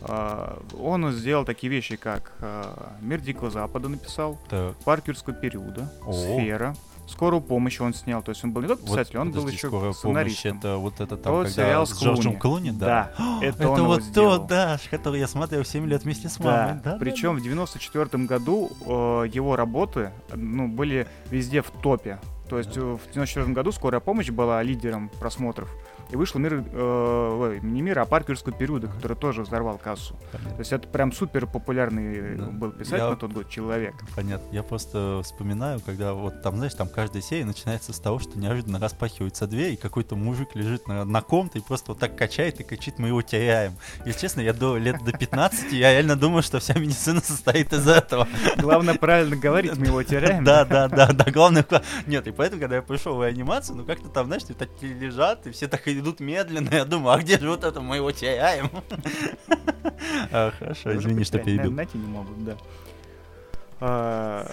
он 0.08 1.12
сделал 1.12 1.46
такие 1.46 1.70
вещи, 1.70 1.96
как 1.96 2.34
uh, 2.40 2.94
«Мир 3.02 3.22
Дикого 3.22 3.52
Запада» 3.52 3.88
написал, 3.88 4.40
так. 4.50 4.76
«Парк 4.84 5.08
юрского 5.08 5.36
периода», 5.36 5.92
О. 6.06 6.14
«Сфера», 6.14 6.76
«Скорую 7.12 7.42
помощь» 7.42 7.82
он 7.82 7.94
снял. 7.94 8.24
То 8.24 8.30
есть 8.30 8.44
он 8.44 8.52
был 8.52 8.62
не 8.62 8.68
только 8.70 8.84
писатель, 8.84 9.18
вот, 9.18 9.22
он 9.24 9.32
был 9.32 9.48
еще 9.48 9.70
сценаристом. 9.94 10.58
это 10.58 10.78
вот 10.78 11.02
это 11.02 11.18
там, 11.18 11.34
то 11.34 11.44
когда 11.44 11.50
сериал 11.50 11.86
с, 11.86 12.02
Джорджем 12.02 12.38
Клуни, 12.38 12.72
да? 12.72 13.12
Да, 13.18 13.40
это, 13.42 13.64
это 13.64 13.84
вот 13.84 14.02
то, 14.14 14.38
да, 14.38 14.80
который 14.90 15.20
я 15.20 15.28
смотрел 15.28 15.66
7 15.66 15.86
лет 15.88 16.04
вместе 16.04 16.30
с 16.30 16.40
мамой. 16.40 16.80
Да, 16.84 16.94
да 16.94 16.98
причем 17.00 17.36
да, 17.36 17.42
в 17.42 17.44
94 17.44 18.24
году 18.24 18.72
э, 18.86 19.26
его 19.34 19.56
работы 19.56 20.12
ну, 20.34 20.68
были 20.68 21.08
везде 21.30 21.62
в 21.62 21.72
топе. 21.72 22.20
То 22.50 22.58
есть 22.58 22.74
да. 22.74 22.82
в 22.82 23.02
94 23.14 23.54
году 23.54 23.72
«Скорая 23.72 24.00
помощь» 24.00 24.30
была 24.30 24.64
лидером 24.64 25.10
просмотров 25.20 25.70
и 26.12 26.16
вышел 26.16 26.40
мир, 26.40 26.64
э, 26.72 27.60
не 27.62 27.82
мир, 27.82 28.00
а 28.00 28.06
парк 28.06 28.30
юрского 28.30 28.54
периода, 28.54 28.88
который 28.88 29.16
тоже 29.16 29.44
взорвал 29.44 29.78
кассу. 29.78 30.16
Понятно. 30.32 30.52
То 30.56 30.60
есть 30.60 30.74
это 30.74 30.88
прям 30.88 31.12
супер 31.12 31.48
популярный 31.48 32.38
да. 32.38 32.46
был 32.48 32.72
писатель 32.72 33.04
я... 33.04 33.10
на 33.12 33.16
тот 33.16 33.32
год 33.32 33.50
человек. 33.50 33.96
Понятно. 34.16 34.46
Я 34.52 34.64
просто 34.64 35.22
вспоминаю, 35.24 35.80
когда 35.80 36.14
вот 36.14 36.42
там, 36.42 36.58
знаешь, 36.58 36.74
там 36.74 36.90
каждая 36.90 37.22
серия 37.22 37.46
начинается 37.46 37.94
с 37.94 38.00
того, 38.00 38.20
что 38.20 38.38
неожиданно 38.38 38.80
распахивается 38.80 39.48
дверь, 39.48 39.74
и 39.74 39.78
какой-то 39.78 40.16
мужик 40.16 40.50
лежит 40.56 40.88
на, 40.88 41.06
на 41.06 41.22
ком-то 41.22 41.60
и 41.60 41.62
просто 41.62 41.92
вот 41.92 42.00
так 42.00 42.18
качает 42.18 42.60
и 42.60 42.64
кричит, 42.64 43.00
мы 43.00 43.08
его 43.08 43.22
теряем. 43.22 43.74
Если 44.06 44.22
честно, 44.22 44.42
я 44.42 44.54
до 44.54 44.78
лет 44.78 45.04
до 45.04 45.14
15, 45.14 45.72
я 45.72 45.94
реально 45.94 46.18
думаю, 46.18 46.44
что 46.44 46.60
вся 46.60 46.74
медицина 46.74 47.22
состоит 47.22 47.72
из 47.72 47.88
этого. 47.88 48.28
Главное 48.58 48.96
правильно 48.96 49.36
говорить, 49.36 49.78
мы 49.78 49.88
его 49.88 50.04
теряем. 50.04 50.44
Да, 50.44 50.66
да, 50.66 50.88
да, 50.90 51.14
да, 51.14 51.32
главное... 51.32 51.66
Нет, 52.06 52.28
и 52.28 52.32
поэтому, 52.32 52.60
когда 52.60 52.78
я 52.78 52.82
пришел 52.82 53.16
в 53.16 53.22
анимацию, 53.22 53.78
ну 53.78 53.86
как-то 53.86 54.10
там, 54.10 54.28
знаешь, 54.28 54.44
так 54.44 54.70
лежат, 54.82 55.48
и 55.48 55.52
все 55.52 55.68
так 55.68 55.88
идут 56.02 56.20
медленно. 56.20 56.70
Я 56.72 56.86
думаю, 56.86 57.16
а 57.16 57.20
где 57.20 57.40
же 57.40 57.50
вот 57.50 57.64
это 57.64 57.82
мы 57.82 57.98
его 57.98 58.12
теряем? 58.12 58.70
А, 60.32 60.52
хорошо, 60.58 60.96
извини, 60.96 61.24
что 61.24 61.40
перебил. 61.40 61.72
Найти 61.72 61.98
не 61.98 62.08
могут, 62.08 62.44
да. 62.44 62.58
А, 63.80 64.46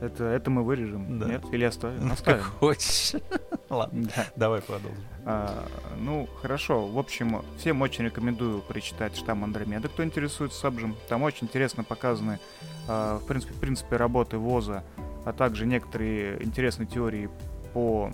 это, 0.00 0.24
это 0.24 0.50
мы 0.50 0.62
вырежем, 0.62 1.18
да. 1.18 1.26
нет? 1.26 1.44
Или 1.52 1.64
оставим? 1.64 2.08
Ну, 2.08 2.12
оставим. 2.14 2.42
Как 2.42 2.46
хочешь. 2.46 3.12
Ладно, 3.68 4.08
да. 4.14 4.26
давай 4.36 4.60
продолжим. 4.60 4.98
А, 5.24 5.66
ну, 5.98 6.28
хорошо. 6.40 6.86
В 6.86 6.98
общем, 6.98 7.42
всем 7.58 7.82
очень 7.82 8.04
рекомендую 8.04 8.60
прочитать 8.62 9.16
«Штамм 9.16 9.44
Андромеда», 9.44 9.88
кто 9.88 10.04
интересуется 10.04 10.58
Сабжем. 10.58 10.96
Там 11.08 11.22
очень 11.22 11.46
интересно 11.46 11.84
показаны, 11.84 12.38
а, 12.86 13.18
в 13.18 13.26
принципе, 13.26 13.54
в 13.54 13.60
принципе, 13.60 13.96
работы 13.96 14.38
ВОЗа, 14.38 14.84
а 15.24 15.32
также 15.32 15.66
некоторые 15.66 16.42
интересные 16.42 16.86
теории 16.86 17.28
по, 17.72 18.10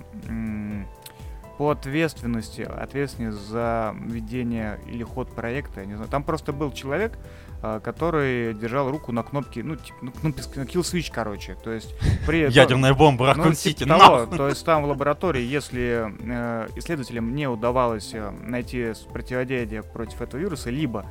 по 1.59 1.71
ответственности, 1.71 2.63
ответственность 2.63 3.39
за 3.39 3.95
ведение 4.07 4.81
или 4.87 5.03
ход 5.03 5.35
проекта, 5.35 5.81
я 5.81 5.87
не 5.87 5.95
знаю. 5.95 6.11
Там 6.11 6.23
просто 6.23 6.53
был 6.53 6.73
человек, 6.73 7.19
а, 7.67 7.81
который 7.81 8.53
держал 8.53 8.91
руку 8.91 9.11
на 9.11 9.23
кнопке, 9.23 9.63
ну, 9.63 9.77
типа, 9.77 9.97
ну, 10.03 10.13
кнопке, 10.13 10.61
kill 10.61 10.83
switch, 10.83 11.11
короче. 11.11 11.57
То 11.65 11.73
есть 11.73 11.95
при 12.27 12.47
Ядерная 12.51 12.93
бомба, 12.93 13.29
Ракун 13.29 13.47
ну, 13.47 13.53
Сити, 13.55 13.85
типа 13.85 13.99
того, 13.99 14.27
То 14.27 14.49
есть 14.49 14.63
там 14.67 14.83
в 14.83 14.89
лаборатории, 14.89 15.43
если 15.43 16.13
э, 16.21 16.69
исследователям 16.77 17.35
не 17.35 17.49
удавалось 17.49 18.11
э, 18.13 18.31
найти 18.43 18.93
противодействие 19.11 19.83
против 19.83 20.21
этого 20.21 20.39
вируса, 20.41 20.69
либо 20.69 21.07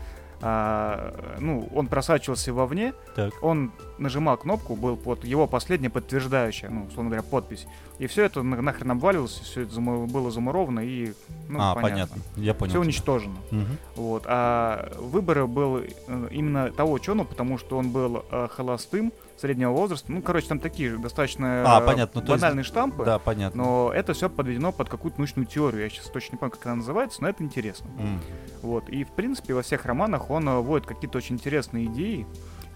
а, 0.45 1.37
ну, 1.39 1.69
он 1.73 1.87
просачивался 1.87 2.51
вовне, 2.51 2.93
так. 3.15 3.31
он 3.41 3.71
нажимал 3.97 4.35
кнопку, 4.35 4.75
был 4.75 4.97
под 4.97 5.23
его 5.23 5.47
последняя 5.47 5.89
подтверждающая, 5.89 6.69
ну, 6.69 6.83
условно 6.87 7.11
говоря, 7.11 7.23
подпись. 7.23 7.65
И 7.97 8.07
все 8.07 8.25
это 8.25 8.43
нахрен 8.43 8.91
обваливалось, 8.91 9.39
все 9.39 9.61
это 9.61 9.79
было 9.79 10.31
замуровано 10.31 10.81
и, 10.81 11.13
ну, 11.47 11.59
а, 11.61 11.75
понятно. 11.75 11.81
понятно. 12.17 12.21
Я 12.35 12.53
понял. 12.53 12.71
Все 12.71 12.79
уничтожено. 12.81 13.37
Угу. 13.51 13.65
Вот. 13.95 14.23
А 14.25 14.91
выбор 14.99 15.47
был 15.47 15.77
э, 15.77 16.27
именно 16.31 16.73
того 16.73 16.91
ученого, 16.91 17.25
потому 17.25 17.57
что 17.57 17.77
он 17.77 17.91
был 17.91 18.25
э, 18.29 18.49
холостым, 18.51 19.13
среднего 19.43 19.71
возраста. 19.71 20.09
Ну, 20.09 20.21
короче, 20.21 20.47
там 20.47 20.59
такие 20.59 20.97
достаточно 20.97 21.63
а, 21.65 21.81
понятно. 21.81 22.21
Ну, 22.21 22.27
банальные 22.27 22.61
есть... 22.61 22.69
штампы. 22.69 23.03
Да, 23.03 23.19
понятно. 23.19 23.63
Но 23.63 23.91
это 23.93 24.13
все 24.13 24.29
подведено 24.29 24.71
под 24.71 24.87
какую-то 24.87 25.19
научную 25.19 25.45
теорию. 25.45 25.83
Я 25.83 25.89
сейчас 25.89 26.05
точно 26.05 26.35
не 26.35 26.39
помню, 26.39 26.51
как 26.51 26.65
она 26.65 26.75
называется, 26.75 27.21
но 27.21 27.27
это 27.27 27.43
интересно. 27.43 27.89
Mm. 27.97 28.19
Вот. 28.61 28.87
И, 28.87 29.03
в 29.03 29.11
принципе, 29.11 29.53
во 29.53 29.61
всех 29.61 29.85
романах 29.85 30.29
он 30.29 30.47
э, 30.47 30.59
вводит 30.59 30.87
какие-то 30.87 31.17
очень 31.17 31.35
интересные 31.35 31.87
идеи, 31.87 32.25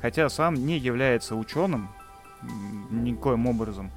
хотя 0.02 0.28
сам 0.28 0.56
не 0.56 0.78
является 0.78 1.38
ученым 1.38 1.90
никоим 2.92 3.48
образом. 3.48 3.90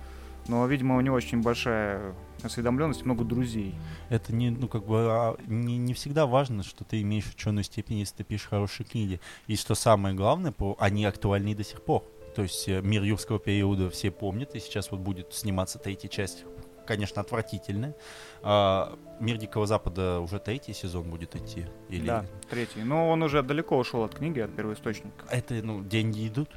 Но, 0.47 0.65
видимо, 0.67 0.97
у 0.97 1.01
него 1.01 1.17
очень 1.17 1.43
большая 1.43 2.15
осведомленность, 2.45 3.05
много 3.05 3.25
друзей. 3.25 3.75
Это 4.11 4.33
не, 4.33 4.51
ну, 4.51 4.69
как 4.69 4.87
бы, 4.87 4.97
а, 5.11 5.37
не, 5.49 5.77
не 5.77 5.93
всегда 5.93 6.27
важно, 6.27 6.63
что 6.63 6.85
ты 6.85 7.03
имеешь 7.03 7.29
ученую 7.29 7.65
степень, 7.65 7.99
если 7.99 8.19
ты 8.19 8.25
пишешь 8.25 8.49
хорошие 8.49 8.87
книги. 8.87 9.21
И 9.49 9.57
что 9.57 9.75
самое 9.75 10.15
главное, 10.15 10.55
они 10.79 11.05
актуальны 11.05 11.57
до 11.57 11.65
сих 11.65 11.83
пор. 11.83 12.05
То 12.35 12.43
есть 12.43 12.69
э, 12.69 12.81
мир 12.81 13.03
юрского 13.03 13.39
периода 13.39 13.91
все 13.91 14.11
помнят, 14.11 14.55
и 14.55 14.61
сейчас 14.61 14.91
вот 14.91 15.01
будет 15.01 15.33
сниматься 15.33 15.79
третья 15.79 16.09
часть, 16.09 16.45
конечно, 16.87 17.21
отвратительная. 17.21 17.95
А, 18.43 18.99
мир 19.21 19.37
Дикого 19.37 19.67
Запада 19.67 20.21
уже 20.21 20.39
третий 20.39 20.73
сезон 20.73 21.11
будет 21.11 21.37
идти? 21.37 21.67
Или... 21.89 22.07
Да, 22.07 22.25
третий. 22.49 22.83
Но 22.83 23.11
он 23.11 23.23
уже 23.23 23.43
далеко 23.43 23.79
ушел 23.79 24.05
от 24.05 24.15
книги, 24.15 24.41
от 24.41 24.55
первоисточника. 24.55 25.25
Это, 25.31 25.55
ну, 25.55 25.83
деньги 25.83 26.27
идут? 26.27 26.51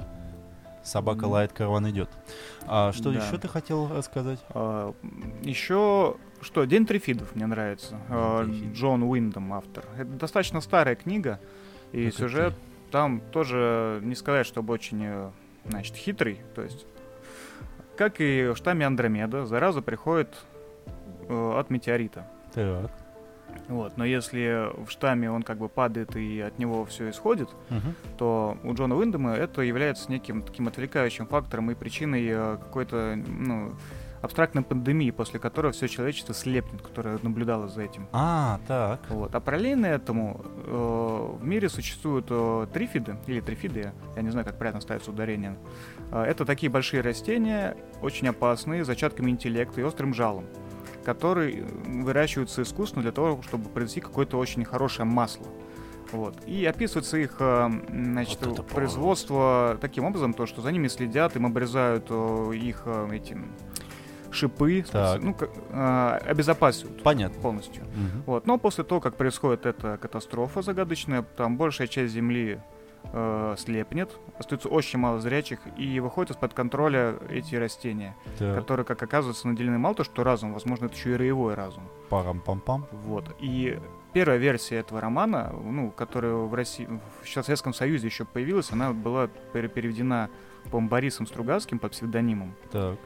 Собака 0.82 1.24
лает, 1.24 1.52
караван 1.52 1.88
идет. 1.90 2.10
А 2.66 2.92
что 2.92 3.10
да. 3.10 3.24
еще 3.24 3.38
ты 3.38 3.48
хотел 3.48 3.88
рассказать? 3.88 4.38
А, 4.50 4.92
еще 5.42 6.16
что? 6.42 6.64
День 6.64 6.84
трифидов 6.84 7.34
мне 7.34 7.46
нравится. 7.46 7.98
А, 8.08 8.44
Джон 8.44 9.02
Уиндом 9.02 9.52
автор. 9.54 9.84
Это 9.96 10.10
достаточно 10.10 10.60
старая 10.60 10.94
книга, 10.94 11.40
и 11.92 12.10
как 12.10 12.18
сюжет 12.18 12.52
это? 12.52 12.90
там 12.90 13.20
тоже 13.32 14.00
не 14.02 14.14
сказать, 14.14 14.46
чтобы 14.46 14.74
очень 14.74 15.00
э, 15.02 15.30
значит, 15.68 15.96
хитрый, 15.96 16.40
то 16.54 16.62
есть, 16.62 16.86
как 17.96 18.20
и 18.20 18.48
в 18.48 18.56
штамме 18.56 18.86
Андромеда, 18.86 19.46
зараза 19.46 19.82
приходит 19.82 20.34
э, 21.28 21.58
от 21.58 21.70
метеорита. 21.70 22.26
Так. 22.52 22.90
Вот, 23.68 23.96
но 23.96 24.04
если 24.04 24.68
в 24.84 24.90
штамме 24.90 25.30
он 25.30 25.42
как 25.42 25.58
бы 25.58 25.68
падает 25.68 26.16
и 26.16 26.40
от 26.40 26.58
него 26.58 26.84
все 26.84 27.10
исходит, 27.10 27.48
угу. 27.70 27.94
то 28.18 28.58
у 28.64 28.74
Джона 28.74 28.96
Уиндема 28.96 29.34
это 29.34 29.62
является 29.62 30.10
неким 30.10 30.42
таким 30.42 30.68
отвлекающим 30.68 31.26
фактором 31.26 31.70
и 31.70 31.74
причиной 31.74 32.26
э, 32.26 32.56
какой-то, 32.58 33.16
ну, 33.16 33.72
абстрактной 34.24 34.62
пандемии, 34.62 35.10
после 35.10 35.38
которой 35.38 35.72
все 35.72 35.86
человечество 35.86 36.34
слепнет, 36.34 36.80
которое 36.80 37.18
наблюдало 37.22 37.68
за 37.68 37.82
этим. 37.82 38.08
А, 38.12 38.58
так. 38.66 39.00
Вот. 39.10 39.34
А 39.34 39.40
параллельно 39.40 39.86
этому 39.86 40.40
э, 40.66 41.36
в 41.40 41.44
мире 41.44 41.68
существуют 41.68 42.26
э, 42.30 42.66
трифиды, 42.72 43.16
или 43.26 43.40
трифиды, 43.40 43.92
я 44.16 44.22
не 44.22 44.30
знаю, 44.30 44.46
как 44.46 44.56
правильно 44.56 44.80
ставится 44.80 45.10
ударение. 45.10 45.56
Э, 46.10 46.22
это 46.22 46.46
такие 46.46 46.70
большие 46.70 47.02
растения, 47.02 47.76
очень 48.00 48.26
опасные, 48.28 48.82
с 48.82 48.86
зачатками 48.86 49.30
интеллекта 49.30 49.82
и 49.82 49.84
острым 49.84 50.14
жалом, 50.14 50.46
которые 51.04 51.64
выращиваются 51.64 52.62
искусственно 52.62 53.02
для 53.02 53.12
того, 53.12 53.42
чтобы 53.42 53.68
произвести 53.68 54.00
какое-то 54.00 54.38
очень 54.38 54.64
хорошее 54.64 55.06
масло. 55.06 55.46
Вот. 56.12 56.36
И 56.46 56.64
описывается 56.64 57.16
их 57.18 57.36
э, 57.40 57.70
значит, 57.90 58.38
Вот 58.46 58.66
производство 58.68 59.76
таким 59.80 60.04
образом, 60.04 60.32
то, 60.32 60.46
что 60.46 60.62
за 60.62 60.70
ними 60.70 60.88
следят, 60.88 61.36
им 61.36 61.44
обрезают 61.44 62.06
э, 62.08 62.52
их 62.54 62.82
э, 62.86 63.08
эти 63.12 63.36
шипы, 64.34 64.84
Так. 64.90 65.22
ну, 65.22 65.36
э, 65.70 66.18
обезопасивают 66.26 67.02
Понятно. 67.02 67.40
полностью. 67.40 67.84
Мгм. 67.84 68.22
Вот. 68.26 68.46
Но 68.46 68.58
после 68.58 68.84
того, 68.84 69.00
как 69.00 69.16
происходит 69.16 69.66
эта 69.66 69.96
катастрофа 69.96 70.62
загадочная, 70.62 71.22
там 71.22 71.56
большая 71.56 71.86
часть 71.88 72.12
Земли 72.12 72.60
э, 73.12 73.54
слепнет, 73.58 74.10
остается 74.38 74.68
очень 74.70 74.98
мало 74.98 75.20
зрячих, 75.20 75.58
и 75.76 76.00
выходят 76.00 76.30
из-под 76.30 76.54
контроля 76.54 77.16
эти 77.28 77.54
растения, 77.54 78.16
Так. 78.38 78.56
которые, 78.56 78.86
как 78.86 79.02
оказывается, 79.02 79.46
наделены 79.46 79.76
мало 79.76 79.94
то, 79.94 80.04
что 80.04 80.24
разум, 80.24 80.54
возможно, 80.54 80.86
это 80.86 80.94
еще 80.94 81.12
и 81.12 81.16
роевой 81.16 81.52
разум. 81.54 81.82
Парам-пам-пам. 82.08 82.86
Вот. 83.04 83.26
И 83.40 83.78
первая 84.14 84.38
версия 84.38 84.76
этого 84.76 85.02
романа, 85.02 85.52
ну, 85.62 85.90
которая 85.90 86.32
в 86.32 86.54
России, 86.54 86.88
в 87.22 87.28
Советском 87.28 87.74
Союзе 87.74 88.06
еще 88.06 88.24
появилась, 88.24 88.72
она 88.72 88.92
была 88.94 89.28
пере- 89.52 89.68
переведена, 89.68 90.30
по-моему, 90.70 90.88
Борисом 90.88 91.26
Стругацким 91.26 91.78
под 91.78 91.92
псевдонимом. 91.92 92.54
Так. 92.72 92.98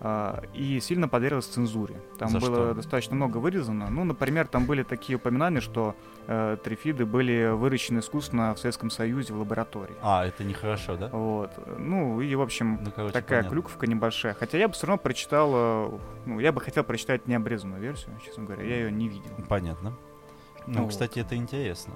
А, 0.00 0.42
и 0.52 0.78
сильно 0.80 1.08
подверглась 1.08 1.46
цензуре. 1.46 1.96
Там 2.18 2.28
За 2.28 2.38
было 2.38 2.56
что? 2.56 2.74
достаточно 2.74 3.16
много 3.16 3.38
вырезано. 3.38 3.88
Ну, 3.88 4.04
например, 4.04 4.46
там 4.46 4.66
были 4.66 4.82
такие 4.82 5.16
упоминания, 5.16 5.60
что 5.60 5.96
э, 6.26 6.56
трифиды 6.62 7.06
были 7.06 7.48
выращены 7.52 8.00
искусственно 8.00 8.54
в 8.54 8.58
Советском 8.58 8.90
Союзе 8.90 9.32
в 9.32 9.38
лаборатории. 9.38 9.94
А, 10.02 10.26
это 10.26 10.44
нехорошо, 10.44 10.96
да? 10.96 11.08
Вот. 11.08 11.50
Ну, 11.78 12.20
и, 12.20 12.34
в 12.34 12.42
общем, 12.42 12.80
Ну, 12.84 12.90
короче, 12.94 13.12
такая 13.14 13.38
понятно. 13.40 13.50
клюковка 13.56 13.86
небольшая. 13.86 14.34
Хотя 14.34 14.58
я 14.58 14.68
бы 14.68 14.74
все 14.74 14.86
равно 14.86 15.02
прочитал, 15.02 15.50
э, 15.54 15.98
ну, 16.26 16.40
я 16.40 16.52
бы 16.52 16.60
хотел 16.60 16.84
прочитать 16.84 17.26
необрезанную 17.26 17.80
версию, 17.80 18.14
честно 18.24 18.44
говоря. 18.44 18.62
Я 18.64 18.76
ее 18.76 18.92
не 18.92 19.08
видел. 19.08 19.30
Понятно. 19.48 19.94
Ну, 20.66 20.82
Вот. 20.82 20.90
кстати, 20.90 21.20
это 21.20 21.36
интересно. 21.36 21.94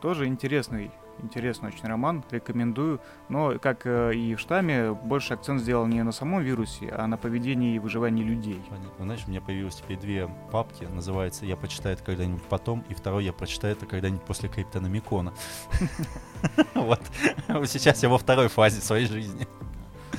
Тоже 0.00 0.26
интересный, 0.26 0.90
интересный 1.22 1.68
очень 1.68 1.86
роман, 1.86 2.24
рекомендую. 2.30 3.00
Но, 3.28 3.58
как 3.58 3.86
э, 3.86 4.14
и 4.14 4.34
в 4.34 4.40
штамме, 4.40 4.92
больше 4.92 5.34
акцент 5.34 5.60
сделал 5.60 5.86
не 5.86 6.02
на 6.02 6.12
самом 6.12 6.42
вирусе, 6.42 6.88
а 6.88 7.06
на 7.06 7.16
поведении 7.16 7.76
и 7.76 7.78
выживании 7.78 8.24
людей. 8.24 8.62
Понятно. 8.68 9.04
Знаешь, 9.04 9.22
у 9.26 9.30
меня 9.30 9.40
появилось 9.40 9.76
теперь 9.76 9.98
две 9.98 10.28
папки. 10.50 10.84
Называется 10.84 11.46
«Я 11.46 11.56
почитаю 11.56 11.94
это 11.94 12.04
когда-нибудь 12.04 12.42
потом», 12.44 12.84
и 12.88 12.94
второй 12.94 13.24
«Я 13.24 13.32
прочитаю 13.32 13.74
это 13.74 13.86
когда-нибудь 13.86 14.22
после 14.22 14.48
Криптономикона». 14.48 15.32
Вот. 16.74 17.00
Сейчас 17.66 18.02
я 18.02 18.08
во 18.08 18.16
второй 18.16 18.48
фазе 18.48 18.80
своей 18.80 19.06
жизни. 19.06 19.46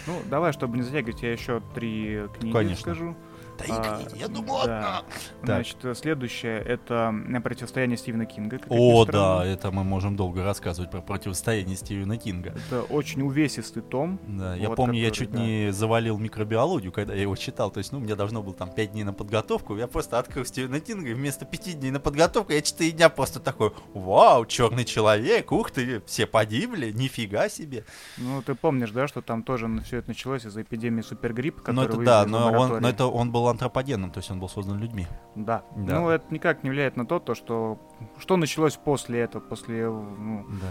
Ну, 0.06 0.14
давай, 0.30 0.54
чтобы 0.54 0.78
не 0.78 0.84
затягивать, 0.84 1.24
я 1.24 1.32
еще 1.32 1.62
три 1.74 2.28
книги 2.38 2.54
Конечно. 2.54 2.82
скажу. 2.82 3.12
Да 3.12 3.30
А, 3.60 3.64
и 3.64 4.06
книги, 4.06 4.20
я 4.20 4.28
думал, 4.28 4.66
да. 4.66 4.99
одна. 4.99 5.04
Значит, 5.43 5.78
следующее 5.97 6.60
это 6.60 7.14
противостояние 7.43 7.97
Стивена 7.97 8.26
Кинга. 8.26 8.60
О, 8.70 9.06
да, 9.06 9.45
это 9.45 9.72
мы 9.72 9.84
можем 9.84 10.16
долго 10.16 10.43
рассказывать 10.43 10.91
про 10.91 11.02
противостояние 11.02 11.76
Стивена 11.76 12.18
Кинга. 12.18 12.54
Это 12.70 12.84
очень 12.84 13.22
увесистый 13.22 13.82
том. 13.82 14.20
Да, 14.28 14.56
я 14.56 14.70
Вот 14.70 14.76
помню, 14.76 14.99
я 14.99 15.10
который, 15.10 15.26
чуть 15.26 15.32
да. 15.32 15.39
не 15.39 15.72
завалил 15.72 16.18
микробиологию, 16.18 16.91
когда 16.91 17.14
я 17.14 17.24
его 17.24 17.36
читал. 17.36 17.72
То 17.72 17.80
есть, 17.80 17.91
ну, 17.91 17.99
у 17.99 18.02
меня 18.02 18.16
должно 18.16 18.41
было 18.41 18.54
там 18.54 18.72
5 18.72 18.91
дней 18.91 19.04
на 19.04 19.14
подготовку. 19.14 19.76
Я 19.78 19.88
просто 19.88 20.20
открыл 20.20 20.45
Стивена 20.45 20.80
Кинга, 20.80 21.10
и 21.10 21.14
вместо 21.14 21.45
5 21.45 21.80
дней 21.80 21.91
на 21.91 21.99
подготовку 21.99 22.54
я 22.54 22.62
4 22.62 22.91
дня 22.91 23.10
просто 23.10 23.39
такой, 23.39 23.72
вау, 23.93 24.45
черный 24.45 24.86
человек, 24.86 25.52
ух 25.52 25.72
ты, 25.72 26.02
все 26.06 26.26
погибли, 26.26 26.91
нифига 26.91 27.49
себе. 27.49 27.86
Ну, 28.18 28.41
ты 28.41 28.56
помнишь, 28.56 28.91
да, 28.91 29.08
что 29.08 29.22
там 29.22 29.43
тоже 29.43 29.68
все 29.86 29.97
это 29.97 30.10
началось 30.10 30.45
из-за 30.45 30.62
эпидемии 30.62 31.02
супергриппа, 31.02 31.72
Но 31.72 31.84
которая 31.84 32.02
это 32.02 32.06
да, 32.06 32.26
но 32.26 32.52
он, 32.52 32.82
но 32.82 32.89
это 32.89 33.06
он 33.06 33.32
был 33.32 33.41
антропогенным, 33.48 34.12
то 34.12 34.20
есть 34.20 34.32
он 34.32 34.39
был 34.39 34.50
создан 34.50 34.80
людьми. 34.80 35.08
Да. 35.36 35.64
Да. 35.76 36.00
Ну, 36.00 36.10
это 36.10 36.26
никак 36.30 36.64
не 36.64 36.70
влияет 36.70 36.98
на 36.98 37.06
то, 37.06 37.20
то 37.20 37.36
что, 37.36 37.80
что 38.20 38.38
началось 38.38 38.76
после 38.76 39.22
этого, 39.22 39.42
после, 39.42 39.89
ну, 39.89 40.46
Да. 40.62 40.68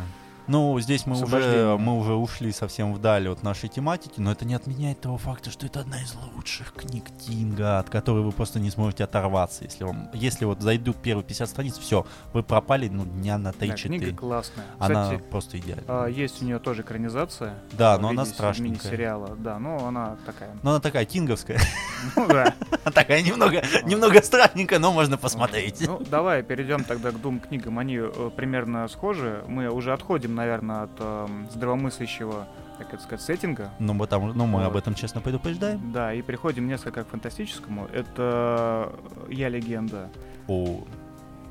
Ну, 0.51 0.80
здесь 0.80 1.07
мы 1.07 1.16
уже, 1.22 1.76
мы 1.78 1.96
уже 1.96 2.14
ушли 2.14 2.51
совсем 2.51 2.92
вдали 2.92 3.28
от 3.28 3.44
нашей 3.44 3.68
тематики, 3.68 4.14
но 4.18 4.32
это 4.32 4.44
не 4.44 4.55
отменяет 4.55 5.01
того 5.01 5.16
факта, 5.16 5.48
что 5.48 5.66
это 5.66 5.78
одна 5.78 6.03
из 6.03 6.16
лучших 6.34 6.72
книг 6.72 7.05
Кинга, 7.24 7.78
от 7.78 7.88
которой 7.88 8.24
вы 8.24 8.32
просто 8.32 8.59
не 8.59 8.68
сможете 8.70 9.05
оторваться. 9.05 9.62
Если 9.62 9.84
вам, 9.84 10.11
если 10.12 10.44
вот 10.44 10.61
зайдут 10.61 10.96
первые 10.96 11.24
50 11.24 11.48
страниц, 11.48 11.78
все, 11.78 12.05
вы 12.32 12.42
пропали, 12.42 12.88
ну, 12.88 13.05
дня 13.05 13.38
на 13.38 13.51
3-4. 13.51 13.68
да, 13.68 13.74
книга 13.76 14.16
классная. 14.16 14.64
Она 14.80 15.05
Кстати, 15.05 15.22
просто 15.30 15.59
идеальна. 15.61 15.84
а, 15.86 16.07
есть 16.09 16.42
у 16.42 16.44
нее 16.44 16.59
тоже 16.59 16.82
экранизация. 16.82 17.55
Да, 17.70 17.96
но 17.98 18.09
она 18.09 18.24
страшненькая. 18.24 18.90
Мини-сериала, 18.90 19.36
да, 19.36 19.61
но 19.61 19.86
она 19.86 20.16
такая. 20.26 20.51
Но 20.64 20.70
она 20.70 20.80
такая 20.80 21.05
кинговская, 21.05 21.61
Ну 22.16 22.26
да. 22.26 22.55
такая 22.92 23.22
немного, 23.22 23.62
немного 23.84 24.20
странненькая, 24.20 24.80
но 24.80 24.92
можно 24.92 25.16
посмотреть. 25.16 25.80
Ну, 25.86 26.01
давай 26.11 26.42
перейдем 26.42 26.82
тогда 26.82 27.12
к 27.12 27.20
двум 27.20 27.38
книгам. 27.38 27.78
Они 27.78 27.98
э, 27.98 28.30
примерно 28.34 28.88
схожи. 28.88 29.44
Мы 29.46 29.70
уже 29.70 29.92
отходим, 29.92 30.34
наверное, 30.41 30.82
от 30.84 30.91
эм, 30.99 31.49
здравомыслящего, 31.51 32.47
как 32.78 32.95
это 32.95 33.03
сказать, 33.03 33.20
сеттинга. 33.22 33.70
Ну, 33.78 33.93
мы, 33.95 34.07
там, 34.07 34.28
ну, 34.36 34.47
мы 34.47 34.64
об 34.64 34.72
Вот. 34.72 34.78
этом 34.82 34.95
честно 34.95 35.20
предупреждаем. 35.20 35.93
Да, 35.93 36.14
и 36.14 36.22
переходим 36.22 36.66
несколько 36.66 37.05
к 37.05 37.09
фантастическому. 37.09 37.86
Это 37.86 38.93
«Я 39.28 39.49
легенда» 39.51 40.09
О, 40.49 40.84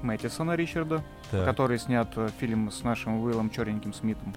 Мэттисона 0.01 0.55
Ричарда, 0.55 1.03
так. 1.31 1.45
который 1.45 1.77
снят 1.77 2.09
э, 2.15 2.29
фильм 2.39 2.71
с 2.71 2.83
нашим 2.83 3.21
Уиллом 3.21 3.49
Черненьким 3.49 3.93
Смитом. 3.93 4.33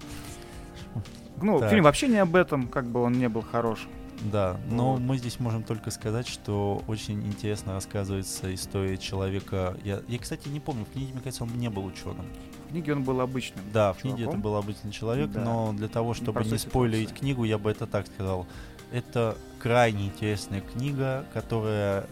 Ну, 1.41 1.59
Так. 1.59 1.69
фильм 1.71 1.83
вообще 1.83 2.07
не 2.07 2.17
об 2.17 2.35
этом, 2.35 2.67
как 2.67 2.85
бы 2.85 3.01
он 3.01 3.13
не 3.13 3.27
был 3.29 3.41
хорош. 3.41 3.87
Да, 4.31 4.55
но 4.69 4.91
Вот. 4.93 5.01
мы 5.01 5.17
здесь 5.17 5.39
можем 5.39 5.63
только 5.63 5.89
сказать, 5.91 6.27
что 6.27 6.81
очень 6.87 7.25
интересно 7.27 7.73
рассказывается 7.73 8.53
история 8.53 8.97
человека. 8.97 9.75
Я, 9.83 9.99
я, 10.07 10.19
кстати, 10.19 10.47
не 10.47 10.59
помню, 10.59 10.85
в 10.85 10.91
книге, 10.93 11.13
мне 11.13 11.21
кажется, 11.21 11.43
он 11.43 11.49
не 11.57 11.69
был 11.69 11.83
ученым. 11.85 12.25
Книге 12.73 12.93
он 12.93 13.03
был 13.03 13.21
обычным. 13.21 13.63
Да, 13.71 13.93
в 13.93 13.99
книге 13.99 14.15
это 14.15 14.23
чуваком. 14.23 14.41
был 14.41 14.55
обычный 14.57 14.91
человек, 14.91 15.29
Да. 15.31 15.41
но 15.41 15.73
для 15.73 15.87
того, 15.87 16.13
чтобы 16.13 16.29
не 16.29 16.49
простой 16.49 16.59
спойлерить 16.59 17.09
ситуации. 17.09 17.19
книгу, 17.19 17.43
я 17.43 17.57
бы 17.57 17.69
это 17.69 17.85
так 17.87 18.07
сказал. 18.07 18.47
Это 18.91 19.37
крайне 19.59 20.07
интересная 20.07 20.61
книга, 20.61 21.25
которая 21.33 22.05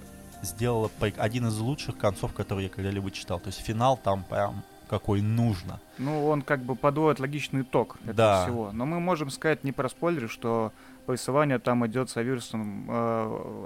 сделала 0.44 0.90
один 1.18 1.48
из 1.48 1.58
лучших 1.60 1.98
концов, 1.98 2.34
которые 2.34 2.66
я 2.68 2.70
когда-либо 2.74 3.10
читал. 3.12 3.40
То 3.40 3.48
есть 3.48 3.60
финал 3.60 3.98
там 3.98 4.24
прям 4.24 4.64
какой 4.90 5.22
нужно. 5.22 5.80
Ну, 5.98 6.28
он 6.28 6.42
как 6.42 6.62
бы 6.64 6.76
подводит 6.76 7.20
логичный 7.20 7.62
итог 7.62 7.98
этого 8.04 8.14
Да. 8.14 8.44
всего. 8.44 8.72
Но 8.74 8.86
мы 8.86 9.00
можем 9.00 9.30
сказать 9.30 9.64
не 9.64 9.72
про 9.72 9.88
спойлеры, 9.90 10.28
что 10.28 10.74
повествование 11.06 11.60
там 11.60 11.86
идет 11.88 12.10
с 12.10 12.18
о 12.18 12.24
вирусом, 12.24 12.86
э, 12.90 12.94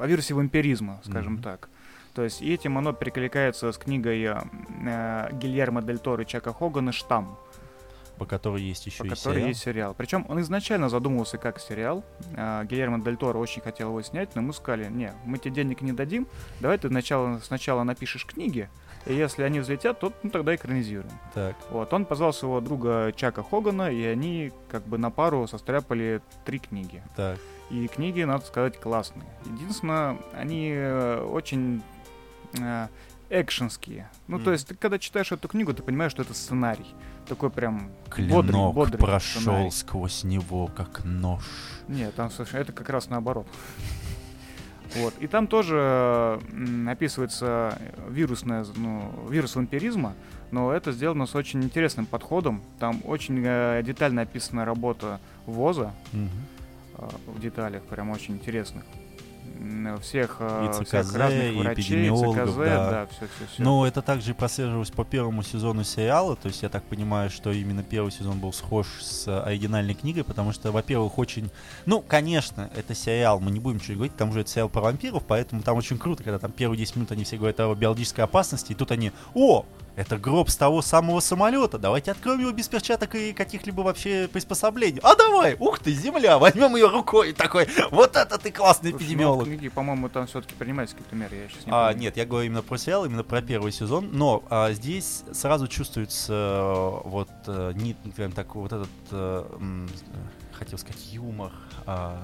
о 0.01 0.05
вирусе 0.05 0.33
вампиризма, 0.33 1.01
скажем 1.03 1.33
Мгм. 1.33 1.43
так. 1.43 1.69
То 2.15 2.23
есть 2.23 2.41
и 2.41 2.53
этим 2.53 2.77
оно 2.77 2.93
перекликается 2.93 3.71
с 3.73 3.77
книгой 3.77 4.23
э, 4.23 5.29
Гильермо 5.33 5.81
Дель 5.81 5.99
Торо 5.99 6.23
и 6.23 6.25
Чака 6.25 6.53
Хогана 6.53 6.93
«Штамм», 6.93 7.37
по 8.17 8.25
которой 8.25 8.61
есть 8.61 8.85
еще 8.85 9.03
по 9.03 9.07
и 9.07 9.09
которой 9.09 9.33
сериал. 9.33 9.47
есть 9.49 9.61
сериал. 9.61 9.93
Причем 9.97 10.25
он 10.29 10.39
изначально 10.39 10.87
задумывался 10.87 11.37
как 11.37 11.59
сериал. 11.59 12.05
Э, 12.37 12.63
Гильермо 12.63 13.03
Дель 13.03 13.17
Торо 13.17 13.37
очень 13.37 13.61
хотел 13.61 13.89
его 13.89 14.01
снять, 14.01 14.33
но 14.33 14.41
мы 14.41 14.53
сказали, 14.53 14.89
не, 14.89 15.11
мы 15.25 15.37
тебе 15.39 15.55
денег 15.55 15.81
не 15.81 15.91
дадим, 15.91 16.25
давай 16.61 16.77
ты 16.77 16.87
сначала, 16.87 17.39
сначала 17.39 17.83
напишешь 17.83 18.25
книги, 18.25 18.69
и 19.05 19.13
если 19.13 19.43
они 19.43 19.59
взлетят, 19.59 19.99
то 19.99 20.13
ну, 20.23 20.29
тогда 20.29 20.55
экранизируем. 20.55 21.11
Так, 21.33 21.57
Вот, 21.69 21.91
он 21.93 22.05
позвал 22.05 22.31
своего 22.31 22.61
друга 22.61 23.11
Чака 23.13 23.43
Хогана, 23.43 23.91
и 23.91 24.03
они 24.05 24.53
как 24.69 24.87
бы 24.87 24.97
на 24.97 25.11
пару 25.11 25.47
состряпали 25.47 26.21
три 26.45 26.59
книги. 26.59 27.03
так. 27.15 27.37
И 27.71 27.87
книги, 27.87 28.21
надо 28.21 28.45
сказать, 28.45 28.79
классные. 28.79 29.27
Единственное, 29.43 30.19
они 30.33 30.71
очень 31.31 31.81
экшенские. 33.29 34.09
Ну, 34.27 34.37
то 34.37 34.43
Мгм. 34.45 34.51
есть, 34.53 34.67
ты 34.67 34.75
когда 34.75 34.99
читаешь 34.99 35.31
эту 35.31 35.47
книгу, 35.47 35.73
ты 35.73 35.81
понимаешь, 35.83 36.11
что 36.11 36.21
это 36.21 36.33
сценарий. 36.33 36.85
Такой 37.27 37.49
прям 37.49 37.89
Клинок 38.09 38.45
бодрый, 38.45 38.71
бодрый 38.73 38.99
прошел 38.99 39.41
сценарий. 39.41 39.71
сквозь 39.71 40.23
него, 40.23 40.67
как 40.67 41.03
нож. 41.03 41.43
Нет, 41.87 42.13
там 42.15 42.29
совершенно 42.29 42.61
это 42.61 42.71
как 42.71 42.89
раз 42.89 43.09
наоборот. 43.09 43.47
Вот. 44.97 45.13
И 45.19 45.27
там 45.27 45.47
тоже 45.47 46.39
описывается 46.87 47.77
вирусное, 48.07 48.65
ну, 48.77 49.11
вирус 49.29 49.55
вампиризма, 49.55 50.13
но 50.51 50.71
это 50.71 50.93
сделано 50.93 51.25
с 51.25 51.35
очень 51.35 51.61
интересным 51.63 52.05
подходом. 52.05 52.61
Там 52.79 53.01
очень 53.03 53.43
э, 53.45 53.81
детально 53.83 54.21
описана 54.21 54.63
работа 54.63 55.19
ВОЗа 55.47 55.91
э, 56.13 56.27
в 57.27 57.41
деталях, 57.41 57.83
прям 57.83 58.09
очень 58.11 58.35
интересных. 58.35 58.85
Всех, 60.01 60.37
э, 60.39 60.67
И 60.67 60.73
всех 60.73 61.05
ЦКЗ, 61.05 61.15
разных 61.15 61.53
и 61.53 61.57
врачей, 61.57 62.09
ЦКЗ, 62.09 62.55
да. 62.55 62.89
да, 62.89 63.07
все, 63.07 63.27
все, 63.27 63.45
все. 63.51 63.63
Но 63.63 63.87
это 63.87 64.01
также 64.01 64.33
прослеживалось 64.33 64.91
по 64.91 65.03
первому 65.03 65.43
сезону 65.43 65.83
сериала, 65.83 66.35
то 66.35 66.47
есть 66.47 66.63
я 66.63 66.69
так 66.69 66.83
понимаю, 66.83 67.29
что 67.29 67.51
именно 67.51 67.83
первый 67.83 68.11
сезон 68.11 68.39
был 68.39 68.53
схож 68.53 68.87
с 69.01 69.27
э, 69.27 69.39
оригинальной 69.41 69.93
книгой, 69.93 70.23
потому 70.23 70.53
что, 70.53 70.71
во-первых, 70.71 71.17
очень... 71.17 71.49
Ну, 71.85 72.01
конечно, 72.01 72.69
это 72.75 72.95
сериал, 72.95 73.39
мы 73.39 73.51
не 73.51 73.59
будем 73.59 73.77
ничего 73.77 73.95
говорить, 73.95 74.15
там 74.15 74.33
же 74.33 74.41
это 74.41 74.49
сериал 74.49 74.69
про 74.69 74.81
вампиров, 74.81 75.23
поэтому 75.27 75.61
там 75.61 75.77
очень 75.77 75.97
круто, 75.97 76.23
когда 76.23 76.39
там 76.39 76.51
первые 76.51 76.77
10 76.77 76.95
минут 76.97 77.11
они 77.11 77.23
все 77.23 77.37
говорят 77.37 77.59
о 77.59 77.73
биологической 77.73 78.21
опасности, 78.21 78.71
и 78.71 78.75
тут 78.75 78.91
они, 78.91 79.11
о, 79.33 79.65
это 79.95 80.17
гроб 80.17 80.49
с 80.49 80.55
того 80.55 80.81
самого 80.81 81.19
самолета, 81.19 81.77
давайте 81.77 82.11
откроем 82.11 82.39
его 82.41 82.51
без 82.51 82.67
перчаток 82.67 83.15
и 83.15 83.33
каких-либо 83.33 83.81
вообще 83.81 84.27
приспособлений. 84.31 84.99
А 85.03 85.15
давай, 85.15 85.55
ух 85.59 85.79
ты, 85.79 85.93
земля, 85.93 86.37
возьмем 86.37 86.75
ее 86.75 86.87
рукой, 86.87 87.33
такой, 87.33 87.67
вот 87.91 88.15
это 88.15 88.37
ты 88.37 88.51
классный 88.51 88.91
Слушай, 88.91 89.03
ну, 89.03 89.07
эпидемиолог. 89.07 89.45
книге, 89.47 89.69
по-моему, 89.69 90.09
там 90.09 90.27
все-таки 90.27 90.53
принимаются 90.55 90.95
какие-то 90.95 91.15
меры, 91.15 91.35
я 91.35 91.47
сейчас 91.49 91.65
не 91.65 91.71
А, 91.71 91.87
помню. 91.89 92.01
нет, 92.01 92.17
я 92.17 92.25
говорю 92.25 92.47
именно 92.47 92.61
про 92.61 92.77
сериал, 92.77 93.05
именно 93.05 93.23
про 93.23 93.41
первый 93.41 93.71
сезон. 93.71 94.09
Но 94.11 94.43
а, 94.49 94.71
здесь 94.73 95.23
сразу 95.33 95.67
чувствуется 95.67 96.33
э, 96.33 96.99
вот 97.07 97.29
э, 97.47 97.71
не, 97.75 97.93
прям 97.93 98.31
так 98.31 98.55
вот 98.55 98.73
этот, 98.73 98.89
м, 99.11 99.87
э, 99.87 100.53
хотел 100.57 100.77
сказать, 100.77 101.01
юмор, 101.13 101.51
а, 101.85 102.21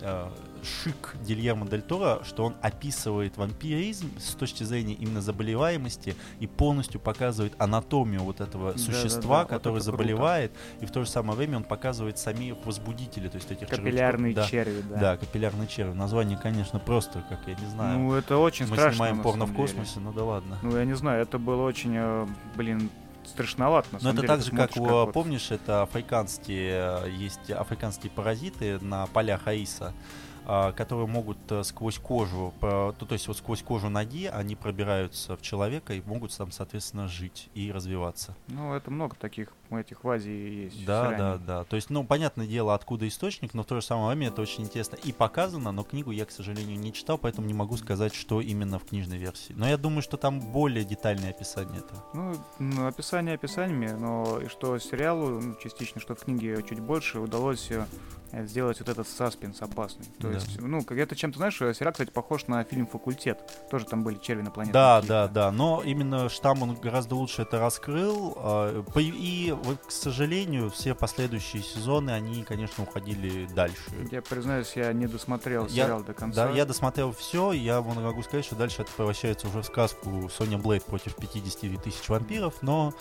э, 0.00 0.28
шик 0.64 1.16
Гильермо 1.26 1.66
Дель 1.66 1.82
Торо, 1.82 2.22
что 2.24 2.44
он 2.44 2.54
описывает 2.62 3.36
вампиризм 3.36 4.10
с 4.18 4.34
точки 4.34 4.62
зрения 4.64 4.94
именно 4.94 5.20
заболеваемости 5.20 6.16
и 6.40 6.46
полностью 6.46 7.00
показывает 7.00 7.54
анатомию 7.58 8.22
вот 8.22 8.40
этого 8.40 8.76
существа, 8.76 9.40
вот 9.40 9.48
который 9.48 9.78
это 9.78 9.84
круто. 9.84 9.84
заболевает, 9.84 10.52
и 10.80 10.86
в 10.86 10.90
то 10.90 11.04
же 11.04 11.08
самое 11.10 11.36
время 11.36 11.58
он 11.58 11.64
показывает 11.64 12.18
самих 12.18 12.56
возбудителей, 12.64 13.28
то 13.28 13.36
есть 13.36 13.50
этих 13.50 13.68
Капиллярные 13.68 14.32
червячков. 14.34 14.50
черви, 14.50 14.80
Да, 14.82 14.94
да. 14.94 15.00
да, 15.00 15.16
капиллярный 15.16 15.66
червь. 15.66 15.94
Название, 15.94 16.38
конечно, 16.38 16.78
просто, 16.78 17.24
как 17.28 17.40
я 17.46 17.54
не 17.54 17.66
знаю. 17.70 17.98
Ну, 17.98 18.14
это 18.14 18.38
очень 18.38 18.66
Мы 18.66 18.76
страшно. 18.76 18.92
снимаем 18.94 19.16
на 19.18 19.22
порно 19.22 19.44
в 19.44 19.48
самом 19.48 19.56
деле. 19.66 19.68
космосе, 19.78 20.00
ну 20.00 20.12
да 20.12 20.24
ладно. 20.24 20.58
Ну, 20.62 20.76
я 20.76 20.84
не 20.84 20.94
знаю, 20.96 21.22
это 21.22 21.38
было 21.38 21.62
очень, 21.64 21.92
э, 21.94 22.26
блин, 22.56 22.90
страшновато, 23.24 23.88
на 23.92 23.96
Но 23.96 24.00
самом 24.00 24.12
это 24.14 24.20
деле. 24.22 24.28
так 24.28 24.42
же, 24.44 24.50
как, 24.52 24.76
у- 24.78 24.86
вот- 24.88 25.12
помнишь, 25.12 25.50
это 25.50 25.82
африканские, 25.82 27.02
э, 27.04 27.10
есть 27.10 27.50
африканские 27.50 28.10
паразиты 28.10 28.78
на 28.80 29.06
полях 29.06 29.46
Аиса, 29.46 29.92
которые 30.48 31.06
могут 31.06 31.38
э, 31.50 31.62
сквозь 31.62 31.98
кожу, 31.98 32.54
то, 32.60 32.92
то 32.92 33.12
есть 33.12 33.28
вот 33.28 33.36
сквозь 33.36 33.62
кожу 33.62 33.90
ноги, 33.90 34.26
они 34.26 34.56
пробираются 34.56 35.36
в 35.36 35.42
человека 35.42 35.92
и 35.92 36.00
могут 36.06 36.34
там, 36.34 36.50
соответственно, 36.52 37.06
жить 37.06 37.50
и 37.54 37.70
развиваться. 37.70 38.34
Ну, 38.48 38.72
это 38.72 38.90
много 38.90 39.14
таких 39.16 39.52
этих 39.76 40.02
в 40.04 40.08
Азии 40.10 40.64
есть. 40.64 40.84
Да, 40.86 41.10
да, 41.16 41.36
да. 41.38 41.64
То 41.64 41.76
есть, 41.76 41.90
ну, 41.90 42.04
понятное 42.04 42.46
дело, 42.46 42.74
откуда 42.74 43.06
источник, 43.06 43.54
но 43.54 43.62
в 43.62 43.66
то 43.66 43.74
же 43.76 43.82
самое 43.82 44.08
время 44.08 44.28
это 44.28 44.42
очень 44.42 44.64
интересно 44.64 44.96
и 44.96 45.12
показано, 45.12 45.72
но 45.72 45.82
книгу 45.84 46.10
я, 46.10 46.24
к 46.24 46.30
сожалению, 46.30 46.78
не 46.78 46.92
читал, 46.92 47.18
поэтому 47.18 47.46
не 47.46 47.54
могу 47.54 47.76
сказать, 47.76 48.14
что 48.14 48.40
именно 48.40 48.78
в 48.78 48.84
книжной 48.84 49.18
версии. 49.18 49.52
Но 49.56 49.68
я 49.68 49.76
думаю, 49.76 50.02
что 50.02 50.16
там 50.16 50.40
более 50.40 50.84
детальное 50.84 51.30
описание 51.30 51.80
этого. 51.80 52.04
Ну, 52.58 52.86
описание 52.86 53.34
описаниями, 53.34 53.90
но 53.98 54.40
и 54.40 54.48
что 54.48 54.78
сериалу, 54.78 55.40
ну, 55.40 55.54
частично, 55.62 56.00
что 56.00 56.14
в 56.14 56.20
книге 56.20 56.62
чуть 56.68 56.80
больше, 56.80 57.18
удалось 57.20 57.70
э, 57.70 57.84
сделать 58.46 58.80
вот 58.80 58.88
этот 58.88 59.08
саспенс 59.08 59.60
опасный. 59.62 60.06
То 60.20 60.28
Да. 60.28 60.34
есть, 60.34 60.60
ну, 60.60 60.82
как 60.84 60.98
это 60.98 61.16
чем-то, 61.16 61.38
знаешь, 61.38 61.56
сериал, 61.58 61.92
кстати, 61.92 62.10
похож 62.10 62.46
на 62.46 62.62
фильм 62.64 62.86
«Факультет». 62.86 63.38
Тоже 63.70 63.84
там 63.86 64.02
были 64.04 64.16
черви 64.18 64.42
на 64.42 64.50
планете. 64.50 64.72
Да, 64.72 65.02
да, 65.02 65.28
да. 65.28 65.50
Но 65.50 65.82
именно 65.84 66.28
штамм 66.28 66.62
он 66.62 66.74
гораздо 66.74 67.14
лучше 67.14 67.42
это 67.42 67.58
раскрыл. 67.58 68.34
а, 68.36 68.84
И, 68.96 69.54
вот, 69.64 69.78
к 69.86 69.90
сожалению, 69.90 70.70
все 70.70 70.94
последующие 70.94 71.62
сезоны, 71.62 72.10
они, 72.10 72.42
конечно, 72.44 72.84
уходили 72.84 73.46
дальше. 73.54 73.76
Я 74.10 74.22
признаюсь, 74.22 74.72
я 74.74 74.92
не 74.92 75.06
досмотрел 75.06 75.66
Я- 75.66 75.84
сериал 75.84 76.02
до 76.02 76.14
конца. 76.14 76.46
Да, 76.46 76.52
я 76.52 76.64
досмотрел 76.64 77.12
все, 77.12 77.52
я 77.52 77.80
могу 77.80 78.22
сказать, 78.22 78.44
что 78.44 78.56
дальше 78.56 78.82
это 78.82 78.90
превращается 78.92 79.48
уже 79.48 79.62
в 79.62 79.66
сказку 79.66 80.28
Соня 80.28 80.58
Блейд 80.58 80.84
против 80.84 81.14
50 81.16 81.82
тысяч 81.82 82.08
вампиров, 82.08 82.54
но, 82.62 82.94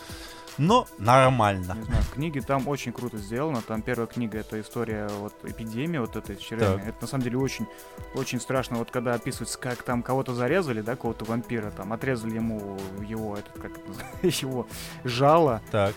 но 0.57 0.87
нормально. 0.97 1.73
Не 1.77 1.83
знаю, 1.83 2.03
в 2.03 2.11
книге 2.11 2.41
там 2.41 2.67
очень 2.67 2.91
круто 2.91 3.17
сделано. 3.17 3.61
Там 3.61 3.81
первая 3.81 4.07
книга 4.07 4.39
это 4.39 4.59
история 4.59 5.07
вот 5.19 5.33
эпидемии 5.43 5.97
вот 5.99 6.15
этой. 6.15 6.35
Так. 6.35 6.85
Это 6.85 6.95
на 7.01 7.07
самом 7.07 7.23
деле 7.23 7.37
очень, 7.37 7.67
очень 8.15 8.39
страшно. 8.39 8.77
Вот 8.77 8.91
когда 8.91 9.13
описывается, 9.13 9.57
как 9.57 9.83
там 9.83 10.01
кого-то 10.03 10.33
зарезали, 10.33 10.81
да, 10.81 10.95
кого-то 10.95 11.25
вампира, 11.25 11.71
там 11.71 11.93
отрезали 11.93 12.35
ему 12.35 12.77
его 13.05 13.37
этот 13.37 13.53
как 13.53 13.77
это 13.77 13.87
называется, 13.87 14.19
его 14.45 14.67
жало, 15.03 15.61
Так, 15.71 15.93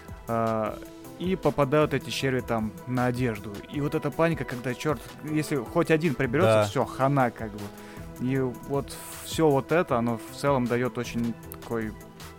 а, 0.51 0.78
и 1.18 1.36
попадают 1.36 1.94
эти 1.94 2.11
черви 2.11 2.40
там 2.40 2.72
на 2.86 3.07
одежду. 3.07 3.53
И 3.72 3.80
вот 3.80 3.94
эта 3.94 4.11
паника, 4.11 4.44
когда 4.44 4.74
черт, 4.74 5.01
если 5.24 5.57
хоть 5.57 5.90
один 5.90 6.14
приберется, 6.14 6.62
Да. 6.62 6.64
все, 6.64 6.84
хана 6.84 7.30
как 7.30 7.53
бы. 7.53 7.61
И 8.20 8.38
вот 8.38 8.96
все 9.24 9.48
вот 9.48 9.72
это, 9.72 9.96
оно 9.96 10.18
в 10.18 10.36
целом 10.36 10.66
дает 10.66 10.98
очень 10.98 11.34
такой 11.53 11.92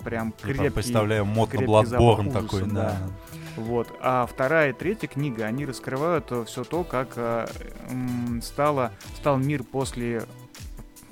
прям 0.04 0.34
я 0.40 0.54
крепкий 0.54 0.70
представляю 0.70 1.26
мод 1.26 1.54
на 1.54 1.60
Bloodborne 1.60 2.32
такой, 2.32 2.62
да. 2.64 2.68
да. 2.68 2.98
Вот. 3.56 3.88
А 4.02 4.26
вторая 4.26 4.72
и 4.72 4.74
третья 4.74 5.08
книга, 5.08 5.46
они 5.46 5.66
раскрывают 5.66 6.32
все 6.48 6.64
то, 6.64 6.84
как 6.84 7.10
э, 7.16 7.48
стало, 8.42 8.92
стал 9.18 9.38
мир 9.38 9.64
после 9.64 10.24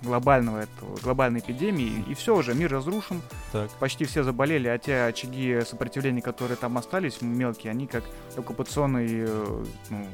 глобального 0.02 0.60
этого, 0.60 0.96
глобальной 0.98 1.40
эпидемии, 1.40 2.04
и 2.08 2.14
все 2.14 2.36
уже, 2.36 2.54
мир 2.54 2.72
разрушен, 2.72 3.22
Так. 3.52 3.70
почти 3.80 4.06
все 4.06 4.24
заболели, 4.24 4.68
а 4.68 4.78
те 4.78 5.04
очаги 5.04 5.62
сопротивления, 5.66 6.22
которые 6.22 6.58
там 6.58 6.78
остались, 6.78 7.22
мелкие, 7.22 7.72
они 7.72 7.88
как 7.88 8.04
оккупационный 8.38 9.08
э, 9.28 9.66
ну, 9.90 10.08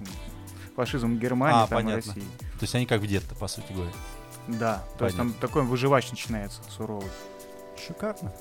фашизм 0.75 1.17
Германии, 1.17 1.63
А, 1.63 1.67
там, 1.67 1.77
понятно. 1.77 2.13
России. 2.13 2.27
То 2.53 2.63
есть 2.63 2.75
они 2.75 2.85
как 2.85 3.01
в 3.01 3.07
детстве, 3.07 3.35
по 3.37 3.47
сути 3.47 3.71
говоря. 3.73 3.91
Да, 4.47 4.83
то 4.97 5.05
есть 5.05 5.17
там 5.17 5.33
такой 5.33 5.63
выживач 5.63 6.09
начинается 6.11 6.61
суровый. 6.69 7.09
Шикарно. 7.85 8.33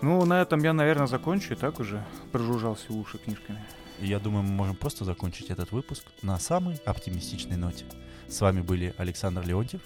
Ну, 0.00 0.24
на 0.24 0.42
этом 0.42 0.62
я, 0.62 0.72
наверное, 0.72 1.06
закончу, 1.06 1.54
и 1.54 1.56
так 1.56 1.80
уже 1.80 2.04
прожужжал 2.32 2.74
все 2.74 2.92
уши 2.92 3.18
книжками. 3.18 3.64
Я 4.00 4.18
думаю, 4.18 4.42
мы 4.42 4.50
можем 4.50 4.76
просто 4.76 5.04
закончить 5.04 5.50
этот 5.50 5.72
выпуск 5.72 6.04
на 6.22 6.38
самой 6.38 6.76
оптимистичной 6.84 7.56
ноте. 7.56 7.84
С 8.28 8.40
вами 8.40 8.60
были 8.60 8.94
Александр 8.98 9.42
Леонтьев 9.46 9.80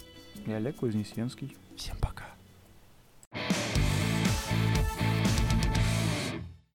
не 0.49 0.55
Олег 0.55 0.81
Вознесенский. 0.81 1.55
Всем 1.77 1.97
пока. 1.99 2.25